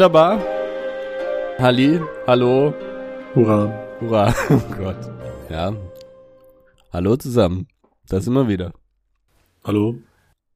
Wunderbar. 0.00 0.40
Halli, 1.58 2.00
hallo. 2.26 2.72
Hurra. 3.34 3.68
Hurra. 4.00 4.34
Oh 4.48 4.74
Gott. 4.78 4.96
Ja. 5.50 5.76
Hallo 6.90 7.16
zusammen. 7.16 7.68
Da 8.08 8.18
sind 8.18 8.32
wir 8.32 8.48
wieder. 8.48 8.72
Hallo. 9.62 9.98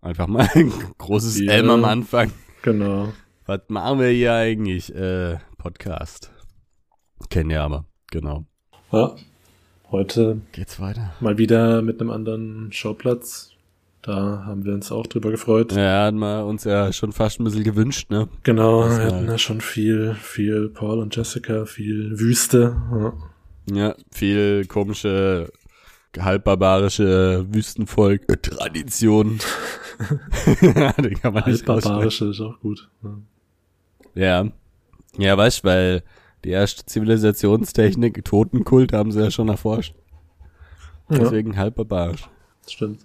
Einfach 0.01 0.29
mal 0.29 0.49
ein 0.55 0.73
großes 0.97 1.41
Ja. 1.41 1.53
Elm 1.53 1.69
am 1.69 1.85
Anfang. 1.85 2.33
Genau. 2.63 3.13
Was 3.45 3.61
machen 3.69 4.01
wir 4.01 4.09
hier 4.09 4.33
eigentlich? 4.33 4.95
Äh, 4.95 5.37
Podcast. 5.59 6.33
Kennen 7.29 7.51
ja 7.51 7.67
aber. 7.67 7.85
Genau. 8.11 8.47
Ja. 8.93 9.15
Heute 9.91 10.41
Geht's 10.53 10.81
weiter? 10.81 11.13
mal 11.21 11.37
wieder 11.37 11.83
mit 11.83 12.01
einem 12.01 12.09
anderen 12.09 12.73
Schauplatz. 12.73 13.54
Da 14.05 14.45
haben 14.45 14.67
wir 14.67 14.75
uns 14.75 14.93
auch 14.93 15.07
drüber 15.07 15.31
gefreut. 15.31 15.73
Ja, 15.73 16.05
hatten 16.05 16.19
wir 16.19 16.45
uns 16.45 16.65
ja 16.65 16.93
schon 16.93 17.13
fast 17.13 17.41
ein 17.41 17.45
bisschen 17.45 17.65
gewünscht, 17.65 18.11
ne? 18.11 18.29
Genau, 18.43 18.85
wir 18.85 19.03
hatten 19.07 19.27
ja 19.27 19.39
schon 19.39 19.63
viel, 19.63 20.15
viel 20.21 20.69
Paul 20.69 20.99
und 20.99 21.17
Jessica, 21.17 21.65
viel 21.65 22.19
Wüste. 22.21 22.77
Ja. 22.93 23.13
Ja, 23.75 23.95
viel 24.13 24.67
komische, 24.67 25.51
halbbarbarische 26.19 27.47
Wüstenvolk-Tradition. 27.51 29.39
Den 31.03 31.15
kann 31.15 31.33
man 31.33 31.45
nicht. 31.51 31.67
Halbbarbarische 31.67 32.27
ist 32.27 32.43
auch 32.43 32.61
gut. 32.61 32.91
Ja. 33.03 33.17
Ja. 34.45 34.51
Ja, 35.17 35.39
weißt 35.39 35.65
du, 35.65 35.69
weil 35.69 36.03
die 36.45 36.51
erste 36.51 36.85
Zivilisationstechnik, 36.85 38.23
Totenkult, 38.23 38.93
haben 38.93 39.13
sie 39.13 39.21
ja 39.21 39.31
schon 39.31 39.49
erforscht. 39.49 39.95
ja, 41.09 41.21
Deswegen 41.21 41.57
halbbarbarisch. 41.57 42.29
stimmt. 42.69 43.01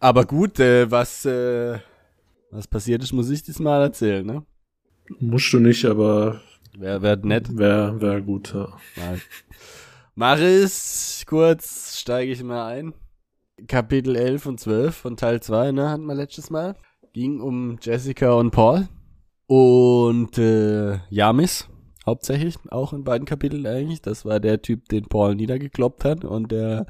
Aber 0.00 0.24
gut, 0.24 0.60
äh, 0.60 0.90
was, 0.90 1.24
äh, 1.24 1.78
was 2.50 2.66
passiert 2.68 3.02
ist, 3.02 3.12
muss 3.12 3.30
ich 3.30 3.42
diesmal 3.42 3.82
erzählen, 3.82 4.24
ne? 4.24 4.44
Musst 5.18 5.52
du 5.52 5.58
nicht, 5.58 5.84
aber 5.84 6.40
Wer 6.76 7.02
wär 7.02 7.16
nett. 7.16 7.56
wäre 7.56 8.00
wär 8.00 8.20
gut. 8.20 8.54
Ja. 8.54 8.68
Mal. 8.96 9.20
Mach 10.14 10.38
es 10.38 11.24
kurz, 11.26 11.98
steige 11.98 12.32
ich 12.32 12.42
mal 12.42 12.66
ein. 12.72 12.94
Kapitel 13.66 14.14
11 14.14 14.46
und 14.46 14.60
12 14.60 14.94
von 14.94 15.16
Teil 15.16 15.40
2, 15.40 15.72
ne, 15.72 15.90
hatten 15.90 16.06
wir 16.06 16.14
letztes 16.14 16.50
Mal. 16.50 16.76
Ging 17.12 17.40
um 17.40 17.78
Jessica 17.80 18.32
und 18.32 18.52
Paul. 18.52 18.86
Und 19.46 20.38
äh, 20.38 20.98
Yamis, 21.08 21.68
hauptsächlich, 22.06 22.56
auch 22.70 22.92
in 22.92 23.02
beiden 23.02 23.26
Kapiteln 23.26 23.66
eigentlich. 23.66 24.02
Das 24.02 24.24
war 24.24 24.38
der 24.38 24.62
Typ, 24.62 24.88
den 24.88 25.06
Paul 25.06 25.34
niedergekloppt 25.34 26.04
hat 26.04 26.24
und 26.24 26.52
der 26.52 26.86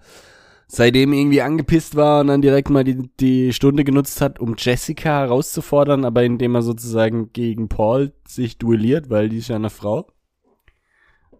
seitdem 0.68 1.14
irgendwie 1.14 1.40
angepisst 1.42 1.96
war 1.96 2.20
und 2.20 2.28
dann 2.28 2.42
direkt 2.42 2.68
mal 2.68 2.84
die, 2.84 3.10
die 3.18 3.52
Stunde 3.52 3.84
genutzt 3.84 4.20
hat, 4.20 4.38
um 4.38 4.54
Jessica 4.56 5.20
herauszufordern, 5.20 6.04
aber 6.04 6.22
indem 6.22 6.54
er 6.54 6.62
sozusagen 6.62 7.32
gegen 7.32 7.68
Paul 7.68 8.12
sich 8.26 8.58
duelliert, 8.58 9.08
weil 9.10 9.30
die 9.30 9.38
ist 9.38 9.48
ja 9.48 9.56
eine 9.56 9.70
Frau 9.70 10.06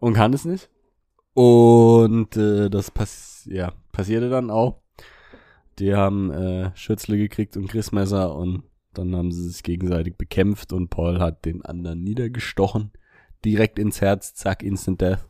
und 0.01 0.15
kann 0.15 0.33
es 0.33 0.47
nicht. 0.47 0.71
Und 1.35 2.37
äh, 2.37 2.71
das 2.71 2.91
pass 2.91 3.47
ja, 3.51 3.73
passierte 3.93 4.31
dann 4.31 4.51
auch. 4.51 4.81
Die 5.79 5.95
haben 5.95 6.33
äh, 6.33 6.75
Schützle 6.75 7.19
gekriegt 7.19 7.57
und 7.57 7.69
Christmesser 7.69 8.35
und 8.35 8.65
dann 8.95 9.15
haben 9.15 9.31
sie 9.31 9.49
sich 9.49 9.63
gegenseitig 9.63 10.17
bekämpft 10.17 10.73
und 10.73 10.89
Paul 10.89 11.21
hat 11.21 11.45
den 11.45 11.65
anderen 11.65 12.03
niedergestochen. 12.03 12.91
Direkt 13.45 13.79
ins 13.79 14.01
Herz, 14.01 14.35
zack, 14.35 14.65
Instant 14.65 15.01
Death. 15.01 15.29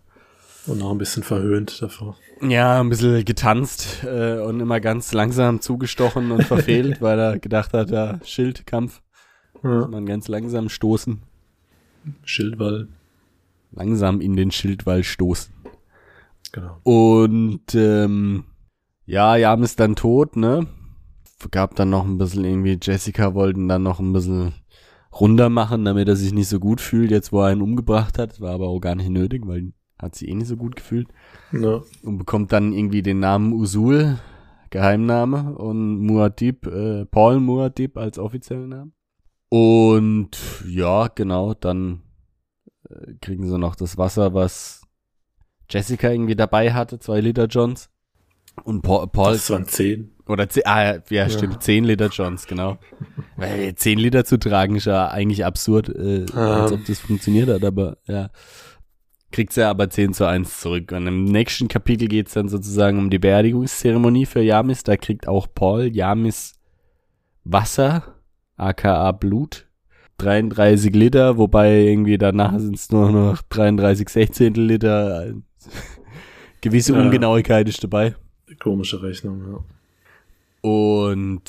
Und 0.68 0.78
noch 0.78 0.90
ein 0.90 0.98
bisschen 0.98 1.22
verhöhnt 1.22 1.80
davor. 1.80 2.16
Ja, 2.42 2.80
ein 2.80 2.88
bisschen 2.90 3.24
getanzt 3.24 4.04
äh, 4.04 4.38
und 4.40 4.60
immer 4.60 4.80
ganz 4.80 5.12
langsam 5.12 5.60
zugestochen 5.60 6.30
und 6.30 6.44
verfehlt, 6.44 7.00
weil 7.00 7.18
er 7.18 7.38
gedacht 7.38 7.72
hat, 7.72 7.90
ja, 7.90 8.20
Schildkampf, 8.24 9.00
Ja. 9.62 9.88
man 9.88 10.04
ganz 10.06 10.28
langsam 10.28 10.68
stoßen. 10.68 11.22
Schildwall. 12.24 12.88
Langsam 13.72 14.20
in 14.20 14.36
den 14.36 14.50
Schildwall 14.50 15.04
stoßen. 15.04 15.52
Genau. 16.52 16.78
Und 16.82 17.74
ähm, 17.74 18.44
ja, 19.06 19.36
Jan 19.36 19.62
ist 19.62 19.80
dann 19.80 19.96
tot, 19.96 20.36
ne? 20.36 20.66
Gab 21.50 21.76
dann 21.76 21.90
noch 21.90 22.04
ein 22.04 22.18
bisschen 22.18 22.44
irgendwie, 22.44 22.78
Jessica 22.80 23.34
wollten 23.34 23.68
dann 23.68 23.82
noch 23.82 24.00
ein 24.00 24.12
bisschen 24.12 24.54
runter 25.12 25.48
machen, 25.50 25.84
damit 25.84 26.08
er 26.08 26.16
sich 26.16 26.32
nicht 26.32 26.48
so 26.48 26.58
gut 26.58 26.80
fühlt, 26.80 27.10
jetzt 27.10 27.32
wo 27.32 27.42
er 27.42 27.52
ihn 27.52 27.62
umgebracht 27.62 28.18
hat. 28.18 28.40
War 28.40 28.52
aber 28.54 28.68
auch 28.68 28.80
gar 28.80 28.94
nicht 28.94 29.10
nötig, 29.10 29.42
weil 29.46 29.72
hat 29.98 30.14
sie 30.14 30.28
eh 30.28 30.34
nicht 30.34 30.48
so 30.48 30.56
gut 30.56 30.76
gefühlt. 30.76 31.08
Ja. 31.52 31.82
Und 32.02 32.18
bekommt 32.18 32.52
dann 32.52 32.72
irgendwie 32.72 33.02
den 33.02 33.20
Namen 33.20 33.52
Usul, 33.52 34.18
Geheimname, 34.70 35.54
und 35.56 36.06
Muad'Dib, 36.06 36.68
äh, 36.68 37.04
Paul 37.06 37.36
Muad'Dib 37.38 37.98
als 37.98 38.18
offiziellen 38.18 38.68
Namen. 38.68 38.92
Und 39.48 40.30
ja, 40.68 41.08
genau, 41.08 41.54
dann 41.54 42.02
äh, 42.88 43.14
kriegen 43.20 43.48
sie 43.48 43.58
noch 43.58 43.76
das 43.76 43.96
Wasser, 43.96 44.34
was 44.34 44.82
Jessica 45.70 46.10
irgendwie 46.10 46.36
dabei 46.36 46.72
hatte, 46.74 46.98
zwei 46.98 47.20
Liter 47.20 47.46
Johns. 47.46 47.90
Und 48.64 48.82
Paul, 48.82 49.06
Paul 49.06 49.32
Das 49.32 49.48
waren 49.50 49.66
zehn. 49.66 50.12
oder 50.26 50.48
zehn, 50.48 50.64
ah, 50.66 50.94
ja, 50.96 51.02
ja, 51.10 51.28
stimmt, 51.30 51.62
zehn 51.62 51.84
Liter 51.84 52.08
Johns, 52.08 52.46
genau. 52.46 52.76
Weil 53.36 53.74
zehn 53.76 53.98
Liter 53.98 54.24
zu 54.24 54.38
tragen 54.38 54.76
ist 54.76 54.86
ja 54.86 55.08
eigentlich 55.08 55.44
absurd, 55.44 55.88
äh, 55.90 56.26
Ah. 56.34 56.62
als 56.64 56.72
ob 56.72 56.84
das 56.84 56.98
funktioniert 57.00 57.48
hat, 57.48 57.64
aber 57.64 57.98
ja. 58.06 58.30
Kriegt 59.30 59.52
sie 59.52 59.66
aber 59.66 59.90
10 59.90 60.14
zu 60.14 60.26
1 60.26 60.60
zurück. 60.60 60.92
Und 60.92 61.06
im 61.06 61.24
nächsten 61.24 61.68
Kapitel 61.68 62.08
geht's 62.08 62.32
dann 62.32 62.48
sozusagen 62.48 62.98
um 62.98 63.10
die 63.10 63.18
Beerdigungszeremonie 63.18 64.26
für 64.26 64.40
Yamis. 64.40 64.82
Da 64.84 64.96
kriegt 64.96 65.28
auch 65.28 65.46
Paul 65.54 65.94
Yamis 65.94 66.58
Wasser, 67.44 68.14
aka 68.56 69.12
Blut. 69.12 69.66
33 70.18 70.92
Liter, 70.94 71.38
wobei 71.38 71.78
irgendwie 71.78 72.18
danach 72.18 72.58
sind 72.58 72.74
es 72.74 72.90
nur 72.90 73.12
noch 73.12 73.40
33 73.50 74.08
Sechzehntel 74.08 74.64
Liter. 74.64 75.32
Gewisse 76.60 76.92
Ja. 76.94 77.00
Ungenauigkeit 77.00 77.68
ist 77.68 77.84
dabei. 77.84 78.16
Komische 78.58 79.00
Rechnung, 79.00 79.42
ja. 79.52 80.68
Und 80.68 81.42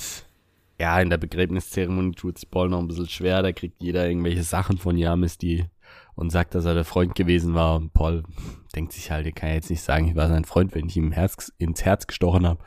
ja, 0.79 1.01
in 1.01 1.09
der 1.09 1.17
Begräbniszeremonie 1.17 2.11
tut 2.11 2.37
sich 2.37 2.49
Paul 2.49 2.69
noch 2.69 2.79
ein 2.79 2.87
bisschen 2.87 3.07
schwer. 3.09 3.41
Da 3.41 3.51
kriegt 3.51 3.81
jeder 3.81 4.07
irgendwelche 4.07 4.43
Sachen 4.43 4.77
von 4.77 4.97
Jamis, 4.97 5.39
die 5.39 5.65
und 6.19 6.31
sagt, 6.31 6.53
dass 6.53 6.65
er 6.65 6.73
der 6.73 6.83
Freund 6.83 7.15
gewesen 7.15 7.53
war. 7.53 7.77
Und 7.77 7.93
Paul 7.93 8.23
denkt 8.75 8.91
sich 8.91 9.09
halt, 9.09 9.25
er 9.25 9.31
kann 9.31 9.49
ja 9.49 9.55
jetzt 9.55 9.69
nicht 9.69 9.81
sagen, 9.81 10.09
ich 10.09 10.17
war 10.17 10.27
sein 10.27 10.43
Freund, 10.43 10.75
wenn 10.75 10.87
ich 10.87 10.97
ihm 10.97 11.13
Herz, 11.13 11.53
ins 11.57 11.85
Herz 11.85 12.07
gestochen 12.07 12.45
habe. 12.45 12.59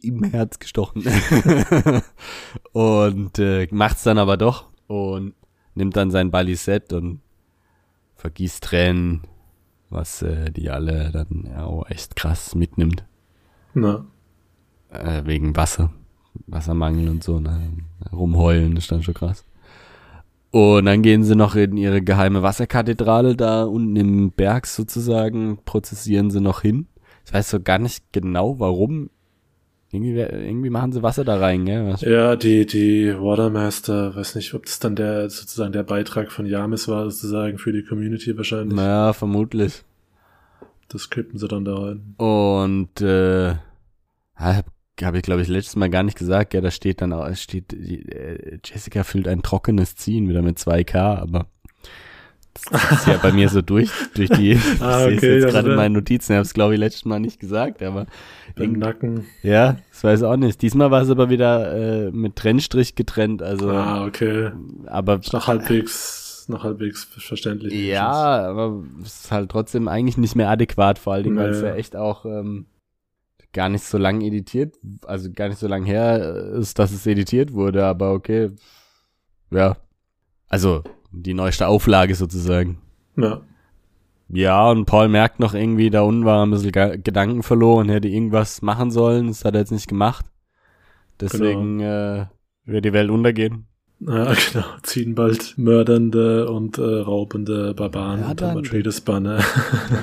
Im 0.00 0.22
Herz 0.22 0.60
gestochen. 0.60 1.02
und 2.72 3.36
äh, 3.40 3.66
macht's 3.72 4.04
dann 4.04 4.16
aber 4.16 4.36
doch 4.36 4.66
und 4.86 5.34
nimmt 5.74 5.96
dann 5.96 6.12
sein 6.12 6.30
Balisett 6.30 6.92
und 6.92 7.20
vergießt 8.14 8.62
Tränen, 8.62 9.22
was 9.88 10.22
äh, 10.22 10.52
die 10.52 10.70
alle 10.70 11.10
dann 11.10 11.48
ja, 11.50 11.64
auch 11.64 11.90
echt 11.90 12.14
krass 12.14 12.54
mitnimmt 12.54 13.04
Na, 13.74 14.06
äh, 14.90 15.24
wegen 15.24 15.56
Wasser, 15.56 15.92
Wassermangel 16.46 17.08
und 17.08 17.24
so, 17.24 17.40
ne? 17.40 17.72
rumheulen, 18.12 18.76
ist 18.76 18.92
dann 18.92 19.02
schon 19.02 19.14
krass. 19.14 19.44
Und 20.52 20.86
dann 20.86 21.02
gehen 21.02 21.22
sie 21.22 21.36
noch 21.36 21.54
in 21.54 21.76
ihre 21.76 22.02
geheime 22.02 22.42
Wasserkathedrale 22.42 23.36
da 23.36 23.64
unten 23.64 23.94
im 23.96 24.30
Berg 24.32 24.66
sozusagen, 24.66 25.58
prozessieren 25.64 26.30
sie 26.30 26.40
noch 26.40 26.62
hin. 26.62 26.86
Ich 27.24 27.32
weiß 27.32 27.50
so 27.50 27.60
gar 27.60 27.78
nicht 27.78 28.12
genau, 28.12 28.58
warum. 28.58 29.10
Irgendwie, 29.92 30.18
irgendwie 30.20 30.70
machen 30.70 30.92
sie 30.92 31.02
Wasser 31.02 31.24
da 31.24 31.36
rein, 31.38 31.64
gell? 31.66 31.86
Was- 31.92 32.00
Ja, 32.02 32.36
die, 32.36 32.64
die 32.66 33.12
Watermaster, 33.16 34.14
weiß 34.14 34.36
nicht, 34.36 34.54
ob 34.54 34.64
das 34.66 34.78
dann 34.78 34.94
der, 34.96 35.28
sozusagen 35.30 35.72
der 35.72 35.82
Beitrag 35.82 36.30
von 36.32 36.46
Yamis 36.46 36.86
war, 36.88 37.10
sozusagen 37.10 37.58
für 37.58 37.72
die 37.72 37.82
Community 37.82 38.36
wahrscheinlich. 38.36 38.74
Naja, 38.76 39.12
vermutlich. 39.12 39.82
Das 40.88 41.10
kippen 41.10 41.38
sie 41.38 41.46
dann 41.48 41.64
da 41.64 41.74
rein. 41.76 42.14
Und 42.18 43.00
äh, 43.00 43.54
habe 44.36 44.68
hab 45.04 45.14
ich 45.14 45.22
glaube 45.22 45.42
ich 45.42 45.48
letztes 45.48 45.76
Mal 45.76 45.90
gar 45.90 46.02
nicht 46.02 46.18
gesagt, 46.18 46.54
ja, 46.54 46.60
da 46.60 46.70
steht 46.70 47.00
dann 47.00 47.12
auch, 47.12 47.26
es 47.26 47.42
steht, 47.42 47.72
äh, 47.72 48.58
Jessica 48.64 49.04
füllt 49.04 49.28
ein 49.28 49.42
trockenes 49.42 49.96
Ziehen 49.96 50.28
wieder 50.28 50.42
mit 50.42 50.58
2K, 50.58 50.96
aber 51.20 51.46
das 52.70 52.90
ist 52.92 53.06
ja 53.06 53.16
bei 53.22 53.32
mir 53.32 53.48
so 53.48 53.62
durch, 53.62 53.90
durch 54.14 54.28
die, 54.30 54.52
ich 54.52 54.82
Ah, 54.82 55.04
sehe 55.04 55.12
es 55.12 55.18
okay, 55.18 55.38
jetzt 55.40 55.50
gerade 55.52 55.70
in 55.70 55.76
meinen 55.76 55.92
Notizen, 55.94 56.32
ich 56.32 56.36
habe 56.36 56.44
es 56.44 56.52
glaube 56.52 56.74
ich 56.74 56.80
letztes 56.80 57.04
Mal 57.04 57.20
nicht 57.20 57.38
gesagt, 57.40 57.82
aber 57.82 58.06
Im 58.56 58.72
Nacken. 58.74 59.26
ja, 59.42 59.76
das 59.90 60.04
weiß 60.04 60.20
ich 60.20 60.26
auch 60.26 60.36
nicht. 60.36 60.60
Diesmal 60.60 60.90
war 60.90 61.02
es 61.02 61.10
aber 61.10 61.30
wieder 61.30 62.06
äh, 62.06 62.10
mit 62.10 62.36
Trennstrich 62.36 62.96
getrennt, 62.96 63.42
also 63.42 63.70
Ah, 63.70 64.04
okay. 64.04 64.50
aber 64.86 65.20
Ist 65.20 65.32
noch 65.32 65.46
halbwegs, 65.46 66.44
noch 66.48 66.64
halbwegs 66.64 67.04
verständlich. 67.04 67.72
Ja, 67.72 68.10
aber 68.10 68.82
es 69.04 69.24
ist 69.24 69.30
halt 69.32 69.50
trotzdem 69.50 69.86
eigentlich 69.88 70.18
nicht 70.18 70.34
mehr 70.34 70.50
adäquat, 70.50 70.98
vor 70.98 71.14
allen 71.14 71.24
Dingen, 71.24 71.36
weil 71.38 71.50
es 71.50 71.62
ja 71.62 71.74
echt 71.74 71.94
auch 71.96 72.24
ähm, 72.26 72.66
gar 73.52 73.68
nicht 73.68 73.84
so 73.84 73.98
lang 73.98 74.20
editiert, 74.20 74.76
also 75.06 75.30
gar 75.32 75.48
nicht 75.48 75.58
so 75.58 75.66
lang 75.66 75.84
her 75.84 76.52
ist, 76.54 76.78
dass 76.78 76.92
es 76.92 77.06
editiert 77.06 77.52
wurde, 77.52 77.84
aber 77.84 78.12
okay. 78.12 78.50
Ja. 79.50 79.76
Also 80.48 80.82
die 81.12 81.34
neueste 81.34 81.66
Auflage 81.66 82.14
sozusagen. 82.14 82.78
Ja. 83.16 83.42
Ja, 84.32 84.70
und 84.70 84.84
Paul 84.84 85.08
merkt 85.08 85.40
noch 85.40 85.54
irgendwie, 85.54 85.90
da 85.90 86.02
unten 86.02 86.24
war 86.24 86.46
ein 86.46 86.52
bisschen 86.52 87.02
Gedanken 87.02 87.42
verloren, 87.42 87.88
hätte 87.88 88.06
irgendwas 88.06 88.62
machen 88.62 88.92
sollen, 88.92 89.26
das 89.26 89.44
hat 89.44 89.54
er 89.54 89.60
jetzt 89.60 89.72
nicht 89.72 89.88
gemacht. 89.88 90.24
Deswegen 91.20 91.80
äh, 91.80 92.26
wird 92.64 92.84
die 92.84 92.92
Welt 92.92 93.10
untergehen. 93.10 93.66
Ja, 94.00 94.32
genau. 94.52 94.64
Ziehen 94.82 95.14
bald 95.14 95.58
mördernde 95.58 96.50
und 96.50 96.78
äh, 96.78 96.82
raubende 96.82 97.74
Barbaren 97.74 98.20
Ja, 98.20 98.30
unter 98.30 98.56
Atreides 98.56 99.00
Banner. 99.02 99.42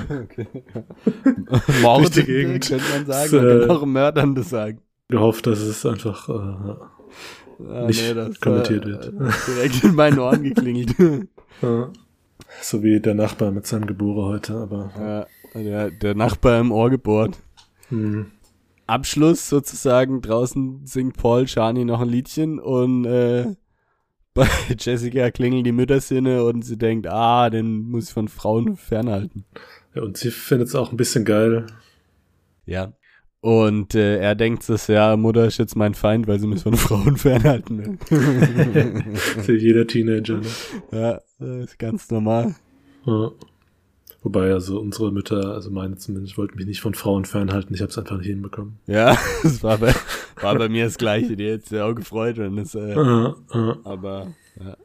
Okay. 0.08 0.46
Mordende, 1.82 2.58
könnte 2.60 2.80
man 2.92 3.06
sagen. 3.06 3.06
Das, 3.06 3.32
Man 3.32 3.46
äh, 3.46 3.60
kann 3.60 3.70
auch 3.70 3.86
Mördernde 3.86 4.42
sagen. 4.42 4.80
Gehofft, 5.08 5.46
dass 5.46 5.60
es 5.60 5.84
einfach 5.86 6.28
äh, 6.28 6.74
Ah, 7.68 7.86
nicht 7.86 8.40
kommentiert 8.40 8.84
äh, 8.84 8.88
wird. 8.88 9.12
Direkt 9.48 9.82
in 9.82 9.94
meinen 9.96 10.18
Ohren 10.20 10.44
geklingelt. 10.44 10.94
Ja. 11.60 11.90
So 12.62 12.82
wie 12.84 13.00
der 13.00 13.14
Nachbar 13.14 13.50
mit 13.50 13.66
seinem 13.66 13.86
Gebure 13.86 14.26
heute, 14.26 14.54
aber 14.54 14.92
ja, 14.94 15.60
der, 15.60 15.90
der 15.90 16.14
Nachbar 16.14 16.60
im 16.60 16.70
Ohr 16.70 16.88
gebohrt. 16.90 17.36
hm, 17.88 18.26
Abschluss 18.86 19.48
sozusagen, 19.48 20.22
draußen 20.22 20.82
singt 20.86 21.16
Paul 21.16 21.48
Shani 21.48 21.84
noch 21.84 22.00
ein 22.00 22.08
Liedchen 22.08 22.58
und 22.60 23.04
äh, 23.06 23.54
bei 24.38 24.48
Jessica 24.78 25.30
klingeln 25.30 25.64
die 25.64 25.72
Müttersinne 25.72 26.44
und 26.44 26.64
sie 26.64 26.78
denkt, 26.78 27.06
ah, 27.08 27.50
den 27.50 27.80
muss 27.90 28.04
ich 28.04 28.12
von 28.12 28.28
Frauen 28.28 28.76
fernhalten. 28.76 29.44
ja, 29.94 30.02
und 30.02 30.16
sie 30.16 30.30
findet 30.30 30.68
es 30.68 30.74
auch 30.74 30.92
ein 30.92 30.96
bisschen 30.96 31.24
geil. 31.24 31.66
Ja. 32.64 32.92
Und 33.40 33.94
äh, 33.94 34.18
er 34.18 34.34
denkt 34.34 34.62
sich, 34.62 34.88
ja, 34.88 35.16
Mutter 35.16 35.46
ist 35.46 35.58
jetzt 35.58 35.76
mein 35.76 35.94
Feind, 35.94 36.26
weil 36.26 36.38
sie 36.40 36.46
mich 36.46 36.62
von 36.62 36.76
Frauen 36.76 37.16
fernhalten 37.16 37.78
will. 37.78 39.14
Für 39.16 39.56
jeder 39.56 39.86
Teenager. 39.86 40.38
Ne? 40.38 40.46
ja, 40.92 41.20
das 41.38 41.70
ist 41.70 41.78
ganz 41.78 42.10
normal. 42.10 42.54
Ja. 43.06 43.30
Wobei 44.22 44.52
also 44.52 44.80
unsere 44.80 45.12
Mütter, 45.12 45.54
also 45.54 45.70
meine 45.70 45.96
zumindest, 45.96 46.36
wollten 46.36 46.56
mich 46.56 46.66
nicht 46.66 46.80
von 46.80 46.94
Frauen 46.94 47.24
fernhalten. 47.24 47.72
Ich 47.74 47.80
habe 47.80 47.90
es 47.90 47.98
einfach 47.98 48.18
nicht 48.18 48.26
hinbekommen. 48.26 48.78
Ja, 48.86 49.16
das 49.42 49.62
war 49.62 49.78
bei, 49.78 49.94
war 50.40 50.56
bei 50.56 50.68
mir 50.68 50.84
das 50.84 50.98
Gleiche. 50.98 51.36
Die 51.36 51.52
hat 51.52 51.66
sich 51.66 51.80
auch 51.80 51.94
gefreut. 51.94 52.38
Und 52.38 52.56
das, 52.56 52.74
äh, 52.74 52.94
Ja, 52.94 53.36
ja. 53.54 53.76
aber 53.84 54.32
ja. 54.58 54.76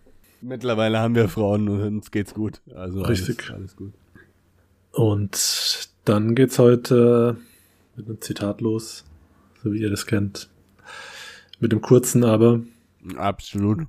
mittlerweile 0.41 0.99
haben 0.99 1.15
wir 1.15 1.29
Frauen 1.29 1.67
und 1.67 1.81
uns 1.81 2.11
geht's 2.11 2.33
gut. 2.33 2.61
Also 2.75 3.01
Richtig. 3.01 3.49
Alles, 3.49 3.53
alles 3.53 3.75
gut. 3.75 3.93
Und 4.91 5.89
dann 6.05 6.35
geht's 6.35 6.59
heute 6.59 7.37
mit 7.95 8.05
einem 8.05 8.21
Zitat 8.21 8.61
los, 8.61 9.03
so 9.63 9.73
wie 9.73 9.79
ihr 9.79 9.89
das 9.89 10.05
kennt. 10.05 10.49
Mit 11.59 11.71
dem 11.71 11.81
kurzen 11.81 12.23
aber. 12.23 12.61
Absolut. 13.15 13.87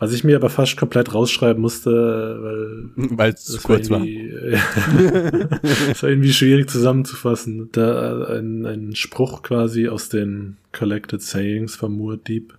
Was 0.00 0.12
ich 0.14 0.24
mir 0.24 0.36
aber 0.36 0.48
fast 0.48 0.78
komplett 0.78 1.14
rausschreiben 1.14 1.60
musste, 1.60 1.90
weil 1.90 2.90
Weil 3.16 3.32
es 3.34 3.44
zu 3.44 3.60
kurz 3.60 3.90
war. 3.90 4.02
irgendwie, 4.02 4.30
das 5.88 6.02
war 6.02 6.10
irgendwie 6.10 6.32
schwierig 6.32 6.70
zusammenzufassen. 6.70 7.68
Da 7.72 8.24
ein, 8.26 8.64
ein 8.64 8.96
Spruch 8.96 9.42
quasi 9.42 9.88
aus 9.88 10.08
den 10.08 10.56
Collected 10.72 11.20
Sayings 11.20 11.76
von 11.76 11.96
Muad'Dib. 11.96 12.54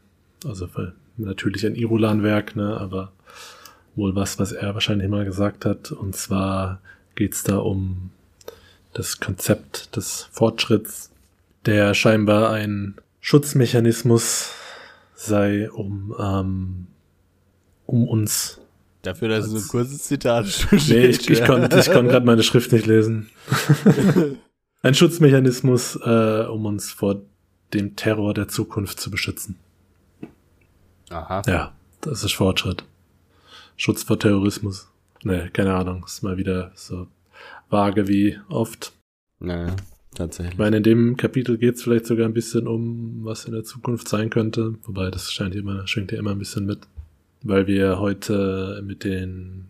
Also 0.45 0.69
weil 0.75 0.93
natürlich 1.17 1.65
ein 1.65 1.75
Irulan-Werk, 1.75 2.55
ne, 2.55 2.77
aber 2.77 3.11
wohl 3.95 4.15
was, 4.15 4.39
was 4.39 4.51
er 4.51 4.73
wahrscheinlich 4.75 5.09
mal 5.09 5.25
gesagt 5.25 5.65
hat. 5.65 5.91
Und 5.91 6.15
zwar 6.15 6.79
geht's 7.15 7.43
da 7.43 7.57
um 7.57 8.11
das 8.93 9.19
Konzept 9.19 9.95
des 9.95 10.27
Fortschritts, 10.31 11.11
der 11.65 11.93
scheinbar 11.93 12.51
ein 12.51 12.95
Schutzmechanismus 13.19 14.51
sei, 15.15 15.69
um, 15.71 16.15
ähm, 16.19 16.87
um 17.91 18.07
uns 18.07 18.61
Dafür, 19.01 19.29
dass 19.29 19.45
es 19.45 19.51
so 19.51 19.57
ein 19.57 19.67
kurzes 19.67 20.03
Zitat 20.03 20.45
Nee, 20.87 21.07
ich, 21.07 21.27
ich 21.29 21.43
konnte 21.43 21.79
ich 21.79 21.91
konnt 21.91 22.09
gerade 22.09 22.25
meine 22.25 22.43
Schrift 22.43 22.71
nicht 22.71 22.85
lesen. 22.85 23.29
Ein 24.83 24.93
Schutzmechanismus, 24.93 25.95
äh, 26.03 26.45
um 26.45 26.65
uns 26.65 26.91
vor 26.91 27.21
dem 27.73 27.95
Terror 27.95 28.33
der 28.33 28.47
Zukunft 28.47 28.99
zu 28.99 29.09
beschützen. 29.09 29.57
Aha. 31.09 31.41
Ja, 31.47 31.73
das 32.01 32.23
ist 32.23 32.33
Fortschritt. 32.33 32.83
Schutz 33.75 34.03
vor 34.03 34.19
Terrorismus. 34.19 34.87
Nee, 35.23 35.49
keine 35.49 35.73
Ahnung. 35.73 36.03
Ist 36.05 36.23
mal 36.23 36.37
wieder 36.37 36.71
so 36.75 37.07
vage 37.69 38.07
wie 38.07 38.39
oft. 38.49 38.93
Naja, 39.39 39.75
tatsächlich. 40.15 40.53
Ich 40.53 40.59
meine, 40.59 40.77
in 40.77 40.83
dem 40.83 41.17
Kapitel 41.17 41.57
geht 41.57 41.75
es 41.75 41.83
vielleicht 41.83 42.05
sogar 42.05 42.27
ein 42.27 42.33
bisschen 42.33 42.67
um, 42.67 43.23
was 43.23 43.45
in 43.45 43.53
der 43.53 43.63
Zukunft 43.63 44.07
sein 44.07 44.29
könnte. 44.29 44.75
Wobei, 44.83 45.09
das 45.09 45.31
scheint 45.31 45.53
hier 45.53 45.61
immer, 45.61 45.87
schwingt 45.87 46.11
ja 46.11 46.19
immer 46.19 46.31
ein 46.31 46.39
bisschen 46.39 46.65
mit. 46.65 46.87
Weil 47.43 47.67
wir 47.67 47.99
heute 47.99 48.83
mit 48.85 49.03
den, 49.03 49.67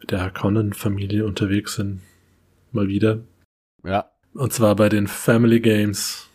mit 0.00 0.10
der 0.10 0.20
Harkonnen-Familie 0.20 1.26
unterwegs 1.26 1.74
sind. 1.74 2.00
Mal 2.72 2.88
wieder. 2.88 3.20
Ja. 3.84 4.10
Und 4.34 4.52
zwar 4.52 4.76
bei 4.76 4.88
den 4.88 5.06
Family 5.06 5.60
Games 5.60 6.28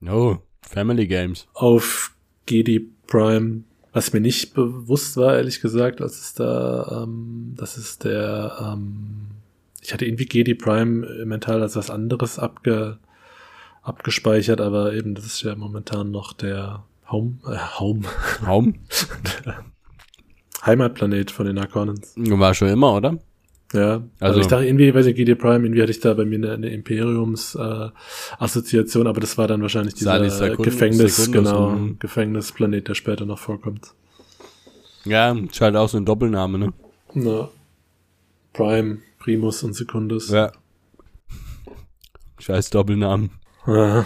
No, 0.00 0.42
Family 0.62 1.06
Games. 1.06 1.46
auf 1.54 2.14
GD 2.46 2.80
Prime. 3.06 3.64
Was 3.92 4.12
mir 4.12 4.20
nicht 4.20 4.54
bewusst 4.54 5.18
war, 5.18 5.36
ehrlich 5.36 5.60
gesagt, 5.60 6.00
als 6.00 6.18
es 6.18 6.34
da, 6.34 7.02
ähm, 7.04 7.52
das 7.56 7.76
ist 7.76 8.04
der, 8.04 8.56
ähm, 8.58 9.26
ich 9.82 9.92
hatte 9.92 10.06
irgendwie 10.06 10.24
GD 10.24 10.54
Prime 10.54 11.24
mental 11.26 11.60
als 11.60 11.76
was 11.76 11.90
anderes 11.90 12.38
abge, 12.38 12.98
abgespeichert, 13.82 14.62
aber 14.62 14.94
eben, 14.94 15.14
das 15.14 15.26
ist 15.26 15.42
ja 15.42 15.54
momentan 15.54 16.10
noch 16.10 16.32
der 16.32 16.84
Home, 17.10 17.36
äh, 17.46 17.58
Home, 17.78 18.02
Raum? 18.46 18.74
Heimatplanet 20.64 21.30
von 21.30 21.46
den 21.46 21.58
Harkonnens. 21.60 22.14
War 22.16 22.54
schon 22.54 22.68
immer, 22.68 22.94
oder? 22.94 23.18
Ja, 23.72 23.94
also, 23.94 24.04
Also- 24.20 24.40
ich 24.40 24.46
dachte 24.48 24.66
irgendwie, 24.66 24.92
weiß 24.94 25.06
ich, 25.06 25.16
GD 25.16 25.34
Prime, 25.34 25.64
irgendwie 25.64 25.80
hatte 25.80 25.90
ich 25.92 26.00
da 26.00 26.12
bei 26.14 26.24
mir 26.26 26.36
eine, 26.36 26.52
eine 26.52 26.68
Imperiums-Assoziation, 26.70 29.06
aber 29.06 29.20
das 29.20 29.38
war 29.38 29.48
dann 29.48 29.62
wahrscheinlich 29.62 29.94
dieser 29.94 30.28
Secund- 30.28 30.64
Gefängnis, 30.64 31.16
Secundus, 31.16 31.50
genau, 31.52 31.70
mhm. 31.70 31.98
Gefängnisplanet, 31.98 32.88
der 32.88 32.94
später 32.94 33.24
noch 33.24 33.38
vorkommt. 33.38 33.94
Ja, 35.04 35.32
ist 35.32 35.60
halt 35.60 35.74
auch 35.76 35.88
so 35.88 35.96
ein 35.96 36.04
Doppelname, 36.04 36.58
ne? 36.58 36.72
Na, 37.14 37.48
Prime, 38.52 38.98
Primus 39.18 39.62
und 39.62 39.72
Secundus. 39.74 40.30
Ja. 40.30 40.52
Scheiß 42.38 42.70
Doppelnamen. 42.70 43.30
Ja. 43.66 44.04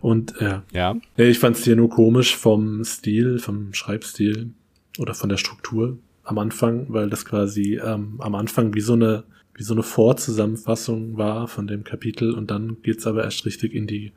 Und 0.00 0.34
ja, 0.40 0.62
Ja. 0.72 0.96
Nee, 1.16 1.24
ich 1.28 1.38
fand 1.38 1.56
es 1.56 1.64
hier 1.64 1.76
nur 1.76 1.88
komisch 1.90 2.36
vom 2.36 2.82
Stil, 2.84 3.38
vom 3.38 3.72
Schreibstil 3.74 4.50
oder 4.98 5.14
von 5.14 5.28
der 5.28 5.36
Struktur 5.36 5.98
am 6.22 6.38
Anfang, 6.38 6.86
weil 6.88 7.10
das 7.10 7.24
quasi 7.24 7.80
ähm, 7.84 8.20
am 8.20 8.34
Anfang 8.34 8.74
wie 8.74 8.80
so 8.80 8.94
eine 8.94 9.24
wie 9.56 9.62
so 9.62 9.74
eine 9.74 9.84
Vorzusammenfassung 9.84 11.16
war 11.16 11.46
von 11.46 11.68
dem 11.68 11.84
Kapitel 11.84 12.32
und 12.32 12.50
dann 12.50 12.78
geht's 12.82 13.06
aber 13.06 13.22
erst 13.22 13.46
richtig 13.46 13.72
in 13.72 13.86
die 13.86 14.12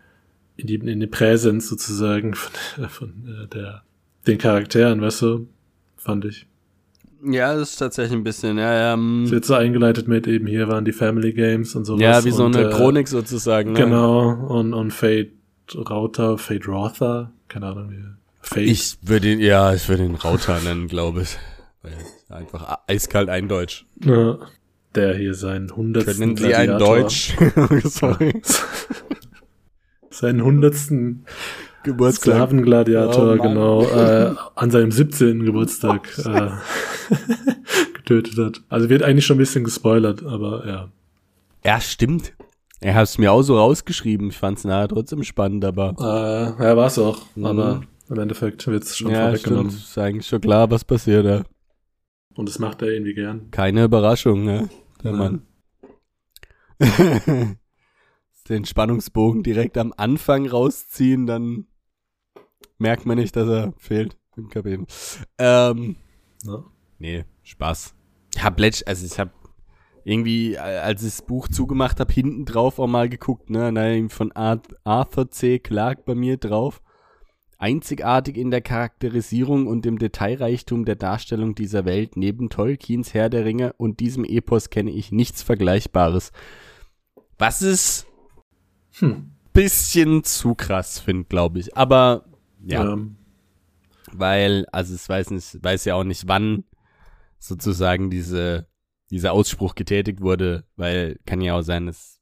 in 0.56 0.68
die 0.68 0.76
in 0.76 1.00
die 1.00 1.08
Präsenz 1.08 1.70
sozusagen 1.70 2.34
von, 2.34 2.90
von 2.90 3.10
äh, 3.28 3.48
der 3.48 3.84
den 4.26 4.38
Charakteren, 4.38 5.02
weißt 5.02 5.22
du, 5.22 5.48
fand 5.96 6.26
ich. 6.26 6.48
Ja, 7.24 7.56
das 7.56 7.72
ist 7.72 7.78
tatsächlich 7.78 8.14
ein 8.14 8.24
bisschen, 8.24 8.58
ja, 8.58 8.94
ähm, 8.94 9.24
Es 9.24 9.32
wird 9.32 9.46
so 9.46 9.56
eingeleitet 9.56 10.08
mit 10.08 10.28
eben 10.28 10.46
hier 10.46 10.68
waren 10.68 10.86
die 10.86 10.92
Family 10.92 11.34
Games 11.34 11.76
und 11.76 11.86
sowas. 11.86 12.02
ja, 12.02 12.26
wie 12.26 12.32
so 12.32 12.46
und, 12.46 12.56
eine 12.56 12.70
äh, 12.70 12.72
Chronik 12.72 13.08
sozusagen. 13.08 13.74
Ne? 13.74 13.80
Genau, 13.80 14.30
und, 14.30 14.74
und 14.74 14.92
Fate 14.92 15.32
Rauter, 15.76 16.38
Fate 16.38 16.68
Rother, 16.68 17.32
keine 17.48 17.68
Ahnung 17.68 17.92
wie. 17.92 18.04
Fate. 18.48 18.68
Ich 18.68 18.98
würde 19.02 19.34
ihn, 19.34 19.40
ja, 19.40 19.74
ich 19.74 19.88
würde 19.90 20.06
ihn 20.06 20.16
Rauter 20.16 20.60
nennen, 20.62 20.88
glaube 20.88 21.24
ich. 21.24 21.38
Weil 21.82 21.94
Einfach 22.30 22.80
eiskalt 22.88 23.30
eindeutsch. 23.30 23.86
Ja, 24.04 24.38
der 24.96 25.16
hier 25.16 25.34
seinen 25.34 25.74
hundertsten 25.76 26.18
Können 26.18 26.38
Sie 26.38 26.54
ein 26.54 26.78
Deutsch? 26.78 27.36
Sorry. 27.86 28.42
seinen 30.10 30.44
hundertsten 30.44 31.26
Geburtstag. 31.84 32.34
Sklavengladiator, 32.34 33.34
Oh 33.36 33.42
genau, 33.42 33.84
äh, 33.84 34.36
an 34.56 34.72
seinem 34.72 34.92
17. 34.92 35.46
Geburtstag 35.46 36.10
äh, 36.26 36.50
getötet 37.94 38.38
hat. 38.38 38.62
Also 38.68 38.90
wird 38.90 39.04
eigentlich 39.04 39.26
schon 39.26 39.36
ein 39.36 39.40
bisschen 39.40 39.64
gespoilert, 39.64 40.26
aber 40.26 40.68
ja. 40.68 40.90
Ja, 41.64 41.80
stimmt. 41.80 42.34
Er 42.80 42.96
hat 42.96 43.06
es 43.06 43.18
mir 43.18 43.32
auch 43.32 43.42
so 43.42 43.58
rausgeschrieben. 43.58 44.30
Ich 44.30 44.38
fand 44.38 44.58
es 44.58 44.64
nachher 44.66 44.90
trotzdem 44.90 45.24
spannend, 45.24 45.64
aber. 45.66 45.96
Äh, 46.60 46.64
ja, 46.64 46.78
war's 46.78 47.00
auch. 47.00 47.22
Mhm. 47.36 47.46
Aber 47.46 47.82
im 48.10 48.20
Endeffekt 48.20 48.66
wird's 48.68 48.98
schon 48.98 49.12
ja, 49.12 49.26
vorweggenommen. 49.26 49.72
stimmt. 49.72 49.84
Ist 49.86 49.98
eigentlich 49.98 50.28
schon 50.28 50.42
klar, 50.42 50.70
was 50.72 50.84
passiert. 50.86 51.26
Ja. 51.26 51.44
Und 52.36 52.48
das 52.50 52.60
macht 52.60 52.82
er 52.82 52.90
irgendwie 52.90 53.14
gern. 53.14 53.50
Keine 53.52 53.84
Überraschung, 53.84 54.44
ne? 54.46 54.70
Der 55.04 55.12
Ja. 55.12 55.18
Mann. 55.18 55.42
Den 58.50 58.66
Spannungsbogen 58.66 59.44
direkt 59.44 59.78
am 59.78 59.94
Anfang 59.98 60.48
rausziehen, 60.48 61.26
dann 61.28 61.68
merkt 62.78 63.06
man 63.06 63.18
nicht, 63.18 63.36
dass 63.36 63.48
er 63.50 63.74
fehlt 63.78 64.18
im 64.38 64.50
Kapitel. 64.50 64.86
Ähm, 65.38 65.98
Ja. 66.44 66.64
nee, 67.00 67.26
Spaß. 67.44 67.94
Ich 68.36 68.44
hab 68.44 68.60
letzt, 68.60 68.88
also 68.88 69.06
ich 69.06 69.20
hab 69.20 69.32
irgendwie, 70.06 70.54
äh, 70.54 70.60
als 70.60 71.02
ich 71.04 71.10
das 71.18 71.22
Buch 71.24 71.50
zugemacht 71.50 72.00
habe, 72.00 72.14
hinten 72.14 72.46
drauf 72.46 72.80
auch 72.80 72.88
mal 72.88 73.10
geguckt, 73.10 73.50
ne? 73.50 73.68
Irgendwie 73.70 74.14
von 74.16 74.32
Ar- 74.32 74.62
Arthur 74.86 75.30
C. 75.30 75.60
Clarke 75.60 76.04
bei 76.06 76.16
mir 76.16 76.38
drauf. 76.38 76.82
Einzigartig 77.60 78.38
in 78.38 78.52
der 78.52 78.62
Charakterisierung 78.62 79.68
und 79.68 79.86
im 79.86 79.98
Detailreichtum 79.98 80.86
der 80.86 80.96
Darstellung 80.96 81.56
dieser 81.56 81.86
Welt, 81.86 82.16
neben 82.16 82.50
Tolkiens 82.50 83.14
Herr 83.14 83.30
der 83.30 83.46
Ringe 83.46 83.74
und 83.74 84.00
diesem 84.00 84.24
Epos 84.24 84.70
kenne 84.70 84.92
ich 84.92 85.12
nichts 85.12 85.42
Vergleichbares. 85.42 86.32
Was 87.38 87.62
ist 87.62 88.06
Hm. 89.00 89.32
bisschen 89.54 90.24
zu 90.24 90.56
krass 90.56 91.00
finde, 91.00 91.26
glaube 91.26 91.60
ich. 91.60 91.76
Aber 91.76 92.26
ja, 92.64 92.94
Ähm, 92.94 93.18
weil, 94.12 94.66
also 94.72 94.94
es 94.94 95.10
weiß 95.10 95.32
nicht, 95.32 95.64
weiß 95.64 95.86
ja 95.86 95.96
auch 95.96 96.04
nicht, 96.04 96.28
wann 96.28 96.64
sozusagen 97.40 98.10
diese, 98.10 98.68
dieser 99.10 99.34
Ausspruch 99.34 99.76
getätigt 99.76 100.22
wurde, 100.22 100.64
weil 100.76 101.20
kann 101.26 101.42
ja 101.42 101.56
auch 101.56 101.62
sein, 101.62 101.88
es 101.88 102.22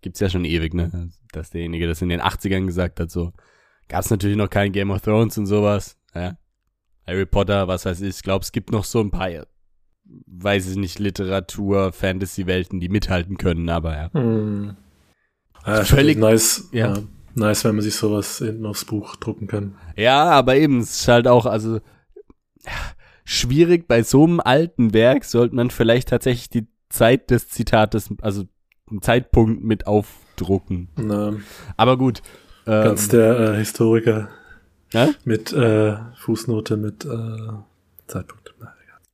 gibt's 0.00 0.20
ja 0.20 0.28
schon 0.28 0.44
ewig, 0.44 0.74
ne, 0.74 1.10
dass 1.32 1.50
derjenige 1.50 1.86
das 1.86 2.02
in 2.02 2.08
den 2.08 2.20
80ern 2.20 2.66
gesagt 2.66 3.00
hat, 3.00 3.10
so. 3.10 3.32
Gab's 3.88 4.10
natürlich 4.10 4.36
noch 4.36 4.50
kein 4.50 4.72
Game 4.72 4.90
of 4.90 5.02
Thrones 5.02 5.36
und 5.38 5.46
sowas, 5.46 5.96
ja. 6.14 6.36
Harry 7.06 7.26
Potter, 7.26 7.68
was 7.68 7.84
weiß 7.84 8.00
ich, 8.00 8.16
ich 8.16 8.22
glaube, 8.22 8.42
es 8.42 8.52
gibt 8.52 8.72
noch 8.72 8.84
so 8.84 9.00
ein 9.00 9.10
paar, 9.10 9.28
weiß 10.26 10.70
ich 10.70 10.76
nicht, 10.76 10.98
Literatur, 10.98 11.92
Fantasy-Welten, 11.92 12.80
die 12.80 12.88
mithalten 12.88 13.36
können, 13.36 13.68
aber 13.68 13.94
ja. 13.96 14.10
Hm. 14.14 14.76
Ja, 15.66 15.74
Völlig- 15.76 15.88
völlig 15.88 16.18
nice. 16.18 16.68
ja. 16.72 16.94
Ja. 16.94 17.02
Nice, 17.36 17.64
wenn 17.64 17.74
man 17.74 17.82
sich 17.82 17.96
sowas 17.96 18.38
hinten 18.38 18.64
aufs 18.64 18.84
Buch 18.84 19.16
drucken 19.16 19.48
kann. 19.48 19.74
Ja, 19.96 20.24
aber 20.30 20.54
eben, 20.56 20.78
es 20.78 21.00
ist 21.00 21.08
halt 21.08 21.26
auch, 21.26 21.46
also 21.46 21.80
schwierig 23.24 23.88
bei 23.88 24.02
so 24.02 24.24
einem 24.24 24.40
alten 24.40 24.92
Werk 24.94 25.24
sollte 25.24 25.54
man 25.56 25.70
vielleicht 25.70 26.08
tatsächlich 26.08 26.48
die 26.50 26.68
Zeit 26.88 27.30
des 27.30 27.48
Zitates, 27.48 28.08
also 28.22 28.44
einen 28.90 29.02
Zeitpunkt 29.02 29.64
mit 29.64 29.86
aufdrucken. 29.86 30.90
Na, 30.96 31.34
Aber 31.76 31.96
gut. 31.98 32.22
Ähm, 32.66 32.84
ganz 32.84 33.08
der 33.08 33.38
äh, 33.38 33.56
Historiker 33.56 34.28
ja? 34.92 35.10
mit 35.24 35.52
äh, 35.52 35.96
Fußnote 36.16 36.76
mit 36.76 37.04
äh, 37.04 37.52
Zeitpunkt. 38.06 38.54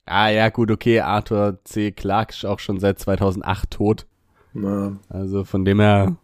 Ah 0.07 0.29
ja, 0.29 0.49
gut, 0.49 0.73
okay, 0.73 1.01
Arthur 1.01 1.59
C. 1.63 1.93
Clarke 1.93 2.33
ist 2.33 2.45
auch 2.45 2.59
schon 2.59 2.81
seit 2.81 2.99
2008 2.99 3.71
tot. 3.71 4.07
Na, 4.53 4.99
Also 5.09 5.45
von 5.45 5.65
dem 5.65 5.79
her, 5.79 6.17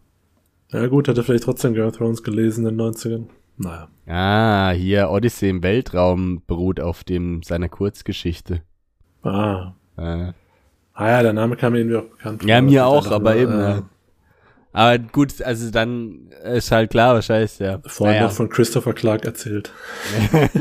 ja 0.72 0.86
gut, 0.88 1.06
hat 1.06 1.16
er 1.16 1.22
vielleicht 1.22 1.44
trotzdem 1.44 1.74
Game 1.74 1.86
of 1.86 1.96
Thrones 1.96 2.24
gelesen 2.24 2.66
in 2.66 2.76
den 2.76 2.86
90ern. 2.86 3.26
Naja. 3.58 3.88
ah, 4.06 4.72
hier 4.72 5.10
Odyssey 5.10 5.48
im 5.48 5.62
Weltraum 5.62 6.42
beruht 6.48 6.80
auf 6.80 7.04
dem 7.04 7.44
seiner 7.44 7.68
Kurzgeschichte. 7.68 8.62
Ah. 9.22 9.74
Äh, 9.96 10.32
Ah 10.98 11.10
ja, 11.10 11.22
der 11.22 11.34
Name 11.34 11.56
kam 11.56 11.74
mir 11.74 11.80
irgendwie 11.80 11.96
auch 11.98 12.04
bekannt 12.04 12.44
Ja, 12.44 12.62
mir 12.62 12.86
auch, 12.86 13.10
aber 13.10 13.36
eben, 13.36 13.52
äh, 13.52 13.70
ja. 13.70 13.82
Aber 14.76 14.98
gut, 14.98 15.40
also 15.40 15.70
dann 15.70 16.28
ist 16.44 16.70
halt 16.70 16.90
klar, 16.90 17.14
wahrscheinlich, 17.14 17.58
ja. 17.60 17.80
Vorhin 17.86 18.16
Naja. 18.16 18.26
noch 18.28 18.34
von 18.34 18.50
Christopher 18.50 18.92
Clark 18.92 19.24
erzählt. 19.24 19.72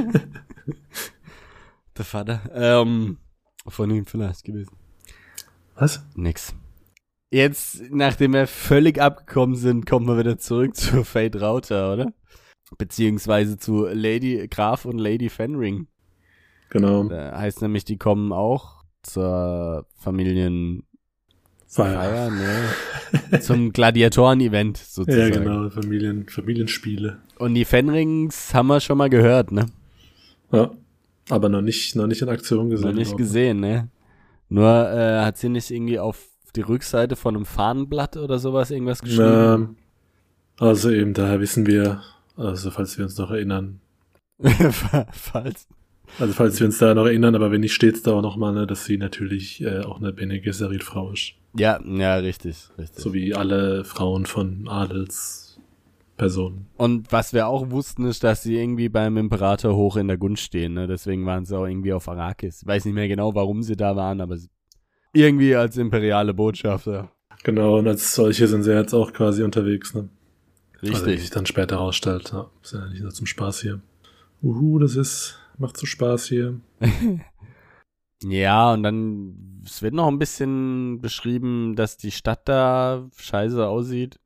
Der 1.97 2.05
Vater. 2.05 2.39
Ähm, 2.53 3.17
von 3.67 3.89
ihm 3.89 4.05
vielleicht 4.05 4.45
gewesen. 4.45 4.73
Was? 5.75 6.01
Nix. 6.15 6.55
Jetzt, 7.29 7.81
nachdem 7.91 8.31
wir 8.31 8.47
völlig 8.47 9.01
abgekommen 9.01 9.57
sind, 9.57 9.85
kommen 9.85 10.07
wir 10.07 10.17
wieder 10.17 10.37
zurück 10.37 10.77
zu 10.77 11.03
Fate 11.03 11.41
Rauter, 11.41 11.91
oder? 11.91 12.13
Beziehungsweise 12.77 13.57
zu 13.57 13.85
Lady 13.85 14.47
Graf 14.49 14.85
und 14.85 14.97
Lady 14.97 15.27
Fenring. 15.29 15.87
Genau. 16.69 17.03
Da 17.03 17.37
heißt 17.37 17.61
nämlich, 17.61 17.83
die 17.83 17.97
kommen 17.97 18.31
auch 18.31 18.83
zur 19.03 19.85
Familienfeier, 19.99 20.83
Feier. 21.75 22.29
ne? 22.31 23.39
Zum 23.41 23.71
Gladiatoren-Event 23.73 24.77
Ja, 24.77 24.83
sozusagen. 24.87 25.31
genau. 25.43 25.69
Familien, 25.69 26.27
Familienspiele. 26.27 27.17
Und 27.37 27.53
die 27.53 27.65
Fenrings 27.65 28.53
haben 28.53 28.67
wir 28.67 28.79
schon 28.79 28.97
mal 28.97 29.09
gehört, 29.09 29.51
ne? 29.51 29.65
Ja. 30.51 30.71
Aber 31.29 31.49
noch 31.49 31.61
nicht, 31.61 31.95
noch 31.95 32.07
nicht 32.07 32.21
in 32.21 32.29
Aktion 32.29 32.69
gesehen. 32.69 32.87
Noch 32.87 32.95
nicht 32.95 33.11
ich. 33.11 33.17
gesehen, 33.17 33.59
ne? 33.59 33.89
Nur 34.49 34.69
äh, 34.89 35.23
hat 35.23 35.37
sie 35.37 35.49
nicht 35.49 35.71
irgendwie 35.71 35.97
auf 35.99 36.23
die 36.55 36.61
Rückseite 36.61 37.15
von 37.15 37.35
einem 37.35 37.45
Fahnenblatt 37.45 38.15
oder 38.17 38.37
sowas 38.39 38.71
irgendwas 38.71 39.01
geschrieben? 39.01 39.23
Ähm, 39.25 39.75
also 40.59 40.89
eben, 40.91 41.13
daher 41.13 41.39
wissen 41.41 41.65
wir, 41.65 42.01
also 42.37 42.71
falls 42.71 42.97
wir 42.97 43.05
uns 43.05 43.17
noch 43.17 43.31
erinnern, 43.31 43.81
Falls. 45.11 45.67
Also 46.19 46.33
falls 46.33 46.59
wir 46.59 46.67
uns 46.67 46.77
da 46.77 46.93
noch 46.93 47.05
erinnern, 47.05 47.35
aber 47.35 47.51
wenn 47.51 47.61
nicht, 47.61 47.73
steht's 47.73 48.01
da 48.01 48.13
auch 48.13 48.21
nochmal, 48.21 48.53
ne, 48.53 48.67
dass 48.67 48.85
sie 48.85 48.97
natürlich 48.97 49.61
äh, 49.61 49.81
auch 49.81 49.97
eine 49.97 50.13
Bene 50.13 50.39
Gesserit 50.39 50.83
Frau 50.83 51.11
ist. 51.11 51.33
Ja, 51.57 51.79
ja, 51.85 52.15
richtig, 52.15 52.69
richtig. 52.77 53.03
So 53.03 53.13
wie 53.13 53.33
alle 53.33 53.85
Frauen 53.85 54.25
von 54.25 54.67
Adelspersonen. 54.67 56.67
Und 56.75 57.11
was 57.11 57.33
wir 57.33 57.47
auch 57.47 57.71
wussten, 57.71 58.05
ist, 58.05 58.23
dass 58.23 58.43
sie 58.43 58.57
irgendwie 58.57 58.89
beim 58.89 59.17
Imperator 59.17 59.75
hoch 59.75 59.95
in 59.95 60.07
der 60.07 60.17
Gunst 60.17 60.43
stehen, 60.43 60.73
ne? 60.73 60.87
Deswegen 60.87 61.25
waren 61.25 61.45
sie 61.45 61.57
auch 61.57 61.65
irgendwie 61.65 61.93
auf 61.93 62.09
Arrakis. 62.09 62.61
Ich 62.61 62.67
weiß 62.67 62.85
nicht 62.85 62.95
mehr 62.95 63.07
genau, 63.07 63.33
warum 63.35 63.63
sie 63.63 63.77
da 63.77 63.95
waren, 63.95 64.19
aber 64.19 64.37
irgendwie 65.13 65.55
als 65.55 65.77
imperiale 65.77 66.33
Botschafter. 66.33 67.11
Genau, 67.43 67.77
und 67.77 67.87
als 67.87 68.13
solche 68.13 68.47
sind 68.47 68.63
sie 68.63 68.73
jetzt 68.73 68.93
auch 68.93 69.13
quasi 69.13 69.43
unterwegs, 69.43 69.93
ne? 69.93 70.09
Also 70.81 71.05
wie 71.05 71.09
Richtig. 71.09 71.21
sich 71.21 71.29
dann 71.29 71.45
später 71.45 71.77
rausstellt, 71.77 72.31
ja, 72.33 72.49
ist 72.61 72.73
ja 72.73 72.85
nicht 72.87 73.01
nur 73.01 73.11
zum 73.11 73.25
Spaß 73.25 73.61
hier. 73.61 73.79
Uhu, 74.43 74.77
das 74.79 74.95
ist, 74.95 75.39
macht 75.59 75.77
so 75.77 75.85
Spaß 75.85 76.25
hier. 76.27 76.59
Ja, 78.23 78.73
und 78.73 78.81
dann, 78.83 79.61
es 79.65 79.81
wird 79.83 79.93
noch 79.93 80.07
ein 80.07 80.17
bisschen 80.17 80.99
beschrieben, 81.01 81.75
dass 81.75 81.97
die 81.97 82.11
Stadt 82.11 82.47
da 82.47 83.07
scheiße 83.17 83.67
aussieht. 83.67 84.19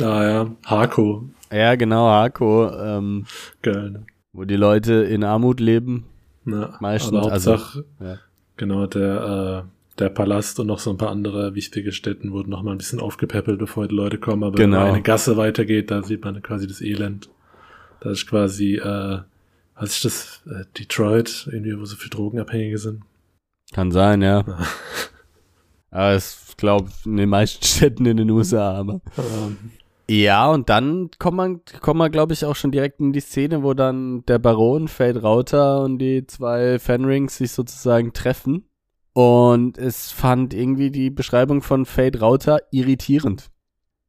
Ah 0.00 0.24
ja, 0.24 0.50
Hako, 0.64 1.28
Ja, 1.52 1.74
genau, 1.74 2.06
Hako, 2.08 2.70
ähm, 2.72 3.26
geil, 3.62 3.90
ne? 3.90 4.06
wo 4.32 4.44
die 4.44 4.56
Leute 4.56 4.94
in 4.94 5.24
Armut 5.24 5.60
leben. 5.60 6.06
Na, 6.44 6.78
Meistens, 6.80 7.18
aber 7.18 7.32
also- 7.32 7.52
Hauptsache, 7.52 7.84
Ja. 8.00 8.18
genau, 8.56 8.86
der, 8.86 9.64
äh, 9.66 9.98
der 9.98 10.08
Palast 10.08 10.58
und 10.60 10.68
noch 10.68 10.78
so 10.78 10.90
ein 10.90 10.96
paar 10.96 11.10
andere 11.10 11.54
wichtige 11.54 11.92
Städten 11.92 12.32
wurden 12.32 12.48
noch 12.50 12.62
mal 12.62 12.72
ein 12.72 12.78
bisschen 12.78 13.00
aufgepäppelt, 13.00 13.58
bevor 13.58 13.88
die 13.88 13.94
Leute 13.94 14.18
kommen. 14.18 14.44
Aber 14.44 14.56
Genau. 14.56 14.76
wenn 14.78 14.82
man 14.84 14.94
eine 14.94 15.02
Gasse 15.02 15.36
weitergeht, 15.36 15.90
da 15.90 16.02
sieht 16.02 16.24
man 16.24 16.40
quasi 16.42 16.66
das 16.66 16.80
Elend. 16.80 17.28
Da 18.00 18.10
ist 18.12 18.26
quasi, 18.26 18.76
äh, 18.76 19.18
was 19.80 19.90
ist 19.90 20.04
das? 20.04 20.42
Äh, 20.46 20.64
Detroit, 20.78 21.48
irgendwie, 21.50 21.78
wo 21.78 21.84
so 21.84 21.96
viele 21.96 22.10
Drogenabhängige 22.10 22.78
sind. 22.78 23.02
Kann 23.72 23.90
sein, 23.90 24.22
ja. 24.22 24.44
Aber 25.90 26.10
es 26.14 26.54
glaube 26.56 26.90
in 27.04 27.16
den 27.16 27.28
meisten 27.28 27.64
Städten 27.64 28.06
in 28.06 28.18
den 28.18 28.30
USA, 28.30 28.72
aber. 28.72 29.00
Ähm, 29.16 29.56
Ja, 30.08 30.50
und 30.50 30.68
dann 30.68 31.10
kommen 31.18 31.62
wir, 31.72 31.80
kommen 31.80 31.98
wir 31.98 32.10
glaube 32.10 32.32
ich, 32.32 32.44
auch 32.44 32.56
schon 32.56 32.72
direkt 32.72 33.00
in 33.00 33.12
die 33.12 33.20
Szene, 33.20 33.62
wo 33.62 33.74
dann 33.74 34.24
der 34.26 34.38
Baron, 34.38 34.88
Fade 34.88 35.22
Rauter 35.22 35.82
und 35.82 35.98
die 35.98 36.26
zwei 36.26 36.78
Fenrings 36.78 37.36
sich 37.36 37.52
sozusagen 37.52 38.12
treffen. 38.12 38.68
Und 39.12 39.78
es 39.78 40.12
fand 40.12 40.52
irgendwie 40.52 40.90
die 40.90 41.10
Beschreibung 41.10 41.62
von 41.62 41.86
Fade 41.86 42.20
Rauter 42.20 42.60
irritierend. 42.70 43.50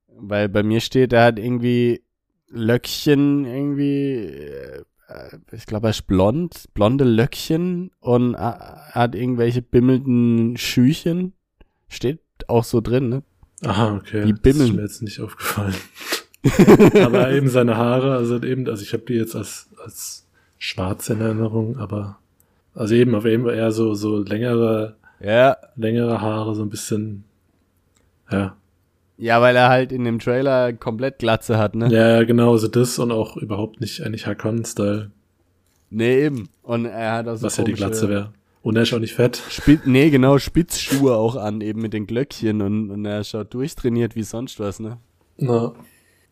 Weil 0.07 0.49
bei 0.49 0.63
mir 0.63 0.81
steht, 0.81 1.13
er 1.13 1.25
hat 1.25 1.39
irgendwie 1.39 2.03
Löckchen 2.49 3.45
irgendwie, 3.45 4.15
äh, 4.15 4.83
ich 5.51 5.65
glaube, 5.65 5.87
er 5.87 5.91
ist 5.91 6.07
blond, 6.07 6.65
blonde 6.73 7.03
Löckchen 7.03 7.91
und 7.99 8.35
er 8.35 8.87
hat 8.91 9.15
irgendwelche 9.15 9.61
bimmelnden 9.61 10.57
Schüchen. 10.57 11.33
Steht 11.89 12.19
auch 12.47 12.63
so 12.63 12.81
drin, 12.81 13.09
ne? 13.09 13.23
aha, 13.63 13.95
okay. 13.95 14.25
Die 14.25 14.31
Das 14.33 14.41
bimmeln. 14.41 14.69
ist 14.69 14.75
mir 14.75 14.81
jetzt 14.81 15.01
nicht 15.03 15.19
aufgefallen. 15.19 15.75
aber 17.03 17.31
eben 17.31 17.49
seine 17.49 17.77
Haare, 17.77 18.15
also 18.15 18.41
eben, 18.41 18.67
also 18.67 18.81
ich 18.83 18.93
habe 18.93 19.03
die 19.03 19.13
jetzt 19.13 19.35
als, 19.35 19.69
als 19.83 20.27
schwarz 20.57 21.09
in 21.09 21.21
Erinnerung, 21.21 21.77
aber 21.77 22.17
also 22.73 22.95
eben 22.95 23.13
auf 23.13 23.25
eben 23.25 23.47
eher 23.47 23.71
so, 23.71 23.93
so 23.93 24.19
längere, 24.19 24.95
Ja, 25.19 25.57
längere 25.75 26.21
Haare, 26.21 26.55
so 26.55 26.63
ein 26.63 26.69
bisschen, 26.69 27.25
ja. 28.31 28.55
Ja, 29.21 29.39
weil 29.39 29.55
er 29.55 29.69
halt 29.69 29.91
in 29.91 30.03
dem 30.03 30.19
Trailer 30.19 30.73
komplett 30.73 31.19
Glatze 31.19 31.57
hat, 31.57 31.75
ne? 31.75 31.87
Ja, 31.89 32.17
ja, 32.17 32.23
genau, 32.23 32.57
so 32.57 32.67
das 32.67 32.99
und 32.99 33.11
auch 33.11 33.37
überhaupt 33.37 33.79
nicht 33.79 34.01
eigentlich 34.01 34.27
Hakon-Style, 34.27 35.11
Nee, 35.91 36.25
eben. 36.25 36.49
Und 36.63 36.85
er 36.85 37.11
hat 37.13 37.27
also 37.27 37.45
was 37.45 37.57
ja 37.57 37.65
die 37.65 37.73
Glatze 37.73 38.09
wäre. 38.09 38.33
Und 38.63 38.77
er 38.77 38.83
ist 38.83 38.93
auch 38.93 38.99
nicht 38.99 39.13
fett. 39.13 39.41
Spit 39.49 39.85
nee, 39.85 40.09
genau, 40.09 40.37
Spitzschuhe 40.37 41.15
auch 41.15 41.35
an, 41.35 41.61
eben 41.61 41.81
mit 41.81 41.93
den 41.93 42.07
Glöckchen 42.07 42.61
und, 42.61 42.89
und 42.89 43.05
er 43.05 43.23
schaut 43.23 43.53
durchtrainiert 43.53 44.15
wie 44.15 44.23
sonst 44.23 44.59
was, 44.59 44.79
ne? 44.79 44.97
Na. 45.37 45.73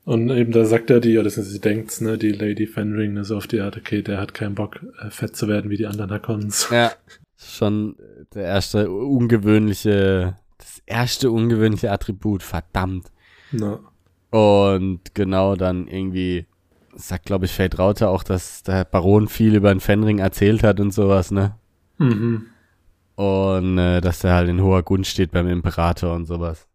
Und 0.05 0.29
eben 0.29 0.51
da 0.51 0.65
sagt 0.65 0.89
er 0.89 1.01
die, 1.01 1.17
oder 1.19 1.29
sie 1.29 1.60
denkt, 1.60 2.00
ne, 2.01 2.17
die 2.17 2.31
Lady 2.31 2.67
Fenring, 2.67 3.13
ne, 3.13 3.24
so 3.25 3.36
auf 3.36 3.48
die 3.48 3.60
Art, 3.60 3.77
okay, 3.77 4.01
der 4.01 4.19
hat 4.19 4.34
keinen 4.34 4.55
Bock, 4.55 4.79
äh, 5.01 5.10
fett 5.10 5.36
zu 5.36 5.48
werden 5.48 5.69
wie 5.69 5.77
die 5.77 5.88
anderen 5.88 6.12
Hakons. 6.12 6.69
Ja. 6.72 6.91
Schon 7.38 7.96
der 8.34 8.43
erste 8.43 8.89
ungewöhnliche, 8.89 10.36
erste 10.89 11.31
ungewöhnliche 11.31 11.91
Attribut, 11.91 12.43
verdammt. 12.43 13.12
Na. 13.51 13.79
Und 14.31 15.15
genau 15.15 15.55
dann 15.55 15.88
irgendwie 15.88 16.46
sagt, 16.96 17.25
glaube 17.25 17.46
ich, 17.46 17.51
Fate 17.51 17.79
Rauter 17.79 18.10
auch, 18.10 18.24
dass 18.24 18.63
der 18.63 18.86
Baron 18.86 19.27
viel 19.27 19.55
über 19.55 19.74
den 19.74 19.79
Fenring 19.79 20.19
erzählt 20.19 20.63
hat 20.63 20.79
und 20.79 20.91
sowas, 20.91 21.31
ne? 21.31 21.55
Mhm. 21.98 22.48
Und 23.15 23.77
äh, 23.77 24.01
dass 24.01 24.24
er 24.24 24.34
halt 24.34 24.50
in 24.50 24.62
hoher 24.62 24.84
Gunst 24.84 25.12
steht 25.12 25.31
beim 25.31 25.48
Imperator 25.48 26.13
und 26.15 26.25
sowas. 26.25 26.67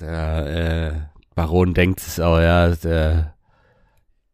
Der 0.00 0.46
äh, 0.46 1.18
Baron 1.34 1.74
denkt 1.74 2.00
es 2.00 2.20
auch, 2.20 2.38
ja. 2.38 2.74
Der, 2.76 3.35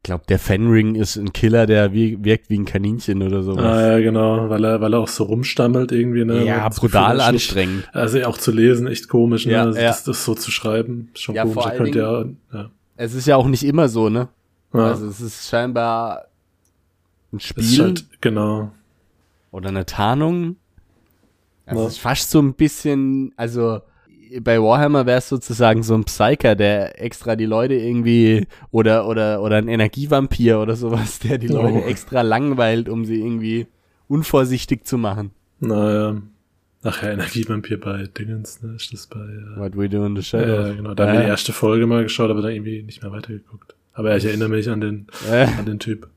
glaube, 0.02 0.24
der 0.28 0.38
Fenring 0.38 0.94
ist 0.96 1.16
ein 1.16 1.32
Killer, 1.32 1.66
der 1.66 1.92
wie, 1.92 2.22
wirkt 2.24 2.50
wie 2.50 2.58
ein 2.58 2.64
Kaninchen 2.64 3.22
oder 3.22 3.42
sowas. 3.42 3.64
Ah, 3.64 3.92
ja, 3.92 3.98
genau, 4.00 4.48
weil 4.48 4.64
er, 4.64 4.80
weil 4.80 4.94
er 4.94 5.00
auch 5.00 5.08
so 5.08 5.24
rumstammelt 5.24 5.92
irgendwie, 5.92 6.24
ne? 6.24 6.44
Ja, 6.44 6.68
das 6.68 6.80
brutal 6.80 7.16
Gefühl, 7.16 7.20
anstrengend. 7.28 7.76
Nicht, 7.76 7.94
also 7.94 8.22
auch 8.24 8.38
zu 8.38 8.50
lesen, 8.52 8.86
echt 8.88 9.08
komisch, 9.08 9.46
ne? 9.46 9.52
Ja, 9.52 9.62
also 9.64 9.78
ja. 9.78 9.86
Das, 9.88 10.04
das 10.04 10.24
so 10.24 10.34
zu 10.34 10.50
schreiben, 10.50 11.10
schon 11.14 11.34
Ja, 11.34 11.42
komisch. 11.42 11.54
vor 11.54 11.66
allen 11.66 11.76
könnte 11.78 11.98
ja, 11.98 12.24
ja. 12.52 12.70
Es 12.96 13.14
ist 13.14 13.26
ja 13.26 13.36
auch 13.36 13.46
nicht 13.46 13.64
immer 13.64 13.88
so, 13.88 14.08
ne? 14.08 14.28
ja. 14.74 14.80
Also 14.86 15.06
es 15.06 15.20
ist 15.20 15.48
scheinbar 15.48 16.26
ein 17.32 17.40
Spiel 17.40 17.62
ist 17.64 17.78
halt, 17.78 18.04
genau. 18.20 18.72
oder 19.50 19.68
eine 19.68 19.86
Tarnung. 19.86 20.56
Also 21.64 21.80
Ja. 21.82 21.86
es 21.86 21.92
ist 21.94 22.00
fast 22.00 22.30
so 22.30 22.40
ein 22.40 22.54
bisschen, 22.54 23.32
also 23.36 23.80
bei 24.40 24.60
Warhammer 24.60 25.06
wäre 25.06 25.18
es 25.18 25.28
sozusagen 25.28 25.82
so 25.82 25.94
ein 25.94 26.04
Psyker, 26.04 26.54
der 26.54 27.00
extra 27.02 27.36
die 27.36 27.44
Leute 27.46 27.74
irgendwie 27.74 28.46
oder 28.70 29.06
oder 29.08 29.42
oder 29.42 29.56
ein 29.56 29.68
Energievampir 29.68 30.58
oder 30.60 30.76
sowas, 30.76 31.18
der 31.20 31.38
die 31.38 31.50
Oh. 31.50 31.62
Leute 31.62 31.84
extra 31.84 32.22
langweilt, 32.22 32.88
um 32.88 33.04
sie 33.04 33.20
irgendwie 33.20 33.66
unvorsichtig 34.08 34.84
zu 34.86 34.98
machen. 34.98 35.30
Naja. 35.60 36.16
Ach 36.84 37.00
ja, 37.02 37.10
Energievampir 37.10 37.78
bei 37.78 38.08
Dingens, 38.18 38.60
ne? 38.62 38.74
Ist 38.74 38.92
das 38.92 39.06
bei. 39.06 39.20
Äh, 39.20 39.56
What 39.60 39.76
we 39.76 39.88
do 39.88 40.04
in 40.04 40.16
the 40.16 40.22
ja, 40.22 40.22
shadows. 40.44 40.76
genau. 40.76 40.94
Da 40.94 41.04
haben 41.06 41.12
wir 41.12 41.20
Ja. 41.20 41.26
die 41.26 41.30
erste 41.30 41.52
Folge 41.52 41.86
mal 41.86 42.02
geschaut, 42.02 42.28
aber 42.30 42.42
dann 42.42 42.50
irgendwie 42.52 42.82
nicht 42.82 43.02
mehr 43.02 43.12
weitergeguckt. 43.12 43.76
Aber 43.94 44.10
ja, 44.10 44.16
ich 44.16 44.24
erinnere 44.24 44.48
mich 44.48 44.68
an 44.68 44.80
den, 44.80 45.06
Äh, 45.30 45.46
an 45.58 45.64
den 45.66 45.78
Typ. 45.78 46.08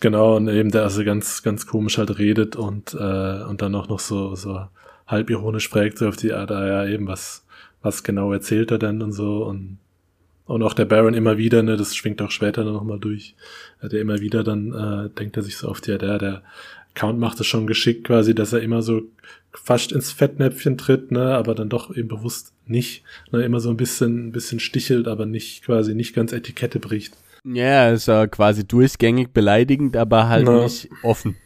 Genau, 0.00 0.36
und 0.36 0.46
eben 0.48 0.70
der 0.70 0.82
also 0.82 1.02
ganz, 1.04 1.42
ganz 1.42 1.66
komisch 1.66 1.96
halt 1.98 2.18
redet 2.18 2.54
und, 2.54 2.94
äh, 2.94 3.42
und 3.44 3.62
dann 3.62 3.74
auch 3.74 3.88
noch 3.88 3.98
so, 3.98 4.34
so 4.36 4.60
halb 5.08 5.30
ironisch 5.30 5.68
fragt, 5.68 5.98
so 5.98 6.06
auf 6.06 6.16
die 6.16 6.32
Art, 6.32 6.52
ah 6.52 6.66
ja, 6.66 6.86
eben, 6.86 7.08
was, 7.08 7.44
was 7.82 8.04
genau 8.04 8.32
erzählt 8.32 8.70
er 8.70 8.78
denn 8.78 9.02
und 9.02 9.12
so 9.12 9.44
und, 9.44 9.78
und 10.44 10.62
auch 10.62 10.74
der 10.74 10.84
Baron 10.84 11.14
immer 11.14 11.36
wieder, 11.38 11.62
ne, 11.62 11.76
das 11.76 11.96
schwingt 11.96 12.22
auch 12.22 12.30
später 12.30 12.62
dann 12.62 12.74
nochmal 12.74 13.00
durch, 13.00 13.34
der 13.82 14.00
immer 14.00 14.20
wieder 14.20 14.44
dann, 14.44 14.72
äh, 14.72 15.10
denkt 15.18 15.36
er 15.36 15.42
sich 15.42 15.56
so 15.56 15.68
auf 15.68 15.80
die 15.80 15.92
Art, 15.92 16.02
ja, 16.02 16.18
der 16.18 16.42
Count 16.94 17.18
macht 17.18 17.40
es 17.40 17.46
schon 17.46 17.66
geschickt 17.66 18.04
quasi, 18.04 18.34
dass 18.34 18.52
er 18.52 18.60
immer 18.60 18.82
so 18.82 19.02
fast 19.52 19.92
ins 19.92 20.12
Fettnäpfchen 20.12 20.76
tritt, 20.78 21.10
ne, 21.10 21.34
aber 21.34 21.54
dann 21.54 21.68
doch 21.68 21.94
eben 21.96 22.08
bewusst 22.08 22.52
nicht, 22.66 23.02
ne, 23.32 23.42
immer 23.42 23.60
so 23.60 23.70
ein 23.70 23.76
bisschen, 23.76 24.28
ein 24.28 24.32
bisschen 24.32 24.60
stichelt, 24.60 25.08
aber 25.08 25.24
nicht 25.26 25.64
quasi 25.64 25.94
nicht 25.94 26.14
ganz 26.14 26.32
Etikette 26.32 26.80
bricht. 26.80 27.14
ja, 27.44 27.90
ist 27.90 28.08
ja 28.08 28.26
quasi 28.26 28.66
durchgängig 28.66 29.30
beleidigend, 29.32 29.96
aber 29.96 30.28
halt 30.28 30.44
Na. 30.46 30.64
nicht 30.64 30.88
offen. 31.02 31.36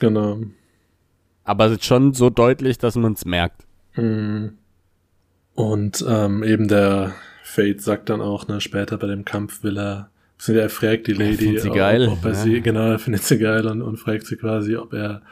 Genau. 0.00 0.40
Aber 1.46 1.66
es 1.66 1.72
ist 1.72 1.84
schon 1.84 2.12
so 2.12 2.28
deutlich, 2.28 2.76
dass 2.76 2.96
man 2.96 3.12
es 3.12 3.24
merkt. 3.24 3.64
Mhm. 3.94 4.58
Und 5.54 6.04
ähm, 6.06 6.42
eben 6.42 6.68
der 6.68 7.14
Fate 7.44 7.80
sagt 7.80 8.10
dann 8.10 8.20
auch, 8.20 8.48
ne, 8.48 8.60
später 8.60 8.98
bei 8.98 9.06
dem 9.06 9.24
Kampf 9.24 9.62
will 9.62 9.78
er, 9.78 10.10
er 10.46 10.68
fragt 10.68 11.06
die 11.06 11.14
Lady, 11.14 11.58
sie 11.58 11.70
geil, 11.70 12.08
ob 12.08 12.24
er 12.24 12.32
ja. 12.32 12.36
sie, 12.36 12.60
genau, 12.60 12.90
er 12.90 12.98
findet 12.98 13.22
sie 13.22 13.38
geil 13.38 13.66
und, 13.66 13.80
und 13.80 13.96
fragt 13.96 14.26
sie 14.26 14.36
quasi, 14.36 14.76
ob 14.76 14.92
er 14.92 15.22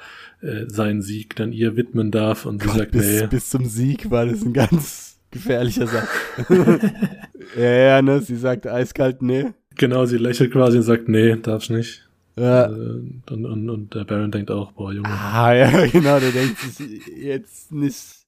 äh, 0.41 0.65
seinen 0.69 1.03
Sieg 1.03 1.37
dann 1.37 1.53
ihr 1.53 1.77
widmen 1.77 2.11
darf 2.11 2.47
und 2.47 2.63
sie 2.63 2.69
sagt, 2.69 2.93
bis, 2.93 3.21
nee. 3.21 3.27
bis 3.27 3.51
zum 3.51 3.67
Sieg 3.67 4.11
war 4.11 4.25
das 4.25 4.43
ein 4.43 4.53
ganz 4.53 5.19
gefährlicher 5.33 5.89
Satz. 5.89 6.09
ja, 7.59 7.71
ja, 7.71 8.03
ne, 8.03 8.21
sie 8.21 8.37
sagt 8.37 8.67
eiskalt, 8.67 9.21
nee. 9.21 9.47
Genau, 9.77 10.07
sie 10.07 10.19
lächelt 10.19 10.53
quasi 10.53 10.79
und 10.79 10.85
sagt, 10.85 11.09
nee, 11.09 11.37
darf's 11.37 11.71
nicht. 11.71 12.04
Ja. 12.37 12.67
Äh, 12.67 12.71
und, 12.71 13.29
und, 13.31 13.71
und 13.71 13.95
der 13.95 14.05
Baron 14.05 14.31
denkt 14.31 14.51
auch, 14.51 14.73
boah, 14.73 14.93
Junge. 14.93 15.09
Ah, 15.09 15.55
ja, 15.55 15.87
genau, 15.93 16.19
der 16.19 16.33
denkt 16.33 16.59
sich 16.59 17.07
jetzt 17.17 17.73
nicht 17.73 18.25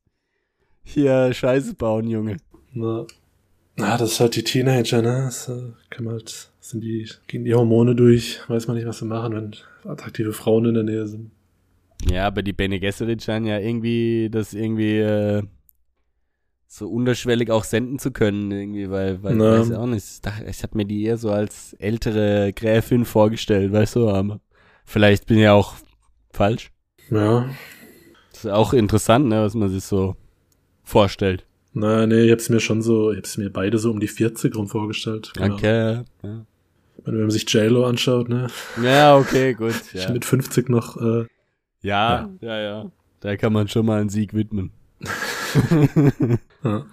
hier 0.84 1.32
Scheiße 1.32 1.74
bauen, 1.74 2.08
Junge. 2.08 2.36
Na, 2.72 3.06
na, 3.76 3.96
das 3.96 4.12
ist 4.12 4.20
halt 4.20 4.36
die 4.36 4.44
Teenager, 4.44 5.02
ne? 5.02 5.24
Das 5.26 5.48
äh, 5.48 5.72
kann 5.90 6.04
man 6.04 6.14
halt, 6.14 6.50
sind 6.60 6.82
die, 6.82 7.08
gehen 7.26 7.44
die 7.44 7.54
Hormone 7.54 7.94
durch, 7.94 8.40
weiß 8.48 8.68
man 8.68 8.76
nicht, 8.76 8.86
was 8.86 8.98
sie 8.98 9.04
machen, 9.04 9.34
wenn 9.34 9.90
attraktive 9.90 10.32
Frauen 10.32 10.66
in 10.66 10.74
der 10.74 10.84
Nähe 10.84 11.06
sind. 11.06 11.30
Ja, 12.08 12.26
aber 12.26 12.42
die 12.42 12.52
Bene 12.52 12.78
Gesserit 12.78 13.22
scheinen 13.22 13.46
ja 13.46 13.58
irgendwie 13.58 14.28
das 14.30 14.54
irgendwie 14.54 14.98
äh, 14.98 15.42
so 16.68 16.88
unterschwellig 16.88 17.50
auch 17.50 17.64
senden 17.64 17.98
zu 17.98 18.10
können, 18.10 18.50
irgendwie, 18.50 18.90
weil, 18.90 19.22
weil 19.22 19.36
Na. 19.36 19.60
weiß 19.60 19.70
ich 19.70 19.76
auch 19.76 19.86
nicht. 19.86 20.06
Ich, 20.06 20.20
dachte, 20.20 20.44
ich 20.48 20.62
habe 20.62 20.76
mir 20.76 20.84
die 20.84 21.04
eher 21.04 21.16
so 21.16 21.30
als 21.30 21.74
ältere 21.74 22.52
Gräfin 22.52 23.04
vorgestellt, 23.04 23.72
weißt 23.72 23.96
du, 23.96 24.08
aber 24.10 24.40
vielleicht 24.84 25.26
bin 25.26 25.38
ich 25.38 25.48
auch 25.48 25.74
falsch. 26.32 26.70
Ja. 27.10 27.48
Das 28.32 28.44
ist 28.44 28.50
auch 28.50 28.72
interessant, 28.72 29.28
ne, 29.28 29.42
was 29.42 29.54
man 29.54 29.68
sich 29.68 29.84
so 29.84 30.16
vorstellt. 30.82 31.46
Na, 31.72 32.06
nee, 32.06 32.24
ich 32.24 32.32
hab's 32.32 32.48
mir 32.48 32.60
schon 32.60 32.82
so, 32.82 33.12
ich 33.12 33.18
hab's 33.18 33.36
mir 33.36 33.50
beide 33.50 33.78
so 33.78 33.90
um 33.90 34.00
die 34.00 34.08
40 34.08 34.54
rum 34.56 34.66
vorgestellt. 34.66 35.32
Genau. 35.34 35.54
Okay. 35.54 36.02
Ja, 36.22 36.46
Wenn 37.04 37.20
man 37.20 37.30
sich 37.30 37.48
J-Lo 37.52 37.84
anschaut, 37.84 38.28
ne? 38.28 38.48
ja 38.82 39.16
okay, 39.16 39.54
gut. 39.54 39.74
Ja. 39.92 40.10
mit 40.10 40.24
50 40.24 40.68
noch, 40.68 40.96
äh, 40.96 41.26
ja, 41.82 42.28
ja, 42.40 42.60
ja. 42.60 42.90
Da 43.20 43.36
kann 43.36 43.52
man 43.52 43.68
schon 43.68 43.86
mal 43.86 44.00
einen 44.00 44.08
Sieg 44.08 44.34
widmen. 44.34 44.72
ja, 46.64 46.86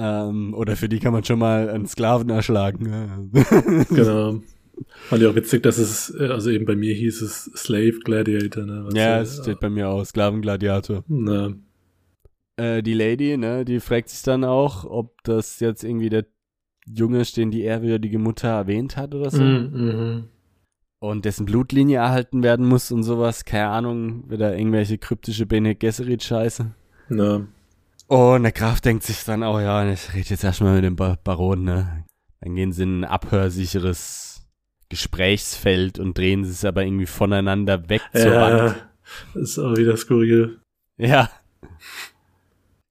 Ähm, 0.00 0.54
oder 0.54 0.76
für 0.76 0.88
die 0.88 1.00
kann 1.00 1.12
man 1.12 1.24
schon 1.24 1.38
mal 1.38 1.68
einen 1.70 1.86
Sklaven 1.86 2.30
erschlagen. 2.30 3.30
Genau. 3.90 4.40
Fand 5.08 5.22
ich 5.22 5.28
auch 5.28 5.34
witzig, 5.34 5.64
dass 5.64 5.76
es, 5.78 6.14
äh, 6.20 6.28
also 6.28 6.50
eben 6.50 6.64
bei 6.64 6.76
mir 6.76 6.94
hieß 6.94 7.20
es 7.22 7.50
Slave 7.56 7.98
Gladiator, 8.04 8.64
ne? 8.64 8.84
Was, 8.84 8.94
ja, 8.94 9.20
es 9.20 9.38
steht 9.38 9.58
bei 9.58 9.68
mir 9.70 9.88
auch, 9.88 10.04
Sklavengladiator. 10.04 11.02
Na, 11.08 11.52
Äh, 12.56 12.82
die 12.84 12.94
Lady, 12.94 13.36
ne, 13.36 13.64
die 13.64 13.80
fragt 13.80 14.08
sich 14.10 14.22
dann 14.22 14.44
auch, 14.44 14.84
ob 14.84 15.20
das 15.24 15.58
jetzt 15.58 15.82
irgendwie 15.82 16.10
der 16.10 16.26
Junge 16.86 17.20
ist, 17.20 17.36
den 17.36 17.50
die 17.50 17.62
ehrwürdige 17.62 18.18
Mutter 18.20 18.48
erwähnt 18.48 18.96
hat 18.96 19.14
oder 19.16 19.30
so. 19.30 19.42
mm, 19.42 19.70
mhm. 19.74 20.24
Und 21.00 21.24
dessen 21.24 21.44
Blutlinie 21.46 21.98
erhalten 21.98 22.42
werden 22.42 22.66
muss 22.66 22.90
und 22.92 23.02
sowas. 23.04 23.44
Keine 23.44 23.68
Ahnung, 23.68 24.28
wieder 24.30 24.56
irgendwelche 24.56 24.98
kryptische 24.98 25.46
Bene 25.46 25.74
Gesserit-Scheiße. 25.76 26.72
Na, 27.08 27.46
Und 28.08 28.42
der 28.42 28.52
Graf 28.52 28.80
denkt 28.80 29.04
sich 29.04 29.24
dann 29.24 29.42
auch, 29.42 29.60
ja, 29.60 29.90
ich 29.90 30.14
rede 30.14 30.30
jetzt 30.30 30.42
erstmal 30.42 30.74
mit 30.74 30.84
dem 30.84 30.96
ba 30.96 31.18
Baron, 31.22 31.62
ne. 31.64 32.04
Dann 32.40 32.54
gehen 32.54 32.72
sie 32.72 32.84
in 32.84 33.00
ein 33.00 33.04
abhörsicheres 33.04 34.46
Gesprächsfeld 34.88 35.98
und 35.98 36.16
drehen 36.16 36.44
sie 36.44 36.52
es 36.52 36.64
aber 36.64 36.84
irgendwie 36.84 37.06
voneinander 37.06 37.88
weg 37.90 38.00
zur 38.14 38.34
Wand. 38.34 38.58
ja, 38.58 38.74
das 39.34 39.42
ist 39.50 39.58
auch 39.58 39.76
wieder 39.76 39.96
skurril. 39.96 40.58
Ja. 40.96 41.30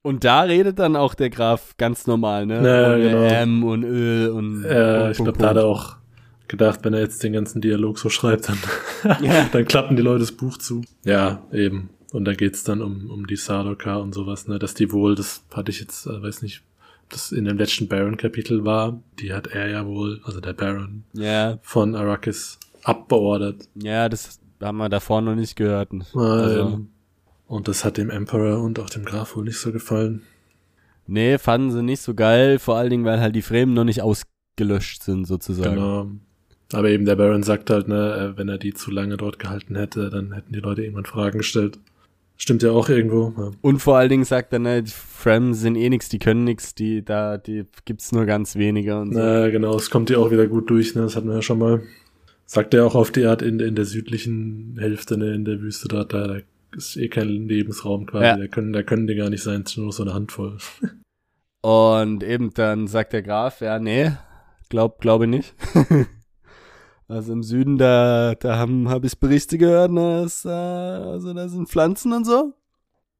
Und 0.04 0.24
da 0.24 0.42
redet 0.42 0.78
dann 0.78 0.96
auch 0.96 1.16
der 1.16 1.32
Graf 1.32 1.76
ganz 1.78 2.06
normal, 2.06 2.46
ne? 2.46 2.56
Ja, 2.56 2.94
Ohne 2.94 3.02
genau. 3.02 3.24
M 3.24 3.64
und 3.64 3.84
Ö 3.84 4.32
und. 4.32 4.64
Ja, 4.64 5.00
Punkt, 5.00 5.12
ich 5.12 5.24
glaube, 5.24 5.40
da 5.40 5.50
hat 5.50 5.58
er 5.58 5.66
auch 5.66 5.96
gedacht, 6.48 6.82
wenn 6.84 6.94
er 6.94 7.02
jetzt 7.02 7.24
den 7.24 7.34
ganzen 7.34 7.60
Dialog 7.60 7.98
so 7.98 8.10
schreibt, 8.10 8.50
dann, 8.50 8.58
Ja. 9.22 9.46
dann 9.52 9.66
klappen 9.66 9.96
die 9.98 10.04
Leute 10.04 10.20
das 10.20 10.32
Buch 10.32 10.58
zu. 10.58 10.84
Ja, 11.04 11.42
eben. 11.52 11.90
Und 12.18 12.26
da 12.26 12.34
geht's 12.34 12.64
dann 12.64 12.82
um, 12.82 13.12
um 13.12 13.28
die 13.28 13.36
Sardoka 13.36 13.98
und 13.98 14.14
sowas, 14.14 14.48
ne, 14.48 14.58
dass 14.58 14.74
die 14.74 14.92
wohl, 14.92 15.14
das 15.14 15.44
hatte 15.54 15.70
ich 15.72 15.80
jetzt, 15.80 16.08
äh, 16.08 16.20
weiß 16.22 16.42
nicht, 16.42 16.64
das 17.10 17.32
in 17.32 17.46
dem 17.46 17.58
letzten 17.58 17.88
Baron-Kapitel 17.88 18.66
war, 18.66 19.00
die 19.20 19.34
hat 19.34 19.46
er 19.48 19.68
ja 19.70 19.86
wohl, 19.86 20.20
also 20.24 20.40
der 20.42 20.54
Baron 20.54 21.04
Ja, 21.14 21.60
von 21.62 21.96
Arrakis 21.96 22.58
abbeordert. 22.84 23.68
ja, 23.76 24.10
das 24.10 24.40
haben 24.62 24.78
wir 24.78 24.90
davor 24.90 25.22
noch 25.22 25.36
nicht 25.36 25.56
gehört. 25.56 25.90
Also, 25.94 26.20
Also, 26.20 26.82
und 27.46 27.68
das 27.68 27.86
hat 27.86 27.98
dem 27.98 28.10
Emperor 28.10 28.64
und 28.64 28.80
auch 28.80 28.90
dem 28.90 29.06
Graf 29.06 29.36
wohl 29.36 29.44
nicht 29.46 29.60
so 29.60 29.72
gefallen. 29.72 30.24
nee, 31.06 31.38
fanden 31.38 31.72
sie 31.72 31.84
nicht 31.84 32.02
so 32.02 32.14
geil, 32.16 32.58
vor 32.58 32.78
allen 32.78 32.90
Dingen, 32.90 33.06
weil 33.06 33.20
halt 33.22 33.36
die 33.36 33.42
Fremen 33.44 33.74
noch 33.76 33.84
nicht 33.86 34.02
ausgelöscht 34.02 35.04
sind, 35.04 35.26
sozusagen. 35.26 35.76
Genau. 35.76 36.12
Aber 36.74 36.90
eben 36.90 37.06
der 37.06 37.16
Baron 37.16 37.44
sagt 37.44 37.70
halt, 37.70 37.88
ne, 37.88 38.34
äh, 38.34 38.38
wenn 38.38 38.50
er 38.50 38.58
die 38.58 38.74
zu 38.74 38.90
lange 38.92 39.16
dort 39.18 39.38
gehalten 39.40 39.76
hätte, 39.76 40.10
dann 40.10 40.34
hätten 40.34 40.52
die 40.52 40.60
Leute 40.60 40.82
irgendwann 40.82 41.06
Fragen 41.06 41.38
gestellt. 41.38 41.78
Stimmt 42.40 42.62
ja 42.62 42.72
auch 42.72 42.88
irgendwo. 42.88 43.34
Ja. 43.36 43.52
Und 43.62 43.80
vor 43.80 43.98
allen 43.98 44.10
Dingen 44.10 44.24
sagt 44.24 44.54
er, 44.54 44.60
ne, 44.60 44.84
die 44.84 44.92
Fremen 44.92 45.56
sind 45.56 45.76
eh 45.76 45.90
nix, 45.90 46.08
die 46.08 46.20
können 46.20 46.44
nix, 46.44 46.76
die, 46.76 47.04
da, 47.04 47.38
die 47.38 47.66
gibt's 47.86 48.12
nur 48.12 48.26
ganz 48.26 48.56
wenige 48.56 49.00
und 49.00 49.14
so. 49.14 49.20
Na, 49.20 49.50
genau, 49.50 49.76
es 49.76 49.90
kommt 49.90 50.12
ja 50.12 50.20
auch 50.20 50.30
wieder 50.30 50.48
gut 50.48 50.70
durch, 50.70 50.94
ne? 50.94 51.02
Das 51.02 51.16
hatten 51.16 51.28
wir 51.28 51.36
ja 51.36 51.42
schon 51.42 51.58
mal. 51.58 51.82
Sagt 52.46 52.74
er 52.76 52.86
auch 52.86 52.96
auf 52.96 53.12
die 53.12 53.26
Art 53.26 53.42
in, 53.42 53.60
in 53.60 53.76
der 53.76 53.86
südlichen 53.86 54.78
Hälfte, 54.80 55.18
ne, 55.18 55.34
in 55.34 55.46
der 55.46 55.62
Wüste 55.62 55.88
dort, 55.88 56.14
da, 56.14 56.28
da 56.28 56.38
ist 56.76 56.96
eh 56.96 57.08
kein 57.08 57.48
Lebensraum 57.48 58.06
quasi. 58.06 58.26
Ja. 58.26 58.38
Da 58.38 58.48
können, 58.48 58.72
da 58.72 58.84
können 58.84 59.08
die 59.08 59.16
gar 59.16 59.32
nicht 59.32 59.42
sein, 59.42 59.64
es 59.66 59.72
ist 59.72 59.78
nur 59.78 59.92
so 59.92 60.04
eine 60.04 60.14
Handvoll. 60.14 60.58
Und 61.62 62.24
eben 62.24 62.54
dann 62.54 62.88
sagt 62.88 63.14
der 63.14 63.24
Graf, 63.24 63.62
ja, 63.62 63.80
nee, 63.80 64.12
glaub, 64.70 65.02
glaube 65.02 65.26
nicht. 65.26 65.56
also 67.08 67.34
im 67.34 67.44
Süden, 67.44 67.78
da, 67.78 68.36
da 68.36 68.58
haben, 68.58 68.90
hab 68.90 69.06
ich 69.06 69.18
Berichte 69.18 69.58
gehört, 69.58 69.92
ne, 69.92 70.24
dass, 70.24 70.44
äh, 70.44 70.50
also 70.50 71.34
da 71.34 71.48
sind 71.48 71.70
Pflanzen 71.70 72.12
und 72.14 72.26
so. 72.26 72.54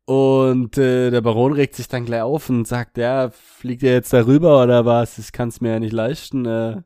Und 0.06 0.78
äh, 0.78 1.10
der 1.10 1.22
Baron 1.22 1.54
regt 1.54 1.76
sich 1.76 1.88
dann 1.88 2.06
gleich 2.06 2.22
auf 2.22 2.50
und 2.50 2.66
sagt, 2.66 2.98
ja, 2.98 3.30
fliegt 3.30 3.84
ihr 3.84 3.92
jetzt 3.92 4.14
darüber 4.14 4.64
oder 4.64 4.86
was? 4.86 5.18
Ich 5.18 5.32
kann's 5.34 5.60
mir 5.60 5.72
ja 5.72 5.80
nicht 5.80 5.92
leisten. 5.92 6.46
Äh. 6.46 6.82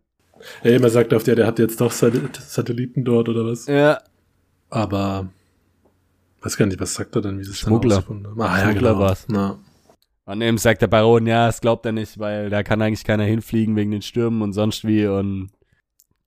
Ey, 0.64 0.80
man 0.80 0.90
sagt 0.90 1.14
auf 1.14 1.24
der, 1.24 1.36
der 1.36 1.46
hat 1.46 1.60
jetzt 1.60 1.80
doch 1.82 1.92
Satellit 1.92 2.36
Satelliten 2.36 3.04
dort 3.04 3.30
oder 3.30 3.46
was. 3.46 3.68
Ja, 3.68 4.00
Aber 4.72 5.30
weiß 6.42 6.58
gar 6.58 6.66
nicht, 6.66 6.80
was 6.80 6.96
sagt 6.96 7.16
er 7.16 7.22
denn, 7.22 7.38
wie 7.38 7.42
es 7.42 7.50
dann 7.50 7.56
Schmuggler. 7.56 8.04
Ah, 8.40 8.58
ja, 8.58 8.64
Schmuggler 8.64 8.94
genau. 8.94 9.00
war's. 9.00 9.26
Na, 9.28 9.60
Und 10.26 10.42
eben 10.42 10.58
sagt 10.58 10.82
der 10.82 10.88
Baron, 10.88 11.28
ja, 11.28 11.48
das 11.48 11.62
glaubt 11.62 11.86
er 11.86 11.92
nicht, 11.92 12.18
weil 12.18 12.50
da 12.50 12.64
kann 12.64 12.82
eigentlich 12.82 13.04
keiner 13.04 13.24
hinfliegen 13.24 13.76
wegen 13.76 13.92
den 13.92 14.02
Stürmen 14.02 14.42
und 14.42 14.54
sonst 14.54 14.86
wie 14.86 15.06
und 15.06 15.52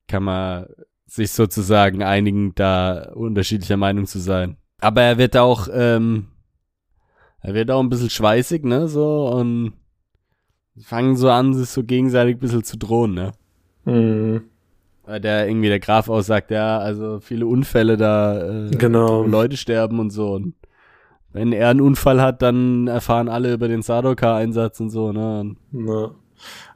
kann 0.07 0.23
man 0.23 0.67
sich 1.05 1.31
sozusagen 1.31 2.03
einigen, 2.03 2.53
da 2.55 3.11
unterschiedlicher 3.13 3.77
Meinung 3.77 4.05
zu 4.05 4.19
sein. 4.19 4.57
Aber 4.81 5.01
er 5.01 5.17
wird 5.17 5.37
auch, 5.37 5.67
ähm, 5.71 6.27
er 7.41 7.53
wird 7.53 7.71
auch 7.71 7.79
ein 7.79 7.89
bisschen 7.89 8.09
schweißig, 8.09 8.63
ne, 8.63 8.87
so 8.87 9.27
und 9.29 9.73
fangen 10.81 11.15
so 11.15 11.29
an, 11.29 11.53
sich 11.53 11.69
so 11.69 11.83
gegenseitig 11.83 12.35
ein 12.35 12.39
bisschen 12.39 12.63
zu 12.63 12.77
drohen, 12.77 13.13
ne. 13.13 13.31
Mhm. 13.85 14.41
Weil 15.05 15.21
der 15.21 15.47
irgendwie 15.47 15.69
der 15.69 15.79
Graf 15.79 16.09
aussagt, 16.09 16.49
ja, 16.49 16.79
also 16.79 17.19
viele 17.19 17.45
Unfälle 17.45 17.95
da, 17.97 18.65
äh, 18.65 18.71
Genau. 18.71 19.23
Leute 19.23 19.55
sterben 19.55 19.99
und 19.99 20.09
so. 20.09 20.33
Und 20.33 20.55
wenn 21.31 21.53
er 21.53 21.69
einen 21.69 21.81
Unfall 21.81 22.21
hat, 22.21 22.41
dann 22.41 22.87
erfahren 22.87 23.29
alle 23.29 23.53
über 23.53 23.67
den 23.67 23.83
Sardaukar-Einsatz 23.83 24.79
und 24.79 24.89
so, 24.89 25.11
ne? 25.11 25.41
Und, 25.41 25.57
Na. 25.71 26.11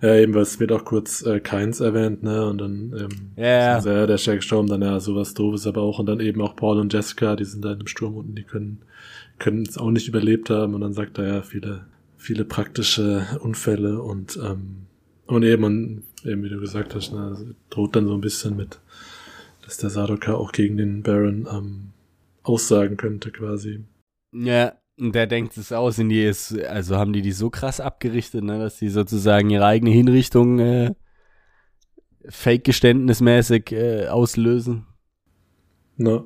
Ja, 0.02 0.16
eben, 0.16 0.34
weil 0.34 0.44
es 0.44 0.60
wird 0.60 0.72
auch 0.72 0.86
kurz 0.86 1.22
äh, 1.26 1.40
Keins 1.40 1.80
erwähnt, 1.80 2.24
ne? 2.24 2.46
Und 2.48 2.58
dann, 2.60 2.94
ähm, 2.98 3.32
Ja, 3.36 3.80
ja. 3.80 4.06
der 4.06 4.16
ist 4.16 4.26
ja 4.26 4.36
gestorben, 4.36 4.68
dann 4.70 4.82
ja, 4.82 5.00
sowas 5.00 5.34
doofes, 5.34 5.68
aber 5.68 5.82
auch, 5.82 6.00
und 6.00 6.06
dann 6.06 6.20
eben 6.20 6.42
auch 6.42 6.56
Paul 6.56 6.80
und 6.80 6.94
Jessica, 6.94 7.36
die 7.36 7.46
sind 7.46 7.64
da 7.66 7.74
im 7.74 7.88
Sturm 7.88 8.16
unten, 8.16 8.36
die 8.36 8.44
können, 8.44 8.80
können 9.38 9.64
es 9.64 9.78
auch 9.78 9.92
nicht 9.92 10.08
überlebt 10.08 10.50
haben, 10.50 10.74
und 10.74 10.82
dann 10.82 10.94
sagt 10.94 11.18
er 11.18 11.28
ja, 11.28 11.42
viele, 11.42 11.86
viele 12.18 12.46
praktische 12.46 13.26
Unfälle 13.42 14.02
und, 14.02 14.38
ähm, 14.44 14.86
und 15.28 15.44
eben, 15.44 15.64
und 15.64 16.04
eben, 16.26 16.44
wie 16.44 16.50
du 16.50 16.60
gesagt 16.60 16.96
hast, 16.96 17.12
ne, 17.14 17.56
droht 17.70 17.96
dann 17.96 18.08
so 18.08 18.14
ein 18.14 18.22
bisschen 18.22 18.56
mit, 18.56 18.80
dass 19.66 19.78
der 19.78 19.90
Sardoka 19.90 20.34
auch 20.34 20.52
gegen 20.52 20.78
den 20.78 21.04
Baron, 21.04 21.48
ähm, 21.52 21.90
aussagen 22.44 22.98
könnte, 22.98 23.32
quasi. 23.32 23.82
ja, 24.34 24.74
und 25.00 25.16
der 25.16 25.28
denkt 25.28 25.58
es 25.58 25.72
aus, 25.72 25.98
in 26.00 26.10
die 26.10 26.24
ist, 26.24 26.58
also 26.66 26.98
haben 26.98 27.14
die 27.14 27.22
die 27.22 27.32
so 27.32 27.50
krass 27.50 27.80
abgerichtet, 27.80 28.44
ne, 28.44 28.60
dass 28.60 28.78
die 28.78 28.90
sozusagen 28.90 29.50
ihre 29.50 29.66
eigene 29.66 29.92
Hinrichtung, 29.92 30.60
äh, 30.60 30.94
fake-geständnismäßig, 32.28 33.72
äh, 33.72 34.08
auslösen. 34.08 34.86
Ne? 35.98 36.24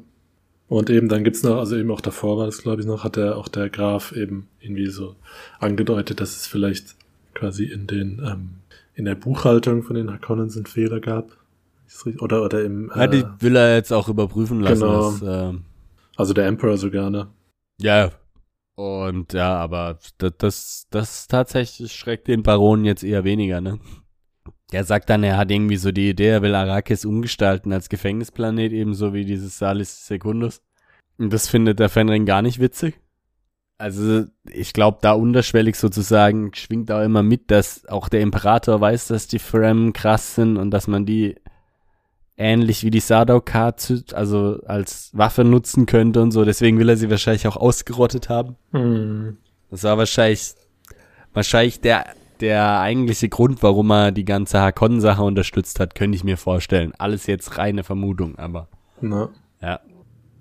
Und 0.68 0.90
eben 0.90 1.08
dann 1.08 1.24
gibt's 1.24 1.44
noch, 1.44 1.58
also 1.58 1.76
eben 1.76 1.92
auch 1.92 2.02
davor 2.02 2.38
war 2.38 2.46
das, 2.46 2.62
glaube 2.64 2.82
ich, 2.82 2.88
noch, 2.88 3.04
hat 3.04 3.16
der 3.16 3.38
auch 3.38 3.48
der 3.48 3.70
Graf 3.70 4.12
eben 4.12 4.48
irgendwie 4.60 4.88
so 4.88 5.16
angedeutet, 5.60 6.20
dass 6.20 6.36
es 6.36 6.48
vielleicht 6.48 6.96
quasi 7.36 7.66
in 7.66 7.86
den, 7.86 8.22
ähm, 8.26 8.50
in 8.96 9.06
der 9.06 9.16
Buchhaltung 9.16 9.84
von 9.84 9.96
den 9.96 10.10
Harkonnens 10.12 10.56
einen 10.56 10.66
Fehler 10.66 11.00
gab. 11.00 11.38
Oder, 12.20 12.44
oder 12.44 12.64
im, 12.64 12.92
Ja, 12.96 13.06
die 13.06 13.20
äh, 13.20 13.26
will 13.40 13.56
er 13.56 13.76
jetzt 13.76 13.94
auch 13.94 14.10
überprüfen 14.10 14.62
lassen. 14.62 14.82
genau. 14.82 15.12
Das, 15.12 15.22
ähm, 15.22 15.62
also 16.16 16.34
der 16.34 16.48
Emperor 16.48 16.78
sogar, 16.78 17.10
ne? 17.10 17.28
ja. 17.80 18.12
Und 18.76 19.34
ja, 19.34 19.56
aber 19.56 20.00
das, 20.18 20.34
das, 20.38 20.88
das 20.90 21.28
tatsächlich 21.28 21.94
schreckt 21.94 22.28
den 22.28 22.44
Baron 22.44 22.86
jetzt 22.86 23.04
eher 23.04 23.24
weniger, 23.24 23.62
ne? 23.62 23.80
Der 24.72 24.84
sagt 24.84 25.10
dann, 25.12 25.24
er 25.24 25.38
hat 25.38 25.52
irgendwie 25.52 25.78
so 25.78 25.92
die 25.92 26.10
Idee, 26.10 26.30
er 26.30 26.42
will 26.42 26.56
Arrakis 26.56 27.06
umgestalten 27.06 27.72
als 27.72 27.90
Gefängnisplanet, 27.90 28.72
ebenso 28.72 29.14
wie 29.14 29.26
dieses 29.26 29.60
Salis 29.60 30.08
Secundus. 30.08 30.64
Und 31.20 31.32
das 31.32 31.48
findet 31.48 31.80
der 31.80 31.90
Fenring 31.90 32.26
gar 32.26 32.42
nicht 32.42 32.60
witzig. 32.60 33.00
Also, 33.78 34.26
ich 34.50 34.74
glaube, 34.74 35.00
da 35.02 35.12
unterschwellig 35.12 35.76
sozusagen 35.76 36.54
schwingt 36.56 36.90
auch 36.92 37.04
immer 37.04 37.22
mit, 37.22 37.52
dass 37.52 37.86
auch 37.86 38.10
der 38.10 38.22
Imperator 38.22 38.82
weiß, 38.82 39.08
dass 39.08 39.28
die 39.28 39.40
Fremen 39.40 39.94
krass 39.94 40.36
sind 40.36 40.58
und 40.58 40.72
dass 40.72 40.88
man 40.88 41.06
die 41.06 41.36
ähnlich 42.38 42.84
wie 42.84 42.89
die 42.89 43.00
Sardaukar 43.00 43.78
zu- 43.78 44.04
also 44.13 44.60
als 44.65 45.12
Waffe 45.13 45.43
nutzen 45.43 45.86
könnte 45.86 46.22
und 46.22 46.32
so. 46.32 46.46
Deswegen 46.46 46.80
will 46.80 46.89
er 46.89 46.98
sie 46.98 47.10
wahrscheinlich 47.10 47.48
auch 47.48 47.58
ausgerottet 47.58 48.30
haben. 48.30 48.56
Hm. 48.72 49.38
Das 49.69 49.84
war 49.84 49.98
wahrscheinlich, 49.98 50.54
wahrscheinlich 51.34 51.82
der, 51.82 52.06
der 52.41 52.80
eigentliche 52.80 53.30
Grund, 53.30 53.63
warum 53.63 53.91
er 53.91 54.12
die 54.12 54.26
ganze 54.26 54.60
Hakon-Sache 54.60 55.24
unterstützt 55.24 55.80
hat, 55.80 55.96
könnte 55.96 56.15
ich 56.15 56.24
mir 56.24 56.38
vorstellen. 56.38 56.93
Alles 56.98 57.28
jetzt 57.28 57.58
reine 57.58 57.84
Vermutung, 57.84 58.38
aber 58.38 58.67
Na. 59.02 59.30
ja. 59.62 59.80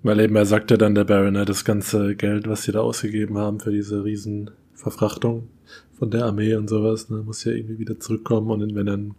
Weil 0.03 0.19
eben 0.19 0.35
er 0.35 0.45
sagte 0.45 0.77
dann 0.77 0.95
der 0.95 1.05
Baron, 1.05 1.33
das 1.45 1.63
ganze 1.63 2.15
Geld, 2.15 2.47
was 2.47 2.63
sie 2.63 2.73
da 2.73 2.81
ausgegeben 2.81 3.37
haben 3.37 3.59
für 3.61 3.71
diese 3.71 4.03
riesen 4.03 4.51
Verfrachtung 4.73 5.47
von 6.03 6.11
der 6.11 6.25
Armee 6.25 6.53
und 6.55 6.69
sowas, 6.69 7.09
ne, 7.09 7.19
muss 7.19 7.45
ja 7.45 7.53
irgendwie 7.53 7.79
wieder 7.79 7.97
zurückkommen. 7.97 8.51
Und 8.51 8.75
wenn 8.75 8.87
er 8.87 8.93
einen 8.95 9.15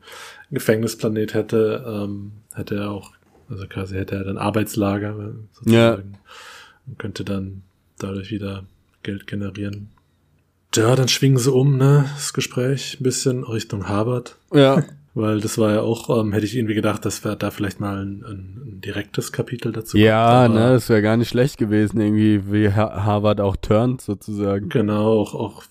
Gefängnisplanet 0.50 1.32
hätte, 1.32 1.82
ähm, 1.86 2.32
hätte 2.52 2.74
er 2.76 2.90
auch, 2.90 3.12
also 3.48 3.66
quasi 3.66 3.94
hätte 3.94 4.16
er 4.16 4.24
dann 4.24 4.36
Arbeitslager 4.36 5.10
äh, 5.18 5.32
sozusagen. 5.54 6.18
Und 6.86 6.98
könnte 6.98 7.24
dann 7.24 7.62
dadurch 7.98 8.30
wieder 8.30 8.64
Geld 9.02 9.26
generieren. 9.26 9.88
Ja, 10.74 10.94
dann 10.94 11.08
schwingen 11.08 11.38
sie 11.38 11.50
um, 11.50 11.78
ne, 11.78 12.04
das 12.16 12.34
Gespräch, 12.34 12.98
ein 13.00 13.04
bisschen 13.04 13.44
Richtung 13.44 13.88
Harvard. 13.88 14.36
Ja. 14.52 14.84
Weil 15.16 15.40
das 15.40 15.56
war 15.58 15.72
ja 15.72 15.80
auch, 15.80 16.10
ähm, 16.20 16.32
hätte 16.32 16.44
ich 16.44 16.54
irgendwie 16.56 16.74
gedacht, 16.74 17.04
dass 17.06 17.24
wir 17.24 17.36
da 17.36 17.50
vielleicht 17.52 17.78
mal 17.80 18.04
ein, 18.04 18.24
ein, 18.26 18.80
direktes 18.84 19.30
Kapitel 19.32 19.70
dazu 19.72 19.96
Ja, 19.96 20.42
kommt, 20.46 20.56
ne, 20.56 20.72
das 20.72 20.88
wäre 20.90 21.00
gar 21.02 21.16
nicht 21.16 21.28
schlecht 21.30 21.56
gewesen, 21.56 21.98
irgendwie, 22.00 22.52
wie 22.52 22.68
Ha- 22.74 23.04
Harvard 23.04 23.40
auch 23.40 23.54
turnt, 23.56 24.02
sozusagen. 24.02 24.68
Genau, 24.68 25.20
auch, 25.20 25.34
auch 25.34 25.62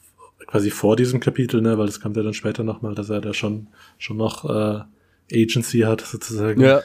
quasi 0.53 0.69
vor 0.69 0.95
diesem 0.95 1.19
Kapitel, 1.19 1.63
ne, 1.63 1.79
weil 1.79 1.87
das 1.87 1.99
kommt 1.99 2.15
ja 2.15 2.21
dann 2.21 2.35
später 2.35 2.63
nochmal, 2.63 2.93
dass 2.93 3.09
er 3.09 3.21
da 3.21 3.33
schon, 3.33 3.69
schon 3.97 4.17
noch 4.17 4.45
äh, 4.45 4.83
Agency 5.33 5.79
hat, 5.79 6.01
sozusagen. 6.01 6.61
Ja. 6.61 6.83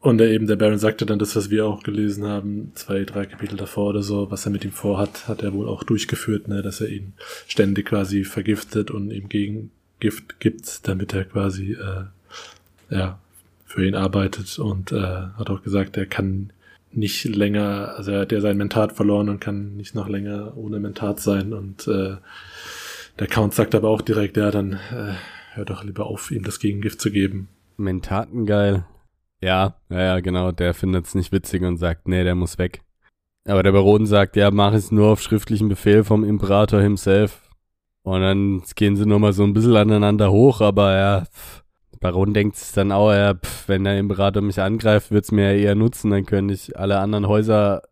Und 0.00 0.20
er 0.20 0.28
eben, 0.28 0.46
der 0.46 0.56
Baron 0.56 0.78
sagte 0.78 1.06
dann 1.06 1.18
das, 1.18 1.34
was 1.34 1.48
wir 1.48 1.64
auch 1.64 1.82
gelesen 1.82 2.26
haben, 2.26 2.70
zwei, 2.74 3.04
drei 3.04 3.24
Kapitel 3.24 3.56
davor 3.56 3.88
oder 3.88 4.02
so, 4.02 4.30
was 4.30 4.44
er 4.44 4.52
mit 4.52 4.62
ihm 4.62 4.72
vorhat, 4.72 5.26
hat 5.26 5.42
er 5.42 5.54
wohl 5.54 5.66
auch 5.68 5.84
durchgeführt, 5.84 6.48
ne, 6.48 6.60
dass 6.60 6.82
er 6.82 6.90
ihn 6.90 7.14
ständig 7.46 7.86
quasi 7.86 8.24
vergiftet 8.24 8.90
und 8.90 9.10
ihm 9.10 9.30
Gegengift 9.30 10.38
gibt, 10.38 10.86
damit 10.86 11.14
er 11.14 11.24
quasi, 11.24 11.72
äh, 11.72 12.94
ja, 12.94 13.18
für 13.64 13.86
ihn 13.86 13.94
arbeitet 13.94 14.58
und 14.58 14.92
äh, 14.92 15.00
hat 15.00 15.48
auch 15.48 15.62
gesagt, 15.62 15.96
er 15.96 16.04
kann 16.04 16.52
nicht 16.92 17.24
länger, 17.24 17.94
also 17.96 18.10
er 18.10 18.20
hat 18.20 18.32
ja 18.32 18.42
sein 18.42 18.58
Mentat 18.58 18.92
verloren 18.92 19.30
und 19.30 19.40
kann 19.40 19.78
nicht 19.78 19.94
noch 19.94 20.10
länger 20.10 20.58
ohne 20.58 20.78
Mentat 20.78 21.20
sein 21.20 21.54
und 21.54 21.88
äh, 21.88 22.16
der 23.18 23.26
Count 23.26 23.54
sagt 23.54 23.74
aber 23.74 23.88
auch 23.88 24.02
direkt, 24.02 24.36
ja, 24.36 24.50
dann 24.50 24.74
äh, 24.74 25.14
hör 25.54 25.64
doch 25.64 25.84
lieber 25.84 26.06
auf, 26.06 26.30
ihm 26.30 26.44
das 26.44 26.60
Gegengift 26.60 27.00
zu 27.00 27.10
geben. 27.10 27.48
Mentaten 27.76 28.46
geil. 28.46 28.84
Ja, 29.40 29.76
ja, 29.88 30.00
ja, 30.00 30.20
genau, 30.20 30.52
der 30.52 30.74
findet's 30.74 31.14
nicht 31.14 31.32
witzig 31.32 31.62
und 31.62 31.76
sagt, 31.76 32.08
nee, 32.08 32.24
der 32.24 32.34
muss 32.34 32.58
weg. 32.58 32.82
Aber 33.46 33.62
der 33.62 33.72
Baron 33.72 34.06
sagt, 34.06 34.36
ja, 34.36 34.50
mach 34.50 34.74
es 34.74 34.90
nur 34.90 35.08
auf 35.08 35.22
schriftlichen 35.22 35.68
Befehl 35.68 36.04
vom 36.04 36.24
Imperator 36.24 36.80
himself. 36.80 37.48
Und 38.02 38.20
dann 38.20 38.62
gehen 38.74 38.96
sie 38.96 39.06
nochmal 39.06 39.32
so 39.32 39.44
ein 39.44 39.52
bisschen 39.52 39.76
aneinander 39.76 40.30
hoch, 40.30 40.60
aber 40.60 40.96
ja, 40.96 41.24
pff, 41.24 41.64
der 41.92 41.98
Baron 41.98 42.34
denkt 42.34 42.56
sich 42.56 42.72
dann 42.72 42.92
auch, 42.92 43.12
ja, 43.12 43.34
pff, 43.34 43.68
wenn 43.68 43.84
der 43.84 43.98
Imperator 43.98 44.42
mich 44.42 44.60
angreift, 44.60 45.10
wird's 45.10 45.32
mir 45.32 45.52
ja 45.52 45.58
eher 45.58 45.74
nutzen, 45.74 46.10
dann 46.10 46.26
könnte 46.26 46.54
ich 46.54 46.78
alle 46.78 46.98
anderen 46.98 47.28
Häuser 47.28 47.82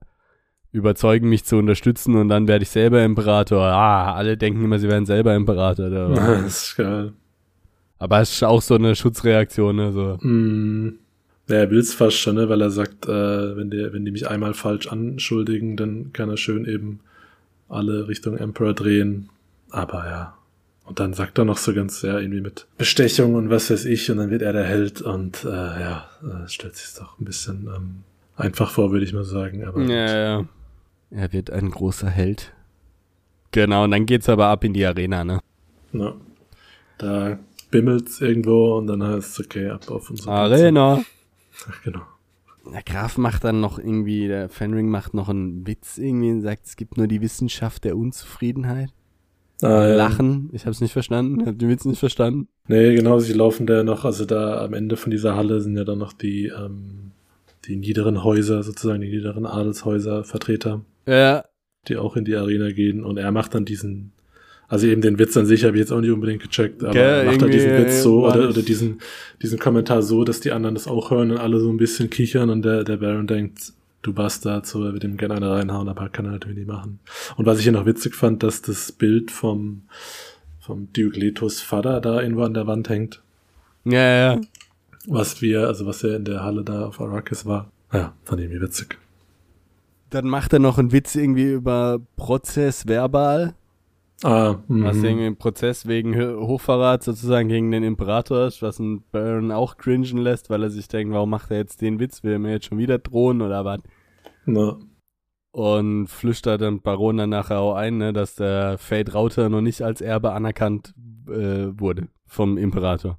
überzeugen, 0.72 1.28
mich 1.28 1.44
zu 1.44 1.56
unterstützen 1.56 2.16
und 2.16 2.28
dann 2.28 2.48
werde 2.48 2.62
ich 2.62 2.70
selber 2.70 3.02
Imperator. 3.02 3.62
Ah, 3.64 4.14
alle 4.14 4.36
denken 4.36 4.64
immer, 4.64 4.78
sie 4.78 4.88
werden 4.88 5.06
selber 5.06 5.34
Imperator. 5.34 5.88
Das 6.16 6.68
ist 6.68 6.76
geil. 6.76 7.12
Aber 7.98 8.20
es 8.20 8.32
ist 8.32 8.42
auch 8.42 8.60
so 8.60 8.74
eine 8.74 8.94
Schutzreaktion, 8.94 9.76
ne, 9.76 9.92
so. 9.92 10.18
Mm, 10.20 10.98
ja, 11.48 11.56
er 11.56 11.70
will's 11.70 11.94
fast 11.94 12.18
schon, 12.18 12.36
ne, 12.36 12.48
weil 12.48 12.60
er 12.60 12.70
sagt, 12.70 13.06
äh, 13.06 13.56
wenn, 13.56 13.70
die, 13.70 13.88
wenn 13.92 14.04
die 14.04 14.10
mich 14.10 14.28
einmal 14.28 14.52
falsch 14.52 14.88
anschuldigen, 14.88 15.76
dann 15.76 16.12
kann 16.12 16.28
er 16.28 16.36
schön 16.36 16.66
eben 16.66 17.00
alle 17.68 18.06
Richtung 18.08 18.36
Emperor 18.36 18.74
drehen. 18.74 19.30
Aber 19.70 20.06
ja. 20.06 20.34
Und 20.84 21.00
dann 21.00 21.14
sagt 21.14 21.38
er 21.38 21.44
noch 21.44 21.58
so 21.58 21.74
ganz, 21.74 22.02
ja, 22.02 22.20
irgendwie 22.20 22.40
mit 22.40 22.66
Bestechung 22.78 23.34
und 23.34 23.50
was 23.50 23.70
weiß 23.70 23.86
ich, 23.86 24.08
und 24.10 24.18
dann 24.18 24.30
wird 24.30 24.42
er 24.42 24.52
der 24.52 24.64
Held 24.64 25.02
und 25.02 25.44
äh, 25.44 25.48
ja, 25.48 26.08
äh, 26.22 26.48
stellt 26.48 26.76
sich 26.76 26.94
doch 26.94 27.18
ein 27.18 27.24
bisschen 27.24 27.68
ähm, 27.74 28.04
einfach 28.36 28.70
vor, 28.70 28.92
würde 28.92 29.04
ich 29.04 29.12
mal 29.12 29.24
sagen. 29.24 29.64
Aber 29.64 29.80
Ja, 29.80 30.16
ja. 30.16 30.44
Er 31.10 31.32
wird 31.32 31.50
ein 31.50 31.70
großer 31.70 32.08
Held. 32.08 32.52
Genau, 33.52 33.84
und 33.84 33.92
dann 33.92 34.06
geht's 34.06 34.28
aber 34.28 34.46
ab 34.48 34.64
in 34.64 34.72
die 34.72 34.84
Arena, 34.84 35.24
ne? 35.24 35.40
Ja. 35.92 36.14
Da 36.98 37.38
bimmelt's 37.70 38.20
irgendwo 38.20 38.76
und 38.76 38.86
dann 38.86 39.02
heißt 39.02 39.38
es, 39.38 39.46
okay, 39.46 39.68
ab 39.68 39.90
auf 39.90 40.10
unsere. 40.10 40.30
Arena. 40.30 41.02
Ach, 41.68 41.82
genau. 41.82 42.02
Der 42.72 42.82
Graf 42.82 43.16
macht 43.16 43.44
dann 43.44 43.60
noch 43.60 43.78
irgendwie, 43.78 44.26
der 44.26 44.48
Fenring 44.48 44.88
macht 44.88 45.14
noch 45.14 45.28
einen 45.28 45.66
Witz 45.66 45.98
irgendwie 45.98 46.32
und 46.32 46.42
sagt, 46.42 46.66
es 46.66 46.76
gibt 46.76 46.96
nur 46.96 47.06
die 47.06 47.20
Wissenschaft 47.20 47.84
der 47.84 47.96
Unzufriedenheit. 47.96 48.90
Ah, 49.62 49.86
ja. 49.86 49.94
Lachen, 49.94 50.50
ich 50.52 50.66
hab's 50.66 50.80
nicht 50.80 50.92
verstanden, 50.92 51.46
hab 51.46 51.58
den 51.58 51.68
Witz 51.68 51.84
nicht 51.84 52.00
verstanden. 52.00 52.48
Nee, 52.68 52.94
genau, 52.94 53.20
sie 53.20 53.32
laufen 53.32 53.66
da 53.66 53.84
noch, 53.84 54.04
also 54.04 54.24
da 54.26 54.62
am 54.62 54.74
Ende 54.74 54.96
von 54.96 55.10
dieser 55.10 55.34
Halle 55.34 55.60
sind 55.60 55.76
ja 55.76 55.84
dann 55.84 55.98
noch 55.98 56.12
die, 56.12 56.48
ähm, 56.48 57.05
die 57.66 57.76
niederen 57.76 58.22
Häuser, 58.24 58.62
sozusagen 58.62 59.00
die 59.00 59.08
niederen 59.08 59.46
Adelshäuser 59.46 60.24
Vertreter, 60.24 60.84
Ja, 61.06 61.44
die 61.88 61.96
auch 61.96 62.16
in 62.16 62.24
die 62.24 62.36
Arena 62.36 62.70
gehen 62.72 63.04
und 63.04 63.16
er 63.16 63.30
macht 63.32 63.54
dann 63.54 63.64
diesen, 63.64 64.12
also 64.68 64.86
eben 64.86 65.00
den 65.00 65.18
Witz 65.18 65.36
an 65.36 65.46
sich 65.46 65.64
habe 65.64 65.76
ich 65.76 65.80
jetzt 65.80 65.92
auch 65.92 66.00
nicht 66.00 66.10
unbedingt 66.10 66.42
gecheckt, 66.42 66.82
aber 66.82 66.92
Gell, 66.92 67.20
er 67.20 67.24
macht 67.24 67.42
dann 67.42 67.50
diesen 67.50 67.76
Witz 67.76 68.02
so 68.02 68.26
oder, 68.26 68.48
oder 68.48 68.62
diesen, 68.62 69.00
diesen 69.42 69.58
Kommentar 69.58 70.02
so, 70.02 70.24
dass 70.24 70.40
die 70.40 70.52
anderen 70.52 70.74
das 70.74 70.88
auch 70.88 71.10
hören 71.10 71.30
und 71.30 71.38
alle 71.38 71.60
so 71.60 71.70
ein 71.70 71.76
bisschen 71.76 72.10
kichern 72.10 72.50
und 72.50 72.62
der, 72.62 72.84
der 72.84 72.96
Baron 72.96 73.26
denkt, 73.26 73.72
du 74.02 74.12
Bastard, 74.12 74.66
so, 74.66 74.84
er 74.84 74.92
wird 74.92 75.04
ihm 75.04 75.16
gerne 75.16 75.34
eine 75.34 75.50
reinhauen, 75.50 75.88
aber 75.88 76.08
kann 76.08 76.26
er 76.26 76.32
natürlich 76.32 76.58
nicht 76.58 76.68
machen. 76.68 77.00
Und 77.36 77.46
was 77.46 77.58
ich 77.58 77.64
hier 77.64 77.72
noch 77.72 77.86
witzig 77.86 78.14
fand, 78.14 78.42
dass 78.42 78.62
das 78.62 78.92
Bild 78.92 79.30
vom, 79.32 79.82
vom 80.60 80.88
Duke 80.92 81.18
Letos 81.18 81.60
Vater 81.60 82.00
da 82.00 82.20
irgendwo 82.20 82.42
an 82.42 82.54
der 82.54 82.66
Wand 82.66 82.88
hängt 82.88 83.20
ja, 83.86 84.34
ja. 84.34 84.40
Was 85.06 85.40
wir, 85.42 85.66
also 85.66 85.86
was 85.86 86.02
ja 86.02 86.16
in 86.16 86.24
der 86.24 86.42
Halle 86.42 86.64
da 86.64 86.86
auf 86.86 87.00
Arrakis 87.00 87.46
war. 87.46 87.70
Ja, 87.92 88.14
fand 88.24 88.40
ich 88.40 88.46
irgendwie 88.46 88.62
witzig. 88.66 88.98
Dann 90.10 90.26
macht 90.28 90.52
er 90.52 90.58
noch 90.60 90.78
einen 90.78 90.92
Witz 90.92 91.14
irgendwie 91.16 91.52
über 91.52 92.00
Prozess 92.16 92.86
verbal. 92.86 93.54
Ah, 94.22 94.56
Was 94.68 94.96
mhm. 94.96 95.04
irgendwie 95.04 95.26
im 95.26 95.36
Prozess 95.36 95.86
wegen 95.86 96.14
Ho- 96.18 96.46
Hochverrat 96.46 97.02
sozusagen 97.02 97.48
gegen 97.48 97.70
den 97.70 97.82
Imperator 97.82 98.46
ist, 98.46 98.62
was 98.62 98.78
ein 98.78 99.02
Baron 99.12 99.52
auch 99.52 99.76
cringen 99.76 100.16
lässt, 100.18 100.48
weil 100.48 100.62
er 100.62 100.70
sich 100.70 100.88
denkt, 100.88 101.12
warum 101.12 101.28
macht 101.30 101.50
er 101.50 101.58
jetzt 101.58 101.82
den 101.82 102.00
Witz? 102.00 102.22
Will 102.24 102.32
er 102.32 102.38
mir 102.38 102.52
jetzt 102.52 102.66
schon 102.66 102.78
wieder 102.78 102.98
drohen 102.98 103.42
oder 103.42 103.64
was? 103.66 103.80
Na, 104.46 104.78
Und 105.52 106.06
flüstert 106.08 106.60
dann 106.60 106.80
Baron 106.82 107.16
dann 107.18 107.30
nachher 107.30 107.58
auch 107.60 107.74
ein, 107.74 107.98
ne, 107.98 108.12
dass 108.12 108.36
der 108.36 108.78
Fate 108.78 109.14
Rauter 109.14 109.48
noch 109.48 109.60
nicht 109.62 109.82
als 109.82 110.00
Erbe 110.00 110.32
anerkannt 110.32 110.94
äh, 111.28 111.68
wurde 111.78 112.08
vom 112.26 112.56
Imperator. 112.58 113.18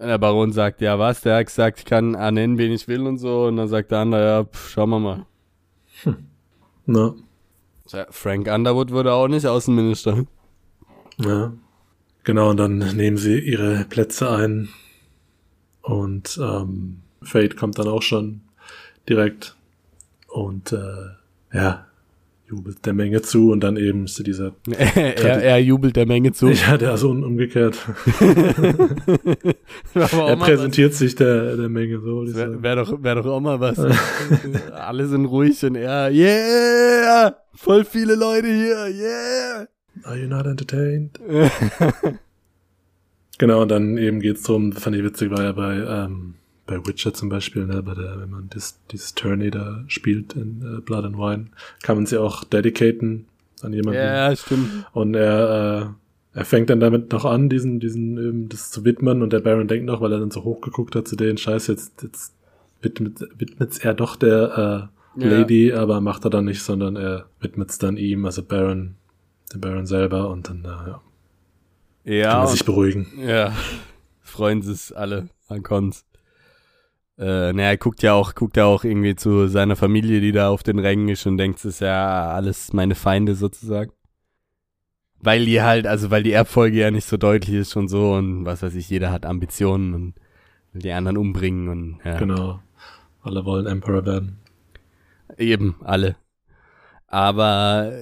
Und 0.00 0.06
der 0.06 0.16
Baron 0.16 0.50
sagt, 0.50 0.80
ja 0.80 0.98
was, 0.98 1.20
der 1.20 1.36
hat 1.36 1.46
gesagt, 1.46 1.80
ich 1.80 1.84
kann 1.84 2.14
ernennen, 2.14 2.56
wen 2.56 2.72
ich 2.72 2.88
will 2.88 3.06
und 3.06 3.18
so. 3.18 3.44
Und 3.44 3.58
dann 3.58 3.68
sagt 3.68 3.90
der 3.90 3.98
andere, 3.98 4.24
ja, 4.24 4.44
pf, 4.44 4.70
schauen 4.70 4.88
wir 4.88 4.98
mal. 4.98 5.26
na, 6.86 7.14
Tja, 7.86 8.06
Frank 8.08 8.48
Underwood 8.48 8.92
wurde 8.92 9.12
auch 9.12 9.28
nicht 9.28 9.46
Außenminister. 9.46 10.24
ja. 11.18 11.52
Genau, 12.24 12.50
und 12.50 12.56
dann 12.56 12.78
nehmen 12.78 13.18
sie 13.18 13.40
ihre 13.40 13.84
Plätze 13.90 14.30
ein. 14.30 14.70
Und 15.82 16.38
ähm, 16.42 17.00
Fate 17.22 17.56
kommt 17.56 17.78
dann 17.78 17.88
auch 17.88 18.02
schon 18.02 18.40
direkt. 19.06 19.54
Und 20.28 20.72
äh, 20.72 21.10
ja, 21.52 21.86
jubelt 22.50 22.84
der 22.84 22.92
Menge 22.92 23.22
zu 23.22 23.52
und 23.52 23.60
dann 23.60 23.76
eben 23.76 24.04
ist 24.04 24.26
dieser. 24.26 24.52
er, 24.76 25.42
er 25.42 25.58
jubelt 25.58 25.94
der 25.96 26.06
Menge 26.06 26.32
zu. 26.32 26.48
Ja, 26.48 26.76
der 26.76 26.94
ist 26.94 27.04
un- 27.04 27.24
umgekehrt. 27.24 27.78
Er 29.94 30.36
präsentiert 30.36 30.94
sich 30.94 31.14
der, 31.14 31.56
der 31.56 31.68
Menge 31.68 32.00
so. 32.00 32.22
was. 32.22 32.34
Wäre 32.34 32.62
wär 32.62 32.76
doch, 32.76 33.02
wär 33.02 33.14
doch 33.16 33.26
auch 33.26 33.40
mal 33.40 33.60
was. 33.60 33.78
Alle 34.72 35.06
sind 35.06 35.26
ruhig 35.26 35.64
und 35.64 35.74
er, 35.76 36.10
yeah, 36.12 37.36
voll 37.54 37.84
viele 37.84 38.14
Leute 38.14 38.46
hier, 38.48 38.88
yeah. 38.88 39.66
Are 40.04 40.16
you 40.16 40.28
not 40.28 40.46
entertained? 40.46 41.18
Genau, 43.38 43.62
und 43.62 43.70
dann 43.70 43.96
eben 43.98 44.20
geht's 44.20 44.42
drum, 44.42 44.72
fand 44.72 44.96
ich 44.96 45.02
witzig, 45.04 45.30
war 45.30 45.42
ja 45.42 45.52
bei, 45.52 45.76
ähm, 45.76 46.34
bei 46.66 46.84
Witcher 46.86 47.12
zum 47.14 47.28
Beispiel, 47.28 47.66
ne, 47.66 47.82
bei 47.82 47.94
der, 47.94 48.20
wenn 48.20 48.30
man 48.30 48.48
das, 48.50 48.78
dieses 48.90 49.14
Tourney 49.14 49.50
da 49.50 49.82
spielt 49.88 50.34
in 50.34 50.62
äh, 50.62 50.80
Blood 50.80 51.04
and 51.04 51.16
Wine, 51.18 51.46
kann 51.82 51.96
man 51.96 52.06
sie 52.06 52.18
auch 52.18 52.44
dedicaten 52.44 53.26
an 53.62 53.72
jemanden. 53.72 54.00
ja, 54.00 54.34
stimmt. 54.36 54.86
Und 54.92 55.14
er, 55.14 55.94
äh, 56.34 56.38
er 56.38 56.44
fängt 56.44 56.70
dann 56.70 56.80
damit 56.80 57.10
noch 57.12 57.24
an, 57.24 57.48
diesen, 57.48 57.80
diesen, 57.80 58.16
ähm, 58.18 58.48
das 58.48 58.70
zu 58.70 58.84
widmen 58.84 59.22
und 59.22 59.32
der 59.32 59.40
Baron 59.40 59.66
denkt 59.68 59.86
noch, 59.86 60.00
weil 60.00 60.12
er 60.12 60.20
dann 60.20 60.30
so 60.30 60.44
hochgeguckt 60.44 60.94
hat 60.94 61.08
zu 61.08 61.16
denen, 61.16 61.38
scheiße, 61.38 61.72
jetzt, 61.72 62.02
jetzt 62.02 62.34
widmet, 62.82 63.20
widmet's 63.36 63.78
er 63.78 63.94
doch 63.94 64.16
der, 64.16 64.88
äh, 65.16 65.22
Ja. 65.24 65.28
Lady, 65.38 65.72
aber 65.72 66.00
macht 66.00 66.24
er 66.24 66.30
dann 66.30 66.44
nicht, 66.44 66.62
sondern 66.62 66.94
er 66.94 67.26
widmet's 67.40 67.78
dann 67.78 67.96
ihm, 67.96 68.24
also 68.24 68.44
Baron, 68.44 68.94
dem 69.52 69.60
Baron 69.60 69.86
selber 69.86 70.30
und 70.30 70.48
dann, 70.48 70.64
äh, 70.64 70.68
ja, 70.68 71.00
kann 72.04 72.12
Ja, 72.14 72.32
man 72.34 72.42
und, 72.46 72.52
sich 72.52 72.64
beruhigen. 72.64 73.08
ja, 73.18 73.52
freuen 74.22 74.62
sich 74.62 74.96
alle 74.96 75.28
an 75.48 75.64
Cons. 75.64 76.04
Äh, 77.20 77.52
naja, 77.52 77.68
er 77.68 77.76
guckt 77.76 78.02
ja 78.02 78.14
auch, 78.14 78.34
guckt 78.34 78.56
ja 78.56 78.64
auch 78.64 78.82
irgendwie 78.82 79.14
zu 79.14 79.46
seiner 79.46 79.76
Familie, 79.76 80.22
die 80.22 80.32
da 80.32 80.48
auf 80.48 80.62
den 80.62 80.78
Rängen 80.78 81.10
ist 81.10 81.26
und 81.26 81.36
denkt, 81.36 81.58
es 81.58 81.66
ist 81.66 81.80
ja 81.80 82.30
alles 82.30 82.72
meine 82.72 82.94
Feinde 82.94 83.34
sozusagen. 83.34 83.92
Weil 85.18 85.44
die 85.44 85.60
halt, 85.60 85.86
also 85.86 86.10
weil 86.10 86.22
die 86.22 86.32
Erbfolge 86.32 86.78
ja 86.78 86.90
nicht 86.90 87.06
so 87.06 87.18
deutlich 87.18 87.54
ist 87.54 87.76
und 87.76 87.88
so 87.88 88.14
und 88.14 88.46
was 88.46 88.62
weiß 88.62 88.74
ich, 88.74 88.88
jeder 88.88 89.12
hat 89.12 89.26
Ambitionen 89.26 89.92
und 89.92 90.14
will 90.72 90.80
die 90.80 90.92
anderen 90.92 91.18
umbringen 91.18 91.68
und 91.68 91.98
ja. 92.06 92.18
Genau. 92.18 92.60
Alle 93.20 93.44
wollen 93.44 93.66
Emperor 93.66 94.06
werden. 94.06 94.38
Eben, 95.36 95.76
alle. 95.84 96.16
Aber 97.06 97.92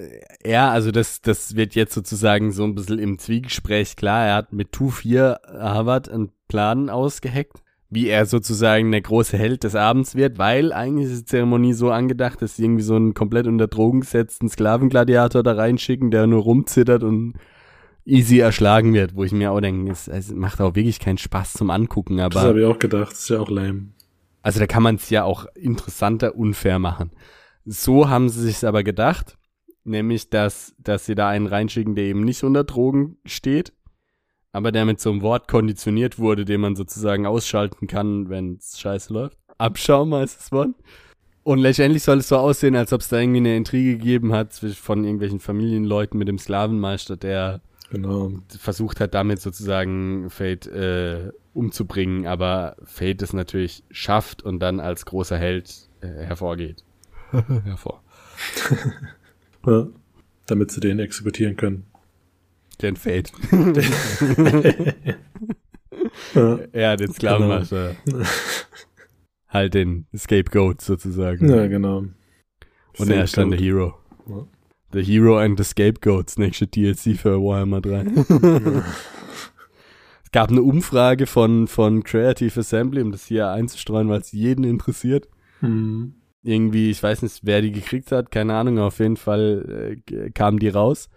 ja, 0.45 0.71
also 0.71 0.93
das, 0.93 1.23
das 1.23 1.57
wird 1.57 1.75
jetzt 1.75 1.95
sozusagen 1.95 2.53
so 2.53 2.63
ein 2.63 2.77
bisschen 2.77 3.01
im 3.01 3.19
Zwiegespräch 3.19 3.97
klar. 3.97 4.27
Er 4.27 4.35
hat 4.37 4.53
mit 4.53 4.71
Tu 4.71 4.91
4 4.91 5.41
Harvard 5.59 6.09
einen 6.09 6.31
Plan 6.47 6.89
ausgeheckt, 6.89 7.65
wie 7.91 8.09
er 8.09 8.27
sozusagen 8.27 8.91
der 8.93 9.01
große 9.01 9.39
Held 9.39 9.65
des 9.65 9.75
Abends 9.75 10.15
wird, 10.15 10.39
weil 10.39 10.73
eigentlich 10.73 11.11
ist 11.11 11.21
die 11.21 11.25
Zeremonie 11.25 11.73
so 11.73 11.91
angedacht, 11.91 12.43
dass 12.43 12.57
sie 12.57 12.65
irgendwie 12.65 12.83
so 12.83 12.95
einen 12.97 13.15
komplett 13.15 13.47
unter 13.47 13.67
Drogen 13.67 14.01
gesetzten 14.01 14.49
Sklavengladiator 14.49 15.43
da 15.43 15.53
reinschicken, 15.53 16.11
der 16.11 16.27
nur 16.27 16.43
rumzittert 16.43 17.03
und 17.03 17.35
easy 18.05 18.39
erschlagen 18.39 18.93
wird, 18.95 19.15
wo 19.17 19.25
ich 19.25 19.33
mir 19.33 19.53
auch 19.53 19.61
denke, 19.61 19.91
es, 19.91 20.09
es 20.09 20.31
macht 20.33 20.61
auch 20.61 20.75
wirklich 20.75 20.99
keinen 20.99 21.19
Spaß 21.19 21.55
zum 21.55 21.71
Angucken, 21.71 22.19
Das 22.19 22.27
aber 22.27 22.41
habe 22.43 22.61
ich 22.61 22.67
auch 22.67 22.79
gedacht. 22.79 23.13
Das 23.13 23.21
ist 23.21 23.29
ja 23.31 23.41
auch 23.41 23.51
lame. 23.51 23.89
also 24.43 24.61
da 24.61 24.67
kann 24.67 24.83
man 24.83 24.97
es 24.97 25.09
ja 25.11 25.25
auch 25.25 25.47
interessanter, 25.55 26.35
unfair 26.37 26.79
machen. 26.79 27.11
So 27.65 28.09
haben 28.09 28.29
sie 28.29 28.43
sich 28.43 28.67
aber 28.67 28.83
gedacht, 28.83 29.37
nämlich 29.85 30.31
dass, 30.31 30.75
dass 30.79 31.07
sie 31.07 31.15
da 31.15 31.29
einen 31.29 31.47
reinschicken, 31.47 31.95
der 31.95 32.05
eben 32.05 32.25
nicht 32.25 32.45
unter 32.45 32.65
Drogen 32.65 33.17
steht, 33.25 33.73
aber 34.53 34.73
der 34.73 34.85
mit 34.85 35.01
so 35.01 35.11
einem 35.11 35.23
Wort 35.23 35.49
konditioniert 35.49 36.19
wurde, 36.19 36.45
den 36.45 36.61
man 36.61 36.77
sozusagen 36.77 37.27
ausschalten 37.27 37.87
kann, 37.87 38.29
wenn 38.29 38.55
es 38.57 38.79
scheiße 38.79 39.13
läuft. 39.13 39.37
Abschaum 39.59 40.15
heißt 40.15 40.39
das 40.41 40.53
Wort. 40.53 40.71
Und 41.43 41.59
letztendlich 41.61 42.03
soll 42.03 42.19
es 42.19 42.29
so 42.29 42.37
aussehen, 42.37 42.77
als 42.77 42.93
ob 42.93 43.01
es 43.01 43.09
da 43.09 43.19
irgendwie 43.19 43.39
eine 43.39 43.57
Intrige 43.57 43.97
gegeben 43.97 44.33
hat 44.33 44.53
zwischen- 44.53 44.77
von 44.77 45.05
irgendwelchen 45.05 45.41
Familienleuten 45.41 46.19
mit 46.19 46.29
dem 46.29 46.39
Sklavenmeister, 46.39 47.17
der 47.17 47.61
Genau. 47.91 48.33
versucht 48.59 49.01
hat, 49.01 49.15
damit 49.15 49.41
sozusagen 49.41 50.29
Fate 50.29 50.67
äh, 50.67 51.33
umzubringen, 51.55 52.27
aber 52.27 52.77
Fate 52.85 53.23
es 53.23 53.33
natürlich 53.33 53.83
schafft 53.91 54.43
und 54.43 54.61
dann 54.61 54.79
als 54.79 55.07
großer 55.07 55.39
Held 55.39 55.89
äh, 56.03 56.07
hervorgeht. 56.27 56.85
Hervor. 57.31 58.03
Ja. 59.67 59.87
Damit 60.47 60.71
sie 60.71 60.81
den 60.81 60.99
exekutieren 60.99 61.57
können. 61.57 61.85
Den 62.81 62.97
Fate. 62.97 63.33
Ja. 66.73 66.97
den 66.97 67.13
Sklavenmeister. 67.13 67.97
halt 69.49 69.75
den 69.75 70.07
Scapegoat 70.17 70.81
sozusagen. 70.81 71.49
ja, 71.49 71.67
genau. 71.67 72.05
und 72.99 73.11
er 73.11 73.25
ist 73.25 73.37
dann 73.37 73.51
der 73.51 73.59
Hero. 73.59 73.95
Ja. 74.29 74.47
The 74.93 75.03
Hero 75.03 75.39
and 75.39 75.59
the 75.59 75.65
Scapegoats, 75.65 76.39
nächste 76.39 76.67
DLC 76.67 77.17
für 77.17 77.43
Warhammer 77.43 77.81
3. 77.83 78.07
es 80.25 80.31
gab 80.33 80.51
eine 80.51 80.63
Umfrage 80.63 81.27
von, 81.27 81.67
von 81.69 82.05
Creative 82.05 82.61
Assembly, 82.61 83.03
um 83.03 83.13
das 83.13 83.27
hier 83.27 83.51
einzustreuen, 83.51 84.09
weil 84.09 84.21
es 84.21 84.33
jeden 84.33 84.65
interessiert. 84.65 85.29
Hm. 85.61 86.15
irgendwie, 86.43 86.91
ich 86.91 87.03
weiß 87.03 87.23
nicht, 87.23 87.41
wer 87.43 87.61
die 87.61 87.73
gekriegt 87.73 88.13
hat, 88.13 88.31
keine 88.31 88.55
Ahnung, 88.55 88.79
auf 88.79 89.01
jeden 89.01 89.17
Fall 89.17 89.97
äh, 90.09 90.31
kamen 90.31 90.59
die 90.59 90.69
raus. 90.69 91.11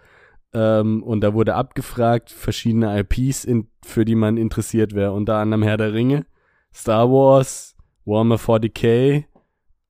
Ähm, 0.53 1.01
und 1.03 1.21
da 1.21 1.33
wurde 1.33 1.55
abgefragt, 1.55 2.29
verschiedene 2.29 2.99
IPs, 2.99 3.45
in, 3.45 3.67
für 3.83 4.03
die 4.05 4.15
man 4.15 4.37
interessiert 4.37 4.93
wäre. 4.93 5.13
Unter 5.13 5.35
anderem 5.37 5.63
Herr 5.63 5.77
der 5.77 5.93
Ringe, 5.93 6.25
Star 6.73 7.09
Wars, 7.09 7.75
Warhammer 8.05 8.35
40k 8.35 9.23